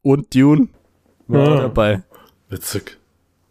und 0.03 0.35
Dune 0.35 0.67
war 1.27 1.47
auch 1.47 1.57
Ah. 1.57 1.61
dabei. 1.61 2.03
Witzig. 2.49 2.97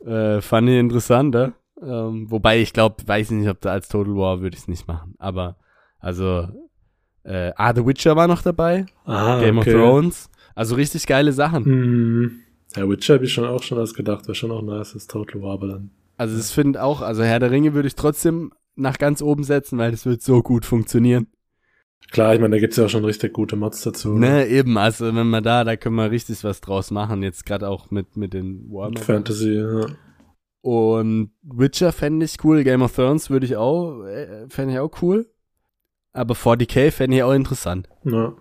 Äh, 0.05 0.40
fand 0.40 0.68
ich 0.68 0.79
interessant, 0.79 1.35
ja? 1.35 1.53
ähm, 1.83 2.31
Wobei 2.31 2.61
ich 2.61 2.73
glaube, 2.73 2.96
weiß 3.07 3.31
nicht, 3.33 3.49
ob 3.49 3.61
da 3.61 3.73
als 3.73 3.88
Total 3.88 4.14
War 4.14 4.40
würde 4.40 4.55
ich 4.57 4.62
es 4.62 4.68
nicht 4.68 4.87
machen. 4.87 5.14
Aber, 5.18 5.57
also, 5.99 6.49
äh, 7.25 7.53
ah, 7.57 7.75
The 7.75 7.85
Witcher 7.87 8.16
war 8.16 8.29
noch 8.29 8.42
dabei, 8.42 8.87
Ah, 9.05 9.40
Game 9.40 9.59
okay. 9.59 9.75
of 9.75 9.81
Thrones. 9.81 10.31
Also 10.55 10.75
richtig 10.75 11.07
geile 11.07 11.33
Sachen. 11.33 11.64
Hm. 11.64 12.40
Ja, 12.77 12.88
Witcher 12.88 13.14
habe 13.14 13.25
ich 13.25 13.33
schon 13.33 13.46
auch 13.46 13.62
schon 13.62 13.79
was 13.79 13.94
gedacht. 13.94 14.27
Wäre 14.27 14.35
schon 14.35 14.51
auch 14.53 14.62
nice, 14.62 14.92
das 14.92 15.07
Total 15.07 15.40
War, 15.42 15.55
aber 15.55 15.66
dann. 15.68 15.90
Also 16.20 16.37
das 16.37 16.52
finde 16.52 16.83
auch, 16.83 17.00
also 17.00 17.22
Herr 17.22 17.38
der 17.38 17.50
Ringe 17.50 17.72
würde 17.72 17.88
ich 17.88 17.94
trotzdem 17.94 18.52
nach 18.74 18.98
ganz 18.98 19.22
oben 19.22 19.42
setzen, 19.42 19.78
weil 19.78 19.90
das 19.90 20.04
wird 20.04 20.20
so 20.20 20.42
gut 20.42 20.66
funktionieren. 20.66 21.28
Klar, 22.11 22.35
ich 22.35 22.40
meine, 22.40 22.56
da 22.56 22.61
gibt's 22.61 22.76
ja 22.76 22.85
auch 22.85 22.90
schon 22.90 23.06
richtig 23.06 23.33
gute 23.33 23.56
Mods 23.56 23.80
dazu. 23.80 24.18
Ne, 24.18 24.46
eben, 24.46 24.76
also 24.76 25.14
wenn 25.14 25.30
wir 25.30 25.40
da, 25.40 25.64
da 25.64 25.76
können 25.76 25.96
wir 25.96 26.11
richtig 26.11 26.44
was 26.44 26.61
draus 26.61 26.90
machen, 26.90 27.22
jetzt 27.22 27.46
gerade 27.46 27.66
auch 27.70 27.90
mit, 27.90 28.18
mit 28.18 28.35
den 28.35 28.70
Warhammer. 28.70 29.00
Fantasy, 29.00 29.54
ja. 29.54 29.87
Und 30.61 31.30
Witcher 31.40 31.90
fände 31.90 32.26
ich 32.26 32.37
cool, 32.44 32.64
Game 32.64 32.83
of 32.83 32.94
Thrones 32.94 33.30
würde 33.30 33.46
ich 33.46 33.56
auch, 33.56 34.04
äh, 34.04 34.46
fände 34.50 34.74
ich 34.74 34.78
auch 34.78 35.00
cool. 35.00 35.26
Aber 36.12 36.35
40k 36.35 36.90
fände 36.90 37.16
ich 37.16 37.22
auch 37.22 37.33
interessant. 37.33 37.88
ja. 38.04 38.35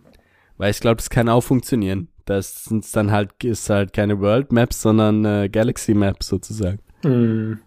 Weil 0.58 0.72
ich 0.72 0.82
glaube, 0.82 0.98
das 0.98 1.10
kann 1.10 1.30
auch 1.30 1.40
funktionieren. 1.46 2.10
Das 2.26 2.66
sind 2.66 2.94
dann 2.94 3.12
halt, 3.12 3.42
ist 3.42 3.70
halt 3.70 3.94
keine 3.94 4.20
World 4.20 4.52
Maps, 4.52 4.82
sondern 4.82 5.24
äh, 5.24 5.48
Galaxy 5.48 5.94
Maps 5.94 6.28
sozusagen. 6.28 6.80
Hm. 7.04 7.60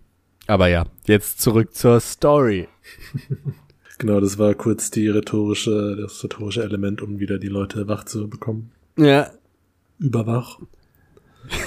Aber 0.46 0.68
ja, 0.68 0.84
jetzt 1.06 1.40
zurück 1.40 1.74
zur 1.74 2.00
Story. 2.00 2.68
Genau, 3.98 4.18
das 4.18 4.36
war 4.36 4.52
kurz 4.54 4.90
die 4.90 5.06
rhetorische, 5.06 5.96
das 5.96 6.24
rhetorische 6.24 6.64
Element, 6.64 7.02
um 7.02 7.20
wieder 7.20 7.38
die 7.38 7.46
Leute 7.46 7.86
wach 7.86 8.02
zu 8.02 8.28
bekommen. 8.28 8.72
Ja, 8.98 9.30
Überwach. 10.00 10.58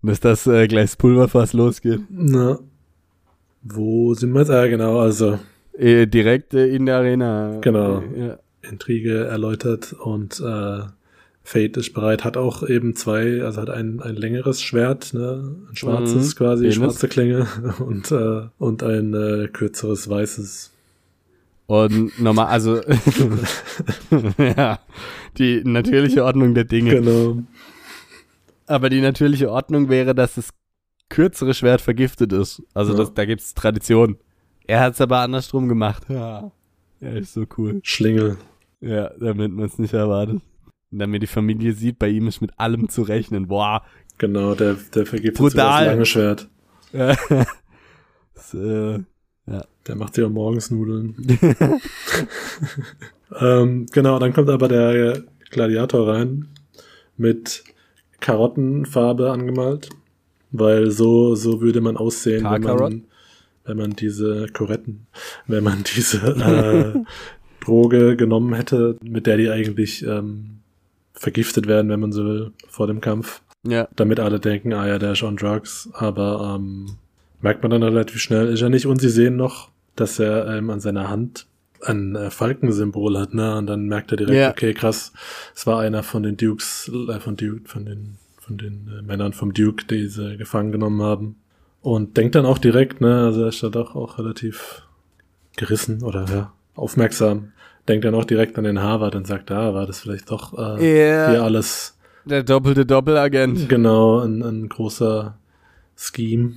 Bis 0.00 0.20
das 0.20 0.46
äh, 0.46 0.66
gleich 0.68 0.84
das 0.92 0.96
Pulverfass 0.96 1.52
losgeht. 1.52 2.00
Na. 2.08 2.58
Wo 3.62 4.14
sind 4.14 4.32
wir 4.32 4.40
jetzt? 4.40 4.50
Ah, 4.50 4.66
genau, 4.68 5.00
also 5.00 5.38
Äh, 5.76 6.06
direkt 6.06 6.54
äh, 6.54 6.68
in 6.68 6.86
der 6.86 6.96
Arena. 6.96 7.58
Genau. 7.60 8.02
Ja. 8.16 8.38
Intrige 8.62 9.24
erläutert 9.26 9.92
und 9.92 10.40
äh, 10.40 10.80
Fate 11.48 11.78
ist 11.78 11.94
bereit, 11.94 12.24
hat 12.24 12.36
auch 12.36 12.62
eben 12.62 12.94
zwei, 12.94 13.42
also 13.42 13.62
hat 13.62 13.70
ein, 13.70 14.00
ein 14.02 14.16
längeres 14.16 14.60
Schwert, 14.60 15.14
ne? 15.14 15.56
ein 15.70 15.74
schwarzes 15.76 16.34
Mhm, 16.34 16.38
quasi, 16.38 16.62
Penis. 16.64 16.76
schwarze 16.76 17.08
Klinge 17.08 17.46
und, 17.78 18.10
äh, 18.12 18.42
und 18.58 18.82
ein 18.82 19.14
äh, 19.14 19.48
kürzeres 19.48 20.10
weißes. 20.10 20.74
Und 21.66 22.20
normal, 22.20 22.48
also, 22.48 22.80
ja, 24.38 24.78
die 25.38 25.62
natürliche 25.64 26.22
Ordnung 26.24 26.52
der 26.54 26.64
Dinge. 26.64 26.90
Genau. 27.00 27.38
Aber 28.66 28.90
die 28.90 29.00
natürliche 29.00 29.50
Ordnung 29.50 29.88
wäre, 29.88 30.14
dass 30.14 30.34
das 30.34 30.50
kürzere 31.08 31.54
Schwert 31.54 31.80
vergiftet 31.80 32.32
ist. 32.34 32.62
Also 32.74 32.92
Ja. 32.92 32.98
das, 32.98 33.14
da 33.14 33.24
gibt's 33.24 33.54
Tradition. 33.54 34.18
Er 34.66 34.80
hat's 34.80 35.00
aber 35.00 35.20
andersrum 35.20 35.66
gemacht. 35.68 36.02
Ja, 36.10 36.52
ja 37.00 37.08
ist 37.12 37.32
so 37.32 37.46
cool. 37.56 37.80
Schlingel. 37.84 38.36
Ja, 38.82 39.10
damit 39.18 39.50
man 39.52 39.64
es 39.64 39.78
nicht 39.78 39.94
erwartet. 39.94 40.42
Damit 40.90 41.22
die 41.22 41.26
Familie 41.26 41.72
sieht, 41.72 41.98
bei 41.98 42.08
ihm 42.08 42.28
ist 42.28 42.40
mit 42.40 42.52
allem 42.56 42.88
zu 42.88 43.02
rechnen. 43.02 43.48
Boah. 43.48 43.82
Genau, 44.16 44.54
der, 44.54 44.76
der 44.94 45.06
vergibt 45.06 45.36
Brutal. 45.36 45.84
das 45.84 45.92
lange 45.92 46.06
Schwert. 46.06 46.48
Ja. 46.92 47.14
das, 48.34 48.54
äh, 48.54 49.00
Der 49.86 49.96
macht 49.96 50.14
sich 50.14 50.24
auch 50.24 50.30
morgens 50.30 50.70
Nudeln. 50.70 51.14
ähm, 53.40 53.86
genau, 53.92 54.18
dann 54.18 54.32
kommt 54.32 54.48
aber 54.48 54.68
der 54.68 55.22
Gladiator 55.50 56.08
rein 56.08 56.48
mit 57.16 57.64
Karottenfarbe 58.20 59.30
angemalt, 59.30 59.90
weil 60.50 60.90
so, 60.90 61.34
so 61.34 61.60
würde 61.60 61.80
man 61.80 61.96
aussehen, 61.96 62.44
wenn 62.44 62.62
man, 62.62 63.04
wenn 63.64 63.76
man 63.76 63.92
diese 63.92 64.46
Koretten, 64.52 65.06
wenn 65.46 65.64
man 65.64 65.84
diese 65.84 66.18
äh, 66.18 67.04
Droge 67.64 68.16
genommen 68.16 68.54
hätte, 68.54 68.96
mit 69.02 69.26
der 69.26 69.36
die 69.36 69.50
eigentlich 69.50 70.04
ähm, 70.06 70.57
vergiftet 71.18 71.66
werden, 71.66 71.88
wenn 71.90 72.00
man 72.00 72.12
so 72.12 72.24
will, 72.24 72.52
vor 72.68 72.86
dem 72.86 73.00
Kampf. 73.00 73.42
ja. 73.66 73.88
Damit 73.96 74.20
alle 74.20 74.40
denken, 74.40 74.72
ah 74.72 74.86
ja, 74.86 74.98
der 74.98 75.12
ist 75.12 75.22
on 75.22 75.36
drugs, 75.36 75.88
aber 75.92 76.54
ähm, 76.56 76.96
merkt 77.40 77.62
man 77.62 77.70
dann 77.70 77.82
relativ 77.82 78.20
schnell, 78.20 78.48
ist 78.48 78.62
er 78.62 78.68
nicht. 78.68 78.86
Und 78.86 79.00
sie 79.00 79.08
sehen 79.10 79.36
noch, 79.36 79.70
dass 79.96 80.18
er 80.18 80.46
ähm, 80.56 80.70
an 80.70 80.80
seiner 80.80 81.08
Hand 81.08 81.46
ein 81.82 82.16
äh, 82.16 82.30
Falkensymbol 82.30 83.18
hat, 83.18 83.34
ne? 83.34 83.56
Und 83.56 83.66
dann 83.66 83.86
merkt 83.86 84.10
er 84.12 84.16
direkt, 84.16 84.36
Ja. 84.36 84.50
okay, 84.50 84.74
krass, 84.74 85.12
es 85.54 85.66
war 85.66 85.80
einer 85.80 86.02
von 86.02 86.22
den 86.22 86.36
Dukes, 86.36 86.90
äh, 87.08 87.20
von 87.20 87.36
Duke, 87.36 87.68
von 87.68 87.84
den, 87.84 88.16
von 88.38 88.58
den 88.58 88.88
äh, 88.98 89.02
Männern 89.02 89.32
vom 89.32 89.52
Duke, 89.54 89.84
die 89.86 90.06
sie 90.08 90.36
gefangen 90.36 90.72
genommen 90.72 91.02
haben. 91.02 91.36
Und 91.80 92.16
denkt 92.16 92.34
dann 92.34 92.46
auch 92.46 92.58
direkt, 92.58 93.00
ne, 93.00 93.24
also 93.26 93.42
er 93.42 93.48
ist 93.48 93.62
da 93.62 93.68
doch 93.68 93.94
auch 93.94 94.18
relativ 94.18 94.82
gerissen 95.56 96.02
oder 96.02 96.24
ja, 96.28 96.52
aufmerksam. 96.78 97.52
Denkt 97.88 98.04
dann 98.04 98.14
auch 98.14 98.24
direkt 98.24 98.58
an 98.58 98.64
den 98.64 98.80
Harvard 98.82 99.14
und 99.14 99.26
sagt, 99.26 99.50
ah, 99.50 99.74
war 99.74 99.86
das 99.86 100.00
vielleicht 100.00 100.30
doch 100.30 100.56
äh, 100.58 100.98
Er, 101.08 101.30
hier 101.30 101.42
alles 101.42 101.98
der 102.28 102.42
doppelte 102.42 102.84
Doppelagent. 102.84 103.68
Genau, 103.68 104.20
ein, 104.20 104.42
ein 104.42 104.68
großer 104.68 105.38
Scheme. 105.96 106.54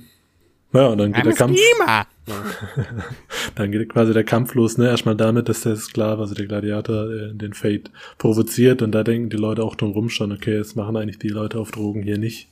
Ja, 0.74 0.86
und 0.88 0.98
dann 0.98 1.12
geht 1.12 1.24
der 1.24 1.34
Kampf, 1.34 1.58
Schema. 1.58 2.06
dann 3.54 3.72
geht 3.72 3.88
quasi 3.90 4.12
der 4.12 4.24
Kampf 4.24 4.54
los, 4.54 4.78
ne? 4.78 4.88
Erstmal 4.88 5.16
damit, 5.16 5.48
dass 5.48 5.62
der 5.62 5.76
Sklave, 5.76 6.20
also 6.20 6.34
der 6.34 6.46
Gladiator, 6.46 7.10
äh, 7.10 7.34
den 7.34 7.52
Fate 7.52 7.90
provoziert 8.18 8.82
und 8.82 8.92
da 8.92 9.02
denken 9.02 9.28
die 9.30 9.36
Leute 9.36 9.64
auch 9.64 9.74
drum 9.74 9.92
rum 9.92 10.08
schon, 10.08 10.32
okay, 10.32 10.56
jetzt 10.56 10.76
machen 10.76 10.96
eigentlich 10.96 11.18
die 11.18 11.28
Leute 11.28 11.58
auf 11.58 11.70
Drogen 11.70 12.02
hier 12.02 12.18
nicht. 12.18 12.48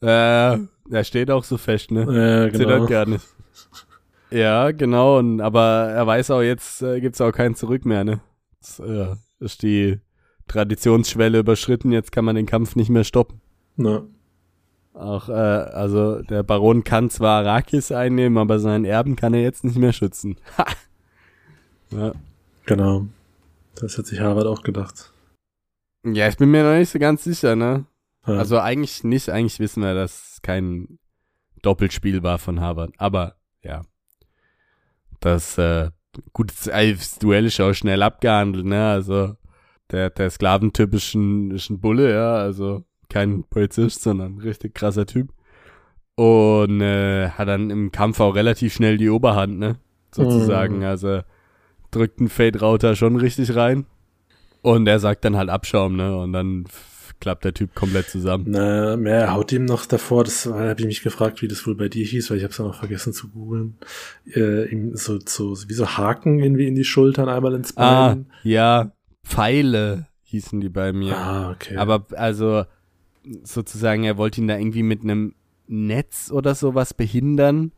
Äh, 0.00 0.06
er 0.56 1.04
steht 1.04 1.30
auch 1.30 1.44
so 1.44 1.58
fest, 1.58 1.90
ne? 1.90 2.02
Äh, 2.02 2.50
Genau. 2.50 2.68
genau. 2.68 2.86
gar 2.86 3.06
nicht. 3.06 3.24
Ja, 4.32 4.70
genau, 4.70 5.18
und, 5.18 5.40
aber 5.40 5.90
er 5.90 6.06
weiß 6.06 6.30
auch, 6.30 6.40
jetzt 6.40 6.82
äh, 6.82 7.00
gibt's 7.00 7.20
auch 7.20 7.32
kein 7.32 7.54
Zurück 7.54 7.84
mehr, 7.84 8.04
ne? 8.04 8.20
Jetzt, 8.54 8.80
äh, 8.80 9.14
ist 9.40 9.62
die 9.62 10.00
Traditionsschwelle 10.48 11.38
überschritten, 11.40 11.92
jetzt 11.92 12.12
kann 12.12 12.24
man 12.24 12.36
den 12.36 12.46
Kampf 12.46 12.76
nicht 12.76 12.88
mehr 12.88 13.04
stoppen. 13.04 13.40
Na, 13.76 14.04
Auch, 14.94 15.28
äh, 15.28 15.32
also 15.32 16.22
der 16.22 16.42
Baron 16.42 16.84
kann 16.84 17.10
zwar 17.10 17.40
Arrakis 17.40 17.92
einnehmen, 17.92 18.38
aber 18.38 18.58
seinen 18.58 18.84
Erben 18.84 19.16
kann 19.16 19.34
er 19.34 19.42
jetzt 19.42 19.64
nicht 19.64 19.76
mehr 19.76 19.92
schützen. 19.92 20.36
Ha! 20.58 20.66
ja. 21.90 22.12
genau. 22.66 23.06
Das 23.74 23.98
hat 23.98 24.06
sich 24.06 24.20
Harvard 24.20 24.46
auch 24.46 24.62
gedacht. 24.62 25.12
ja, 26.04 26.28
ich 26.28 26.36
bin 26.36 26.50
mir 26.50 26.62
noch 26.62 26.78
nicht 26.78 26.90
so 26.90 26.98
ganz 26.98 27.24
sicher, 27.24 27.56
ne? 27.56 27.84
Ja. 28.26 28.34
Also 28.34 28.58
eigentlich 28.58 29.04
nicht, 29.04 29.28
eigentlich 29.30 29.58
wissen 29.60 29.82
wir, 29.82 29.94
dass 29.94 30.34
es 30.34 30.42
kein 30.42 30.98
Doppelspiel 31.62 32.22
war 32.22 32.38
von 32.38 32.60
Harvard. 32.60 32.92
Aber 32.98 33.36
ja. 33.62 33.82
Das, 35.22 35.56
äh, 35.56 35.90
gut, 36.32 36.50
das, 36.50 36.66
äh, 36.66 36.96
Duell 37.20 37.46
ist 37.46 37.60
auch 37.60 37.72
schnell 37.72 38.02
abgehandelt, 38.02 38.66
ne? 38.66 38.90
Also 38.90 39.36
der, 39.90 40.10
der 40.10 40.30
Sklaventyp 40.30 40.92
ist 40.94 41.14
ein, 41.14 41.50
ist 41.52 41.70
ein 41.70 41.80
Bulle, 41.80 42.12
ja, 42.12 42.34
also 42.34 42.84
kein 43.08 43.44
Polizist, 43.44 44.02
sondern 44.02 44.36
ein 44.36 44.40
richtig 44.40 44.74
krasser 44.74 45.06
Typ. 45.06 45.32
Und 46.16 46.80
äh, 46.80 47.30
hat 47.30 47.48
dann 47.48 47.70
im 47.70 47.92
Kampf 47.92 48.20
auch 48.20 48.34
relativ 48.34 48.74
schnell 48.74 48.98
die 48.98 49.10
Oberhand, 49.10 49.58
ne? 49.58 49.76
Sozusagen. 50.14 50.78
Mhm. 50.78 50.84
Also 50.84 51.20
drückt 51.90 52.20
ein 52.20 52.28
Fade 52.28 52.60
Router 52.60 52.96
schon 52.96 53.16
richtig 53.16 53.54
rein. 53.54 53.86
Und 54.60 54.86
er 54.86 54.98
sagt 54.98 55.24
dann 55.24 55.36
halt 55.36 55.50
Abschaum, 55.50 55.96
ne? 55.96 56.16
Und 56.16 56.32
dann 56.32 56.64
klappt 57.22 57.44
der 57.44 57.54
Typ 57.54 57.72
komplett 57.76 58.10
zusammen. 58.10 58.46
Na, 58.48 58.96
mehr 58.96 59.32
haut 59.32 59.52
ihm 59.52 59.64
noch 59.64 59.86
davor, 59.86 60.24
das 60.24 60.44
habe 60.46 60.80
ich 60.80 60.86
mich 60.86 61.02
gefragt, 61.02 61.40
wie 61.40 61.46
das 61.46 61.64
wohl 61.64 61.76
bei 61.76 61.88
dir 61.88 62.04
hieß, 62.04 62.28
weil 62.30 62.38
ich 62.38 62.42
habe 62.42 62.52
es 62.52 62.58
noch 62.58 62.74
vergessen 62.74 63.12
zu 63.12 63.28
googeln. 63.28 63.76
Äh, 64.34 64.68
ihm 64.70 64.96
so, 64.96 65.20
so, 65.24 65.56
wie 65.68 65.72
so 65.72 65.86
Haken 65.86 66.40
irgendwie 66.40 66.66
in 66.66 66.74
die 66.74 66.84
Schultern, 66.84 67.28
einmal 67.28 67.54
ins 67.54 67.76
Ah, 67.76 68.08
Bein. 68.08 68.26
ja, 68.42 68.90
Pfeile 69.24 70.08
hießen 70.24 70.60
die 70.60 70.68
bei 70.68 70.92
mir. 70.92 71.16
Ah, 71.16 71.52
okay. 71.52 71.76
Aber 71.76 72.06
also 72.10 72.64
sozusagen, 73.44 74.02
er 74.02 74.16
wollte 74.16 74.40
ihn 74.40 74.48
da 74.48 74.58
irgendwie 74.58 74.82
mit 74.82 75.04
einem 75.04 75.36
Netz 75.68 76.32
oder 76.32 76.56
sowas 76.56 76.92
behindern. 76.92 77.70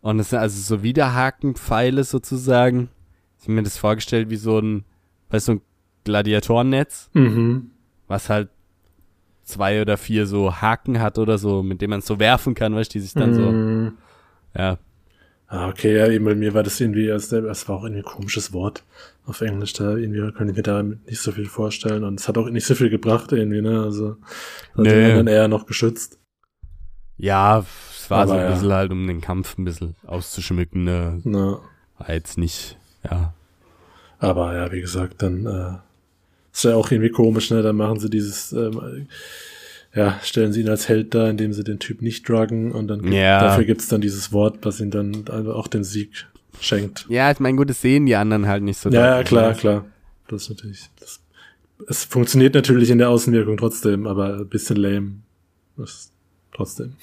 Und 0.00 0.20
es 0.20 0.30
sind 0.30 0.38
also 0.38 0.60
so 0.60 0.84
Widerhakenpfeile 0.84 2.04
sozusagen. 2.04 2.90
Ich 3.38 3.46
habe 3.46 3.54
mir 3.54 3.64
das 3.64 3.76
vorgestellt 3.76 4.30
wie 4.30 4.36
so 4.36 4.60
ein, 4.60 4.84
weißt 5.30 5.48
du, 5.48 5.52
ein 5.54 5.60
Gladiatorennetz, 6.04 7.10
mhm. 7.14 7.72
was 8.06 8.30
halt 8.30 8.50
zwei 9.48 9.80
oder 9.82 9.96
vier 9.96 10.26
so 10.26 10.60
Haken 10.60 11.00
hat 11.00 11.18
oder 11.18 11.38
so, 11.38 11.62
mit 11.62 11.80
dem 11.80 11.90
man 11.90 12.00
so 12.02 12.18
werfen 12.18 12.54
kann, 12.54 12.74
weißt 12.74 12.94
du, 12.94 12.98
die 12.98 13.02
sich 13.04 13.14
dann 13.14 13.34
so, 13.34 13.52
Mhm. 13.52 13.92
ja. 14.56 14.78
Ah, 15.50 15.68
okay, 15.68 15.96
ja, 15.96 16.06
eben 16.08 16.26
bei 16.26 16.34
mir 16.34 16.52
war 16.52 16.62
das 16.62 16.78
irgendwie, 16.78 17.06
das 17.06 17.32
war 17.32 17.76
auch 17.76 17.82
irgendwie 17.84 18.02
ein 18.02 18.04
komisches 18.04 18.52
Wort 18.52 18.84
auf 19.24 19.40
Englisch, 19.40 19.72
da 19.72 19.96
irgendwie 19.96 20.20
konnte 20.32 20.50
ich 20.50 20.56
mir 20.58 20.62
da 20.62 20.82
nicht 20.82 21.20
so 21.22 21.32
viel 21.32 21.46
vorstellen 21.46 22.04
und 22.04 22.20
es 22.20 22.28
hat 22.28 22.36
auch 22.36 22.50
nicht 22.50 22.66
so 22.66 22.74
viel 22.74 22.90
gebracht 22.90 23.32
irgendwie, 23.32 23.62
ne, 23.62 23.82
also 23.82 24.16
hat 24.76 24.84
Nee. 24.84 25.14
dann 25.14 25.26
eher 25.26 25.48
noch 25.48 25.64
geschützt. 25.64 26.18
Ja, 27.16 27.64
es 27.90 28.10
war 28.10 28.20
Aber 28.22 28.28
so 28.28 28.34
ein 28.34 28.40
ja. 28.44 28.50
bisschen 28.50 28.72
halt, 28.74 28.90
um 28.92 29.06
den 29.06 29.22
Kampf 29.22 29.56
ein 29.56 29.64
bisschen 29.64 29.96
auszuschmücken, 30.06 30.84
ne. 30.84 31.20
Na, 31.24 31.60
War 31.98 32.12
jetzt 32.12 32.36
nicht, 32.36 32.76
ja. 33.10 33.32
aber 34.18 34.54
ja, 34.54 34.70
wie 34.70 34.82
gesagt, 34.82 35.22
dann 35.22 35.46
äh, 35.46 35.78
ist 36.52 36.64
ja 36.64 36.74
auch 36.74 36.90
irgendwie 36.90 37.10
komisch, 37.10 37.50
ne, 37.50 37.62
dann 37.62 37.76
machen 37.76 38.00
sie 38.00 38.10
dieses, 38.10 38.52
ähm, 38.52 39.06
ja, 39.94 40.18
stellen 40.22 40.52
sie 40.52 40.60
ihn 40.60 40.68
als 40.68 40.88
Held 40.88 41.14
dar, 41.14 41.30
indem 41.30 41.52
sie 41.52 41.64
den 41.64 41.78
Typ 41.78 42.02
nicht 42.02 42.28
druggen 42.28 42.72
und 42.72 42.88
dann 42.88 43.02
gibt- 43.02 43.14
Ja. 43.14 43.40
dafür 43.40 43.64
gibt's 43.64 43.88
dann 43.88 44.00
dieses 44.00 44.32
Wort, 44.32 44.58
was 44.62 44.80
ihm 44.80 44.90
dann 44.90 45.14
einfach 45.28 45.54
auch 45.54 45.68
den 45.68 45.84
Sieg 45.84 46.26
schenkt. 46.60 47.06
Ja, 47.08 47.30
ich 47.30 47.40
meine, 47.40 47.56
gut, 47.56 47.70
das 47.70 47.80
sehen 47.80 48.06
die 48.06 48.16
anderen 48.16 48.46
halt 48.46 48.62
nicht 48.62 48.78
so. 48.78 48.90
Ja, 48.90 49.22
klar, 49.22 49.50
ne? 49.50 49.56
klar. 49.56 49.84
Das 50.28 50.42
ist 50.42 50.50
natürlich. 50.50 50.90
Das, 51.00 51.20
es 51.88 52.04
funktioniert 52.04 52.54
natürlich 52.54 52.90
in 52.90 52.98
der 52.98 53.08
Außenwirkung 53.08 53.56
trotzdem, 53.56 54.06
aber 54.06 54.38
ein 54.38 54.48
bisschen 54.48 54.76
lame. 54.76 55.12
Ist 55.78 56.12
trotzdem. 56.52 56.94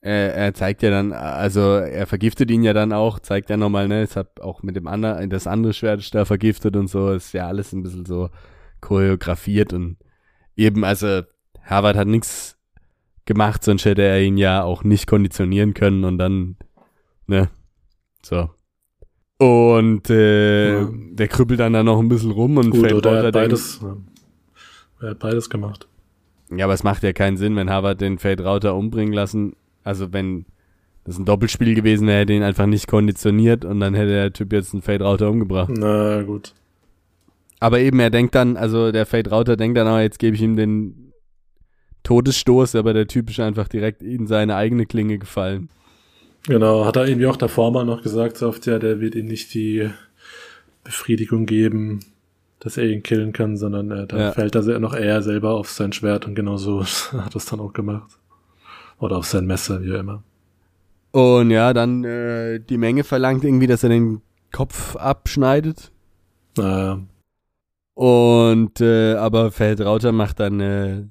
Er, 0.00 0.34
er 0.34 0.54
zeigt 0.54 0.82
ja 0.82 0.90
dann, 0.90 1.12
also 1.12 1.60
er 1.76 2.06
vergiftet 2.06 2.50
ihn 2.50 2.62
ja 2.62 2.72
dann 2.72 2.92
auch, 2.92 3.18
zeigt 3.20 3.48
ja 3.50 3.56
nochmal, 3.56 3.86
ne, 3.88 4.02
ich 4.04 4.16
hab 4.16 4.40
auch 4.40 4.62
mit 4.62 4.76
dem 4.76 4.86
anderen, 4.86 5.30
das 5.30 5.46
andere 5.46 5.72
Schwert 5.72 6.00
ist 6.00 6.14
da 6.14 6.24
vergiftet 6.24 6.74
und 6.76 6.88
so, 6.88 7.12
ist 7.12 7.32
ja 7.32 7.46
alles 7.46 7.72
ein 7.72 7.82
bisschen 7.82 8.04
so 8.06 8.28
choreografiert 8.84 9.72
und 9.72 9.96
eben, 10.56 10.84
also 10.84 11.22
Harvard 11.62 11.96
hat 11.96 12.06
nichts 12.08 12.56
gemacht, 13.24 13.64
sonst 13.64 13.84
hätte 13.86 14.02
er 14.02 14.20
ihn 14.22 14.36
ja 14.36 14.62
auch 14.62 14.84
nicht 14.84 15.06
konditionieren 15.06 15.72
können 15.74 16.04
und 16.04 16.18
dann, 16.18 16.56
ne, 17.26 17.48
so. 18.22 18.50
Und 19.38 20.08
äh, 20.10 20.80
Ja. 20.80 20.88
der 21.12 21.28
krüppelt 21.28 21.60
dann 21.60 21.72
da 21.72 21.82
noch 21.82 21.98
ein 21.98 22.08
bisschen 22.08 22.30
rum 22.30 22.56
und 22.58 22.70
Gut, 22.70 22.80
fällt 22.80 22.94
oder 22.94 23.18
er 23.18 23.26
hat 23.26 23.34
beides. 23.34 23.80
Er 25.00 25.10
hat 25.10 25.18
beides 25.18 25.50
gemacht. 25.50 25.88
Ja, 26.54 26.66
aber 26.66 26.74
es 26.74 26.84
macht 26.84 27.02
ja 27.02 27.12
keinen 27.12 27.36
Sinn, 27.36 27.56
wenn 27.56 27.68
Harvard 27.70 28.00
den 28.00 28.18
Fade 28.18 28.44
Router 28.46 28.74
umbringen 28.76 29.12
lassen. 29.12 29.54
Also 29.82 30.12
wenn 30.12 30.46
das 31.04 31.18
ein 31.18 31.24
Doppelspiel 31.24 31.74
gewesen 31.74 32.06
wäre, 32.06 32.20
hätte 32.20 32.32
ihn 32.32 32.42
einfach 32.42 32.66
nicht 32.66 32.86
konditioniert 32.86 33.64
und 33.64 33.80
dann 33.80 33.94
hätte 33.94 34.10
der 34.12 34.32
Typ 34.32 34.52
jetzt 34.52 34.72
einen 34.72 34.82
Fade 34.82 35.04
Router 35.04 35.28
umgebracht. 35.30 35.70
Na 35.76 36.22
gut. 36.22 36.54
Aber 37.60 37.78
eben, 37.80 37.98
er 38.00 38.10
denkt 38.10 38.34
dann, 38.34 38.56
also 38.56 38.92
der 38.92 39.06
Fade 39.06 39.30
Router 39.30 39.56
denkt 39.56 39.78
dann, 39.78 39.86
oh, 39.88 39.98
jetzt 39.98 40.18
gebe 40.18 40.36
ich 40.36 40.42
ihm 40.42 40.56
den 40.56 41.12
Todesstoß, 42.02 42.74
aber 42.76 42.92
der 42.92 43.06
Typ 43.06 43.30
ist 43.30 43.40
einfach 43.40 43.68
direkt 43.68 44.02
in 44.02 44.26
seine 44.26 44.56
eigene 44.56 44.86
Klinge 44.86 45.18
gefallen. 45.18 45.70
Genau, 46.46 46.84
hat 46.84 46.96
er 46.96 47.06
irgendwie 47.06 47.26
auch 47.26 47.38
davor 47.38 47.72
mal 47.72 47.84
noch 47.86 48.02
gesagt, 48.02 48.36
so 48.36 48.48
oft, 48.48 48.66
ja, 48.66 48.78
der 48.78 49.00
wird 49.00 49.14
ihm 49.14 49.26
nicht 49.26 49.54
die 49.54 49.88
Befriedigung 50.82 51.46
geben, 51.46 52.00
dass 52.60 52.76
er 52.76 52.84
ihn 52.84 53.02
killen 53.02 53.32
kann, 53.32 53.56
sondern 53.56 53.90
äh, 53.90 54.06
da 54.06 54.18
Ja. 54.18 54.32
fällt 54.32 54.54
er 54.54 54.78
noch 54.78 54.94
eher 54.94 55.22
selber 55.22 55.52
auf 55.54 55.70
sein 55.70 55.92
Schwert 55.92 56.26
und 56.26 56.34
genau 56.34 56.58
so 56.58 56.84
hat 57.12 57.34
er 57.34 57.36
es 57.36 57.46
dann 57.46 57.60
auch 57.60 57.72
gemacht. 57.72 58.18
Oder 58.98 59.16
auf 59.18 59.26
sein 59.26 59.46
Messer, 59.46 59.82
wie 59.82 59.92
auch 59.94 60.00
immer. 60.00 60.22
Und 61.12 61.50
ja, 61.50 61.72
dann 61.72 62.04
äh, 62.04 62.60
die 62.60 62.76
Menge 62.76 63.04
verlangt 63.04 63.44
irgendwie, 63.44 63.66
dass 63.66 63.82
er 63.82 63.88
den 63.88 64.20
Kopf 64.52 64.96
abschneidet. 64.96 65.90
Naja, 66.56 67.00
Und 67.94 68.80
äh, 68.80 69.14
aber 69.14 69.52
Feldrauter 69.52 70.12
macht 70.12 70.40
dann 70.40 70.60
eine 70.60 71.10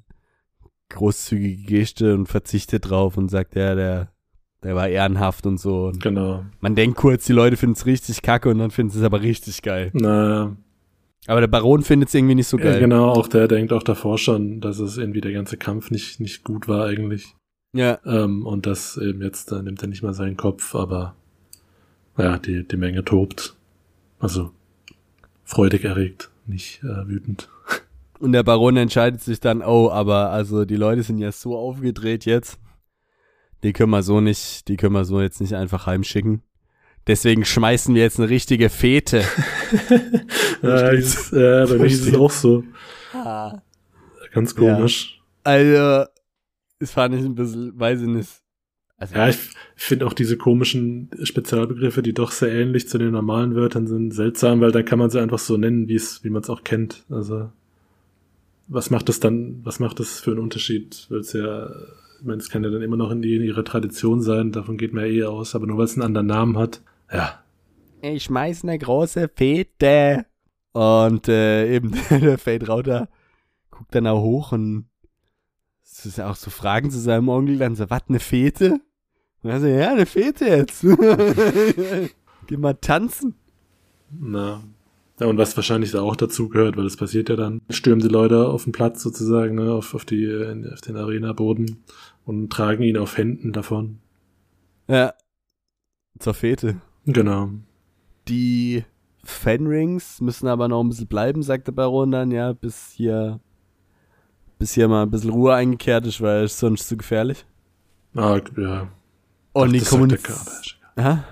großzügige 0.90 1.64
Geste 1.64 2.14
und 2.14 2.26
verzichtet 2.26 2.90
drauf 2.90 3.16
und 3.16 3.30
sagt, 3.30 3.56
ja, 3.56 3.74
der, 3.74 4.12
der 4.62 4.74
war 4.74 4.88
ehrenhaft 4.88 5.46
und 5.46 5.58
so. 5.58 5.86
Und 5.86 6.02
genau. 6.02 6.44
man 6.60 6.74
denkt 6.74 6.96
kurz, 6.96 7.24
die 7.24 7.32
Leute 7.32 7.56
finden 7.56 7.74
es 7.74 7.86
richtig 7.86 8.22
kacke 8.22 8.48
und 8.50 8.58
dann 8.58 8.70
finden 8.70 8.92
sie 8.92 8.98
es 8.98 9.04
aber 9.04 9.22
richtig 9.22 9.62
geil. 9.62 9.90
Naja, 9.94 10.54
Aber 11.26 11.40
der 11.40 11.48
Baron 11.48 11.82
findet 11.82 12.10
es 12.10 12.14
irgendwie 12.14 12.34
nicht 12.34 12.48
so 12.48 12.58
ja, 12.58 12.64
geil. 12.64 12.80
genau, 12.80 13.10
auch 13.10 13.28
der 13.28 13.48
denkt 13.48 13.72
auch 13.72 13.82
davor 13.82 14.18
schon, 14.18 14.60
dass 14.60 14.78
es 14.78 14.98
irgendwie 14.98 15.22
der 15.22 15.32
ganze 15.32 15.56
Kampf 15.56 15.90
nicht, 15.90 16.20
nicht 16.20 16.44
gut 16.44 16.68
war 16.68 16.86
eigentlich. 16.86 17.34
Ja, 17.74 17.98
Ähm, 18.04 18.46
und 18.46 18.66
das 18.66 18.98
eben 18.98 19.20
jetzt, 19.22 19.50
da 19.50 19.60
nimmt 19.60 19.82
er 19.82 19.88
nicht 19.88 20.02
mal 20.02 20.14
seinen 20.14 20.36
Kopf, 20.36 20.74
aber 20.76 21.16
ja, 22.16 22.38
die, 22.38 22.62
die 22.68 22.76
Menge 22.76 23.04
tobt. 23.04 23.56
Also 24.20 24.52
freudig 25.44 25.84
erregt, 25.84 26.30
nicht 26.48 26.82
äh, 26.82 27.06
wütend. 27.06 27.48
und 28.18 28.32
der 28.32 28.42
Baron 28.42 28.76
entscheidet 28.76 29.20
sich 29.20 29.40
dann, 29.40 29.62
oh, 29.62 29.90
aber 29.90 30.30
also 30.30 30.64
die 30.64 30.76
Leute 30.76 31.02
sind 31.02 31.18
ja 31.18 31.32
so 31.32 31.56
aufgedreht 31.56 32.24
jetzt. 32.24 32.58
Die 33.62 33.72
können 33.72 33.90
wir 33.90 34.02
so 34.02 34.20
nicht, 34.20 34.68
die 34.68 34.76
können 34.76 34.94
wir 34.94 35.04
so 35.04 35.20
jetzt 35.20 35.40
nicht 35.40 35.54
einfach 35.54 35.86
heimschicken. 35.86 36.42
Deswegen 37.06 37.44
schmeißen 37.44 37.94
wir 37.94 38.02
jetzt 38.02 38.18
eine 38.18 38.30
richtige 38.30 38.70
Fete. 38.70 39.24
ja, 40.62 40.88
ist, 40.88 41.32
ja, 41.32 41.66
bei 41.66 41.76
mir 41.76 41.86
ist 41.86 42.06
es 42.06 42.14
auch 42.14 42.30
so. 42.30 42.64
Ganz 44.32 44.54
komisch. 44.54 45.20
Also, 45.42 46.06
das 46.78 46.90
fand 46.90 47.14
ich 47.14 47.24
ein 47.24 47.34
bisschen, 47.34 47.78
weiß 47.78 48.00
ich 48.00 48.08
nicht. 48.08 48.30
Also, 48.96 49.14
Ja, 49.14 49.28
ich 49.28 49.38
finde 49.76 50.06
auch 50.06 50.12
diese 50.12 50.36
komischen 50.36 51.10
Spezialbegriffe, 51.22 52.02
die 52.02 52.12
doch 52.12 52.30
sehr 52.30 52.52
ähnlich 52.52 52.88
zu 52.88 52.98
den 52.98 53.10
normalen 53.10 53.54
Wörtern 53.54 53.86
sind, 53.86 54.12
seltsam, 54.12 54.60
weil 54.60 54.72
dann 54.72 54.84
kann 54.84 54.98
man 54.98 55.10
sie 55.10 55.20
einfach 55.20 55.38
so 55.38 55.56
nennen, 55.56 55.88
wie 55.88 55.96
es, 55.96 56.22
wie 56.24 56.30
man 56.30 56.42
es 56.42 56.50
auch 56.50 56.64
kennt. 56.64 57.04
Also 57.10 57.50
was 58.66 58.90
macht 58.90 59.08
das 59.08 59.20
dann, 59.20 59.60
was 59.64 59.80
macht 59.80 60.00
das 60.00 60.20
für 60.20 60.30
einen 60.30 60.40
Unterschied? 60.40 61.06
Weil 61.10 61.20
es 61.20 61.32
ja, 61.32 61.70
ich 62.20 62.24
meine, 62.24 62.38
es 62.38 62.48
kann 62.48 62.64
ja 62.64 62.70
dann 62.70 62.82
immer 62.82 62.96
noch 62.96 63.10
in, 63.10 63.20
die, 63.20 63.36
in 63.36 63.42
ihrer 63.42 63.64
Tradition 63.64 64.22
sein, 64.22 64.52
davon 64.52 64.78
geht 64.78 64.94
man 64.94 65.04
ja 65.04 65.10
eh 65.10 65.24
aus, 65.24 65.54
aber 65.54 65.66
nur 65.66 65.76
weil 65.76 65.84
es 65.84 65.94
einen 65.94 66.02
anderen 66.02 66.28
Namen 66.28 66.56
hat, 66.56 66.80
ja, 67.12 67.44
ich 68.12 68.24
schmeiß 68.24 68.64
eine 68.64 68.78
große 68.78 69.30
Fete. 69.34 70.26
Und 70.72 71.28
äh, 71.28 71.74
eben 71.74 71.92
der 72.10 72.38
Fade 72.38 72.66
Rauter 72.66 73.08
guckt 73.70 73.94
dann 73.94 74.06
auch 74.06 74.22
hoch 74.22 74.52
und 74.52 74.86
es 75.96 76.06
ist 76.06 76.20
auch 76.20 76.34
so 76.34 76.50
Fragen 76.50 76.90
zu 76.90 76.98
seinem 76.98 77.28
Onkel, 77.28 77.58
dann 77.58 77.76
so, 77.76 77.88
was, 77.88 78.02
eine 78.08 78.18
Fete? 78.18 78.80
Und 79.42 79.50
er 79.50 79.60
so, 79.60 79.66
ja, 79.66 79.92
eine 79.92 80.06
Fete 80.06 80.46
jetzt. 80.46 80.82
Geh 82.46 82.56
mal 82.56 82.74
tanzen. 82.74 83.34
na. 84.10 84.62
Ja, 85.20 85.28
und 85.28 85.38
was 85.38 85.56
wahrscheinlich 85.56 85.92
da 85.92 86.02
auch 86.02 86.16
dazu 86.16 86.48
gehört, 86.48 86.76
weil 86.76 86.86
es 86.86 86.96
passiert 86.96 87.28
ja 87.28 87.36
dann, 87.36 87.60
stürmen 87.70 88.02
die 88.02 88.08
Leute 88.08 88.48
auf 88.48 88.64
den 88.64 88.72
Platz 88.72 89.00
sozusagen, 89.00 89.54
ne, 89.54 89.70
auf, 89.70 89.94
auf, 89.94 90.04
die, 90.04 90.28
auf 90.72 90.80
den 90.80 90.96
Arena-Boden 90.96 91.84
und 92.24 92.50
tragen 92.50 92.82
ihn 92.82 92.96
auf 92.96 93.16
Händen 93.16 93.52
davon. 93.52 94.00
Ja. 94.88 95.14
Zur 96.18 96.34
Fete. 96.34 96.80
Genau. 97.06 97.50
Die 98.26 98.84
Fanrings 99.22 100.20
müssen 100.20 100.48
aber 100.48 100.66
noch 100.66 100.82
ein 100.82 100.88
bisschen 100.88 101.06
bleiben, 101.06 101.44
sagt 101.44 101.68
der 101.68 101.72
Baron 101.72 102.10
dann, 102.10 102.32
ja, 102.32 102.52
bis 102.52 102.90
hier, 102.90 103.38
bis 104.64 104.72
hier 104.72 104.88
mal 104.88 105.02
ein 105.02 105.10
bisschen 105.10 105.28
Ruhe 105.28 105.52
eingekehrt 105.52 106.06
ist, 106.06 106.22
weil 106.22 106.44
es 106.44 106.58
sonst 106.58 106.88
zu 106.88 106.96
gefährlich. 106.96 107.44
Ah, 108.14 108.40
ja. 108.56 108.88
Und 109.52 109.74
die. 109.74 109.82
Aha. 110.96 111.22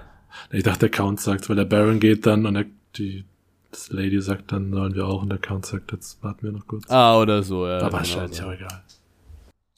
Ich 0.51 0.62
dachte, 0.62 0.80
der 0.80 0.91
Count 0.91 1.18
sagt, 1.18 1.49
weil 1.49 1.57
der 1.57 1.64
Baron 1.64 1.99
geht 1.99 2.26
dann 2.26 2.45
und 2.45 2.53
der, 2.53 2.66
die 2.95 3.24
das 3.70 3.89
Lady 3.89 4.20
sagt 4.20 4.53
dann, 4.53 4.70
sollen 4.70 4.95
wir 4.95 5.07
auch 5.07 5.22
und 5.22 5.30
der 5.30 5.39
Count 5.39 5.64
sagt, 5.64 5.93
jetzt 5.93 6.22
warten 6.22 6.43
wir 6.43 6.53
noch 6.53 6.66
kurz. 6.66 6.91
Ah, 6.91 7.18
oder 7.18 7.43
so, 7.43 7.66
ja. 7.66 7.78
Aber 7.78 7.87
genau 7.87 7.97
wahrscheinlich 7.97 8.37
so. 8.37 8.45
auch 8.45 8.53
egal. 8.53 8.83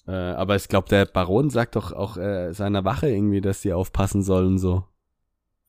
Äh, 0.08 0.34
aber 0.34 0.56
ich 0.56 0.66
glaube, 0.66 0.88
der 0.88 1.04
Baron 1.04 1.48
sagt 1.48 1.76
doch 1.76 1.92
auch 1.92 2.16
äh, 2.16 2.52
seiner 2.54 2.84
Wache 2.84 3.08
irgendwie, 3.08 3.40
dass 3.40 3.60
die 3.60 3.72
aufpassen 3.72 4.24
sollen, 4.24 4.58
so. 4.58 4.82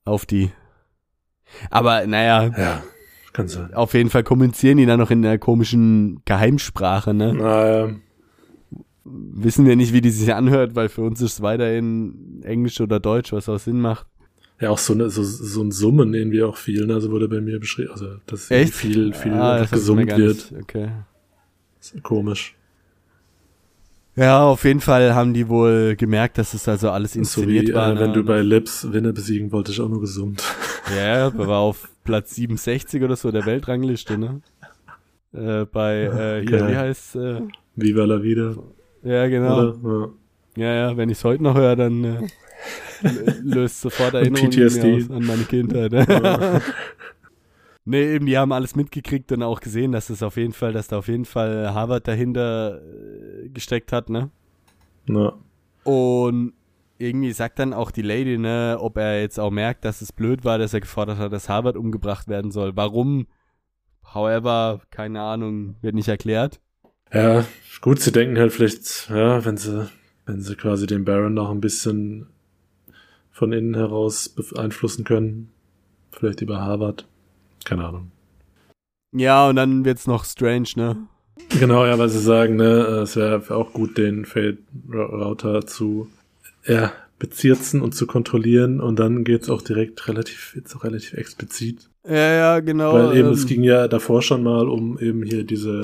Auf 0.05 0.25
die. 0.25 0.51
Aber 1.69 2.07
naja, 2.07 2.51
Ja, 2.57 2.83
kann 3.35 3.47
sein. 3.47 3.73
auf 3.73 3.93
jeden 3.93 4.09
Fall 4.09 4.23
kommunizieren 4.23 4.77
die 4.77 4.85
dann 4.85 4.99
noch 4.99 5.11
in 5.11 5.21
der 5.21 5.37
komischen 5.37 6.21
Geheimsprache, 6.25 7.13
ne? 7.13 7.33
Naja, 7.33 7.89
Wissen 9.07 9.67
wir 9.67 9.75
nicht, 9.75 9.93
wie 9.93 10.01
die 10.01 10.09
sich 10.09 10.33
anhört, 10.33 10.73
weil 10.75 10.89
für 10.89 11.01
uns 11.01 11.21
ist 11.21 11.33
es 11.33 11.41
weiterhin 11.41 12.41
Englisch 12.43 12.81
oder 12.81 12.99
Deutsch, 12.99 13.31
was 13.33 13.47
auch 13.47 13.59
Sinn 13.59 13.79
macht. 13.79 14.07
ja, 14.59 14.71
auch 14.71 14.79
so, 14.79 14.93
eine, 14.93 15.11
so, 15.11 15.21
so 15.23 15.61
ein 15.61 15.71
Summen 15.71 16.13
irgendwie 16.15 16.41
auch 16.41 16.57
viel, 16.57 16.87
ne? 16.87 16.95
also 16.95 17.11
wurde 17.11 17.27
bei 17.27 17.39
mir 17.39 17.59
beschrieben, 17.59 17.91
also 17.91 18.07
dass 18.25 18.49
Echt? 18.49 18.73
viel, 18.73 19.13
viel 19.13 19.33
Ah, 19.33 19.59
das 19.59 19.69
gesummt 19.71 20.07
wird. 20.17 20.51
nicht- 20.51 20.53
Okay. 20.63 20.89
Komisch. 22.01 22.55
Ja, 24.15 24.43
auf 24.45 24.63
jeden 24.63 24.79
Fall 24.79 25.13
haben 25.13 25.33
die 25.33 25.49
wohl 25.49 25.95
gemerkt, 25.97 26.37
dass 26.39 26.53
es 26.55 26.67
also 26.67 26.89
alles 26.89 27.13
So 27.13 27.19
inszeniert 27.19 27.67
wie, 27.67 27.73
war. 27.73 27.91
äh, 27.95 27.99
wenn 27.99 28.07
ne? 28.11 28.13
du 28.13 28.23
bei 28.23 28.41
Lips 28.41 28.91
Winner 28.91 29.11
besiegen 29.11 29.51
wolltest, 29.51 29.79
auch 29.81 29.89
nur 29.89 29.99
gesummt. 30.01 30.41
Ja, 30.89 31.27
er 31.27 31.37
war 31.37 31.59
auf 31.59 31.89
Platz 32.03 32.35
67 32.35 33.03
oder 33.03 33.15
so 33.15 33.31
der 33.31 33.45
Weltrangliste, 33.45 34.17
ne? 34.17 34.41
Äh, 35.33 35.65
bei, 35.65 36.03
äh, 36.03 36.47
hier, 36.47 36.59
Geil. 36.59 36.71
wie 36.71 36.75
heißt, 36.77 37.15
äh, 37.15 37.41
Viva 37.75 38.05
la 38.05 38.21
vida. 38.21 38.55
ja, 39.03 39.27
genau. 39.27 39.71
Oder? 39.71 40.09
Ja, 40.55 40.73
ja, 40.73 40.97
wenn 40.97 41.09
ich 41.09 41.17
es 41.17 41.23
heute 41.23 41.43
noch 41.43 41.55
höre, 41.55 41.75
dann 41.75 42.03
äh, 42.03 42.27
löst 43.43 43.81
sofort 43.81 44.13
Erinnerungen 44.13 44.51
PTSD. 44.51 44.95
aus 44.95 45.11
an 45.11 45.25
meine 45.25 45.43
Kindheit. 45.43 45.91
Ja. 45.91 46.61
nee, 47.85 48.15
eben, 48.15 48.25
die 48.25 48.37
haben 48.37 48.53
alles 48.53 48.75
mitgekriegt 48.75 49.31
und 49.33 49.43
auch 49.43 49.59
gesehen, 49.59 49.91
dass 49.91 50.09
es 50.09 50.23
auf 50.23 50.37
jeden 50.37 50.53
Fall, 50.53 50.71
dass 50.71 50.87
da 50.87 50.99
auf 50.99 51.09
jeden 51.09 51.25
Fall 51.25 51.73
Harvard 51.73 52.07
dahinter 52.07 52.81
äh, 52.81 53.49
gesteckt 53.49 53.91
hat, 53.91 54.09
ne? 54.09 54.29
Ja. 55.07 55.33
Und 55.83 56.53
irgendwie 56.97 57.31
sagt 57.31 57.59
dann 57.59 57.73
auch 57.73 57.91
die 57.91 58.01
Lady, 58.01 58.37
ne, 58.37 58.77
ob 58.79 58.97
er 58.97 59.21
jetzt 59.21 59.39
auch 59.39 59.51
merkt, 59.51 59.85
dass 59.85 60.01
es 60.01 60.11
blöd 60.11 60.45
war, 60.45 60.57
dass 60.57 60.73
er 60.73 60.81
gefordert 60.81 61.17
hat, 61.17 61.33
dass 61.33 61.49
Harvard 61.49 61.77
umgebracht 61.77 62.27
werden 62.27 62.51
soll. 62.51 62.75
Warum? 62.75 63.27
However, 64.13 64.81
keine 64.91 65.21
Ahnung, 65.21 65.75
wird 65.81 65.95
nicht 65.95 66.07
erklärt. 66.07 66.61
Ja, 67.13 67.45
gut, 67.81 67.99
sie 67.99 68.11
denken 68.11 68.37
halt 68.37 68.53
vielleicht, 68.53 69.09
ja, 69.09 69.43
wenn 69.45 69.57
sie, 69.57 69.89
wenn 70.25 70.41
sie 70.41 70.55
quasi 70.55 70.87
den 70.87 71.05
Baron 71.05 71.33
noch 71.33 71.51
ein 71.51 71.61
bisschen 71.61 72.27
von 73.31 73.51
innen 73.51 73.75
heraus 73.75 74.29
beeinflussen 74.29 75.03
können, 75.03 75.51
vielleicht 76.11 76.41
über 76.41 76.61
Harvard, 76.61 77.07
keine 77.65 77.85
Ahnung. 77.85 78.11
Ja, 79.11 79.49
und 79.49 79.57
dann 79.57 79.85
wird's 79.85 80.07
noch 80.07 80.25
strange, 80.25 80.69
ne? 80.75 80.97
Genau, 81.59 81.85
ja, 81.85 81.97
weil 81.97 82.09
sie 82.09 82.19
sagen, 82.19 82.55
ne, 82.55 82.79
es 83.03 83.15
wäre 83.15 83.43
auch 83.55 83.73
gut, 83.73 83.97
den 83.97 84.25
Fade 84.25 84.57
Router 84.89 85.65
zu, 85.67 86.07
ja, 86.65 86.91
bezirzen 87.19 87.81
und 87.81 87.95
zu 87.95 88.07
kontrollieren 88.07 88.81
und 88.81 88.99
dann 88.99 89.23
geht's 89.23 89.49
auch 89.49 89.61
direkt 89.61 90.07
relativ, 90.07 90.53
jetzt 90.55 90.75
auch 90.75 90.83
relativ 90.83 91.13
explizit. 91.13 91.89
Ja, 92.07 92.33
ja, 92.33 92.59
genau. 92.59 92.93
Weil 92.93 93.17
eben, 93.17 93.27
ähm, 93.29 93.33
es 93.33 93.45
ging 93.45 93.63
ja 93.63 93.87
davor 93.87 94.21
schon 94.21 94.43
mal 94.43 94.67
um 94.67 94.99
eben 94.99 95.23
hier 95.23 95.43
diese, 95.43 95.83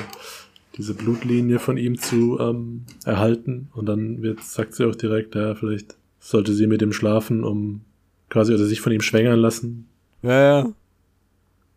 diese 0.77 0.93
Blutlinie 0.93 1.59
von 1.59 1.77
ihm 1.77 1.97
zu 1.97 2.37
ähm, 2.39 2.83
erhalten. 3.05 3.69
Und 3.73 3.87
dann 3.87 4.21
wird, 4.21 4.43
sagt 4.43 4.75
sie 4.75 4.85
auch 4.87 4.95
direkt, 4.95 5.35
ja, 5.35 5.55
vielleicht 5.55 5.95
sollte 6.19 6.53
sie 6.53 6.67
mit 6.67 6.81
ihm 6.81 6.93
schlafen, 6.93 7.43
um 7.43 7.81
quasi, 8.29 8.53
oder 8.53 8.65
sich 8.65 8.81
von 8.81 8.91
ihm 8.91 9.01
schwängern 9.01 9.39
lassen. 9.39 9.87
Ja, 10.21 10.41
ja. 10.61 10.69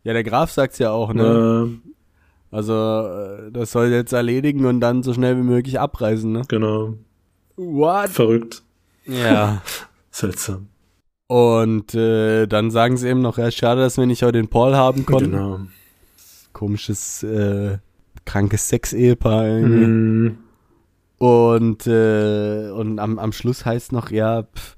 Ja, 0.03 0.13
der 0.13 0.25
Graf 0.25 0.51
sagt's 0.51 0.79
ja 0.79 0.91
auch, 0.91 1.15
ne? 1.15 1.71
Äh, 1.71 1.91
Also, 2.51 2.73
äh, 2.75 3.51
das 3.53 3.73
soll 3.73 3.87
jetzt 3.89 4.13
erledigen 4.13 4.67
und 4.67 4.81
dann 4.81 5.03
so 5.03 5.15
schnell 5.15 5.37
wie 5.39 5.43
möglich 5.43 5.81
abreisen, 5.81 6.33
ne? 6.33 6.43
genau. 6.49 6.95
What? 7.57 8.11
Verrückt. 8.11 8.64
Ja. 9.07 9.63
Seltsam. 10.11 10.69
Und 11.27 11.95
äh, 11.95 12.47
dann 12.47 12.71
sagen 12.71 12.97
sie 12.97 13.09
eben 13.09 13.23
noch, 13.23 13.39
ja, 13.39 13.51
schade, 13.51 13.81
dass 13.81 13.97
wir 13.97 14.07
nicht 14.07 14.23
heute 14.23 14.39
den 14.39 14.49
Paul 14.49 14.77
haben 14.77 15.07
konnten. 15.07 15.33
Genau. 15.33 15.61
Komisches, 16.53 17.23
äh, 17.23 17.79
krankes 18.25 18.69
Sex-Ehepaar 18.69 19.47
irgendwie. 19.47 19.87
Mhm. 19.87 20.39
Und, 21.19 21.87
äh, 21.87 22.71
und 22.71 22.99
am, 22.99 23.19
am 23.19 23.33
Schluss 23.33 23.65
heißt 23.65 23.93
noch, 23.93 24.11
ja, 24.11 24.43
pff, 24.43 24.77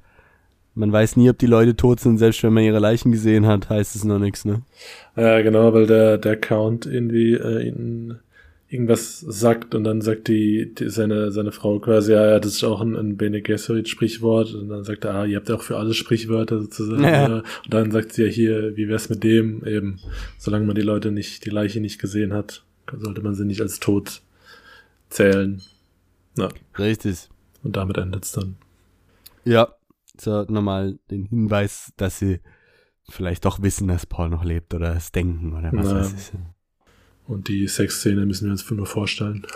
man 0.75 0.93
weiß 0.93 1.17
nie, 1.17 1.31
ob 1.31 1.39
die 1.39 1.47
Leute 1.47 1.75
tot 1.75 2.01
sind, 2.01 2.19
selbst 2.19 2.43
wenn 2.43 2.53
man 2.53 2.63
ihre 2.63 2.79
Leichen 2.79 3.11
gesehen 3.11 3.47
hat, 3.47 3.71
heißt 3.71 3.97
es 3.97 4.05
noch 4.05 4.19
nichts, 4.19 4.45
ne? 4.45 4.63
Ja, 5.17 5.41
genau, 5.41 5.73
weil 5.73 5.87
der, 5.87 6.19
der 6.19 6.37
Count 6.37 6.87
irgendwie 6.87 7.33
äh, 7.33 7.67
ihn 7.67 8.19
irgendwas 8.77 9.21
sagt 9.21 9.75
und 9.75 9.85
dann 9.85 10.03
sagt 10.03 10.29
die, 10.29 10.75
die 10.75 10.91
seine, 10.91 11.33
seine 11.33 11.51
Frau 11.51 11.81
quasi, 11.81 12.13
ja, 12.13 12.31
ja, 12.31 12.39
das 12.39 12.53
ist 12.53 12.65
auch 12.65 12.81
ein, 12.81 12.95
ein 12.95 13.17
Bene 13.17 13.41
Gesserit-Sprichwort 13.41 14.55
und 14.55 14.69
dann 14.69 14.85
sagt 14.85 15.05
er, 15.05 15.15
ah, 15.15 15.25
ihr 15.25 15.37
habt 15.39 15.49
ja 15.49 15.55
auch 15.55 15.63
für 15.63 15.79
alle 15.79 15.95
Sprichwörter 15.95 16.61
sozusagen. 16.61 17.03
Ja. 17.03 17.29
Ja. 17.29 17.37
Und 17.37 17.45
dann 17.75 17.91
sagt 17.91 18.13
sie 18.13 18.25
ja 18.25 18.29
hier, 18.29 18.77
wie 18.77 18.89
wär's 18.89 19.09
mit 19.09 19.25
dem 19.25 19.65
eben, 19.65 20.01
solange 20.39 20.67
man 20.67 20.77
die 20.77 20.83
Leute 20.83 21.11
nicht, 21.11 21.45
die 21.45 21.51
Leiche 21.51 21.81
nicht 21.81 21.99
gesehen 21.99 22.33
hat, 22.33 22.65
sollte 22.93 23.23
man 23.23 23.35
sie 23.35 23.45
nicht 23.45 23.61
als 23.61 23.81
tot 23.81 24.23
zählen. 25.09 25.63
Ja, 26.37 26.51
Richtig. 26.79 27.29
und 27.63 27.77
damit 27.77 27.97
endet's 27.97 28.33
dann. 28.33 28.57
Ja. 29.45 29.69
So, 30.19 30.45
nochmal 30.49 30.99
den 31.11 31.27
Hinweis, 31.27 31.93
dass 31.97 32.19
sie 32.19 32.41
vielleicht 33.09 33.45
doch 33.45 33.61
wissen, 33.63 33.89
dass 33.89 34.07
Paul 34.07 34.29
noch 34.29 34.45
lebt 34.45 34.73
oder 34.75 34.97
es 34.97 35.13
denken 35.13 35.53
oder 35.53 35.71
was 35.73 35.87
Na. 35.87 35.95
weiß 36.01 36.13
ich. 36.15 36.56
Und 37.27 37.49
die 37.49 37.67
Sexszene 37.67 38.25
müssen 38.27 38.45
wir 38.47 38.53
uns 38.53 38.69
nur 38.71 38.87
vorstellen. 38.87 39.47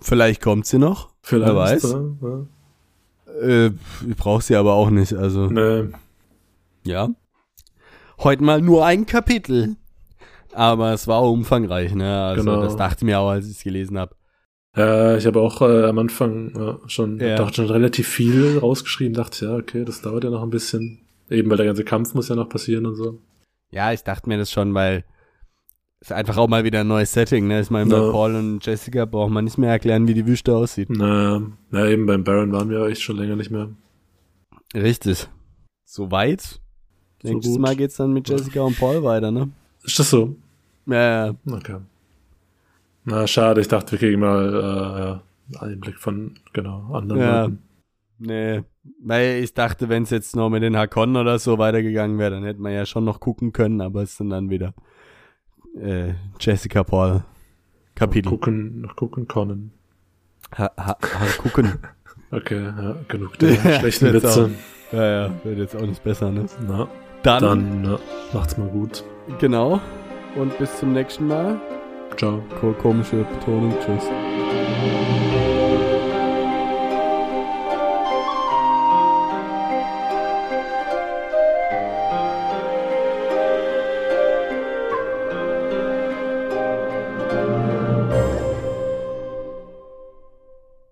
Vielleicht 0.00 0.40
kommt 0.40 0.66
sie 0.66 0.78
noch. 0.78 1.10
Vielleicht, 1.22 1.48
Wer 1.52 1.56
weiß. 1.56 1.92
Ja, 1.92 2.46
Äh, 3.42 3.66
ich 4.08 4.16
brauche 4.16 4.42
sie 4.42 4.56
aber 4.56 4.74
auch 4.74 4.90
nicht. 4.90 5.12
Also, 5.14 5.50
ja. 5.50 5.82
Nee, 5.82 5.88
ja. 6.84 7.08
Heute 8.18 8.42
mal 8.42 8.60
nur 8.60 8.84
ein 8.84 9.06
Kapitel. 9.06 9.76
Aber 10.52 10.92
es 10.92 11.06
war 11.06 11.18
auch 11.18 11.32
umfangreich, 11.32 11.94
ne? 11.94 12.22
Also, 12.22 12.44
Genau. 12.44 12.62
das 12.62 12.76
dachte 12.76 12.98
ich 12.98 13.04
mir 13.04 13.18
auch, 13.20 13.30
als 13.30 13.46
ich 13.46 13.56
es 13.58 13.62
gelesen 13.62 13.98
habe. 13.98 14.14
Ja, 14.76 15.16
ich 15.16 15.26
habe 15.26 15.40
auch 15.40 15.62
äh, 15.62 15.84
am 15.84 15.98
Anfang 15.98 16.52
ja, 16.56 16.78
schon, 16.86 17.18
Ja. 17.18 17.36
dachte 17.36 17.56
schon 17.56 17.66
relativ 17.70 18.08
viel 18.08 18.58
rausgeschrieben, 18.58 19.14
dachte, 19.14 19.46
ja, 19.46 19.56
okay, 19.56 19.84
das 19.84 20.00
dauert 20.02 20.24
ja 20.24 20.30
noch 20.30 20.42
ein 20.42 20.50
bisschen. 20.50 21.00
Eben, 21.28 21.50
weil 21.50 21.56
der 21.56 21.66
ganze 21.66 21.84
Kampf 21.84 22.14
muss 22.14 22.28
ja 22.28 22.36
noch 22.36 22.48
passieren 22.48 22.86
und 22.86 22.94
so. 22.96 23.18
Ja, 23.70 23.92
ich 23.92 24.02
dachte 24.02 24.28
mir 24.28 24.38
das 24.38 24.50
schon, 24.50 24.74
weil 24.74 25.04
ist 26.00 26.12
einfach 26.12 26.36
auch 26.38 26.48
mal 26.48 26.64
wieder 26.64 26.80
ein 26.80 26.88
neues 26.88 27.12
Setting, 27.12 27.46
ne? 27.46 27.60
Ich 27.60 27.70
meine, 27.70 27.90
bei 27.90 27.96
Ja. 27.98 28.10
Paul 28.10 28.34
und 28.34 28.64
Jessica 28.64 29.04
braucht 29.04 29.30
man 29.30 29.44
nicht 29.44 29.58
mehr 29.58 29.70
erklären, 29.70 30.08
wie 30.08 30.14
die 30.14 30.26
Wüste 30.26 30.56
aussieht. 30.56 30.88
Na, 30.90 31.42
na, 31.70 31.86
eben 31.88 32.06
beim 32.06 32.24
Baron 32.24 32.52
waren 32.52 32.70
wir 32.70 32.86
echt 32.86 33.02
schon 33.02 33.16
länger 33.16 33.36
nicht 33.36 33.50
mehr. 33.50 33.68
Richtig. 34.74 35.28
Soweit. 35.84 36.60
So 37.22 37.28
Nächstes 37.28 37.52
gut. 37.52 37.60
Mal 37.60 37.76
geht's 37.76 37.96
dann 37.96 38.12
mit 38.12 38.28
Jessica 38.28 38.62
und 38.62 38.78
Paul 38.78 39.02
weiter, 39.02 39.30
ne? 39.30 39.50
Ist 39.84 39.98
das 39.98 40.08
so? 40.10 40.36
Ja, 40.86 41.26
ja. 41.26 41.34
Okay. 41.50 41.76
Na, 43.04 43.26
schade, 43.26 43.60
ich 43.60 43.68
dachte, 43.68 43.92
wir 43.92 43.98
kriegen 43.98 44.20
mal 44.20 44.54
äh, 44.54 45.00
ja, 45.00 45.22
einen 45.60 45.72
Einblick 45.74 45.98
von, 45.98 46.34
genau, 46.52 46.92
anderen 46.92 47.20
Ja. 47.20 47.42
Leuten. 47.42 47.58
Nee, 48.22 48.62
weil 49.02 49.42
ich 49.42 49.54
dachte, 49.54 49.88
wenn 49.88 50.02
es 50.02 50.10
jetzt 50.10 50.36
noch 50.36 50.50
mit 50.50 50.62
den 50.62 50.76
Hakon 50.76 51.16
oder 51.16 51.38
so 51.38 51.56
weitergegangen 51.56 52.18
wäre, 52.18 52.32
dann 52.32 52.44
hätte 52.44 52.60
man 52.60 52.72
ja 52.72 52.84
schon 52.84 53.04
noch 53.04 53.18
gucken 53.18 53.52
können, 53.52 53.80
aber 53.80 54.02
es 54.02 54.16
sind 54.18 54.28
dann 54.30 54.50
wieder 54.50 54.74
äh, 55.78 56.14
Jessica 56.38 56.82
Paul 56.84 57.22
Kapitel. 57.94 58.30
Gucken, 58.30 58.80
noch 58.80 58.96
gucken 58.96 59.28
können. 59.28 59.72
Ha, 60.56 60.70
ha, 60.76 60.96
ha, 61.02 61.26
gucken. 61.38 61.74
Okay, 62.32 62.62
ja, 62.62 62.94
genug 63.08 63.36
der 63.40 63.50
Ja, 63.64 63.80
schlechten 63.80 64.12
Witze. 64.12 64.50
ja, 64.92 65.04
ja, 65.26 65.30
wird 65.42 65.58
jetzt 65.58 65.74
auch 65.74 65.80
nicht 65.84 66.04
besser, 66.04 66.30
ne? 66.30 66.46
Na, 66.68 66.86
Dann, 67.24 67.42
dann 67.42 67.84
ja, 67.84 67.98
macht's 68.32 68.56
mal 68.56 68.68
gut. 68.68 69.02
genau. 69.40 69.80
Und 70.36 70.56
bis 70.58 70.78
zum 70.78 70.92
nächsten 70.92 71.26
Mal. 71.26 71.60
Ciao. 72.16 72.40
Ko- 72.60 72.72
Komische 72.74 73.24
Betonung. 73.24 73.74
Tschüss. 73.84 74.04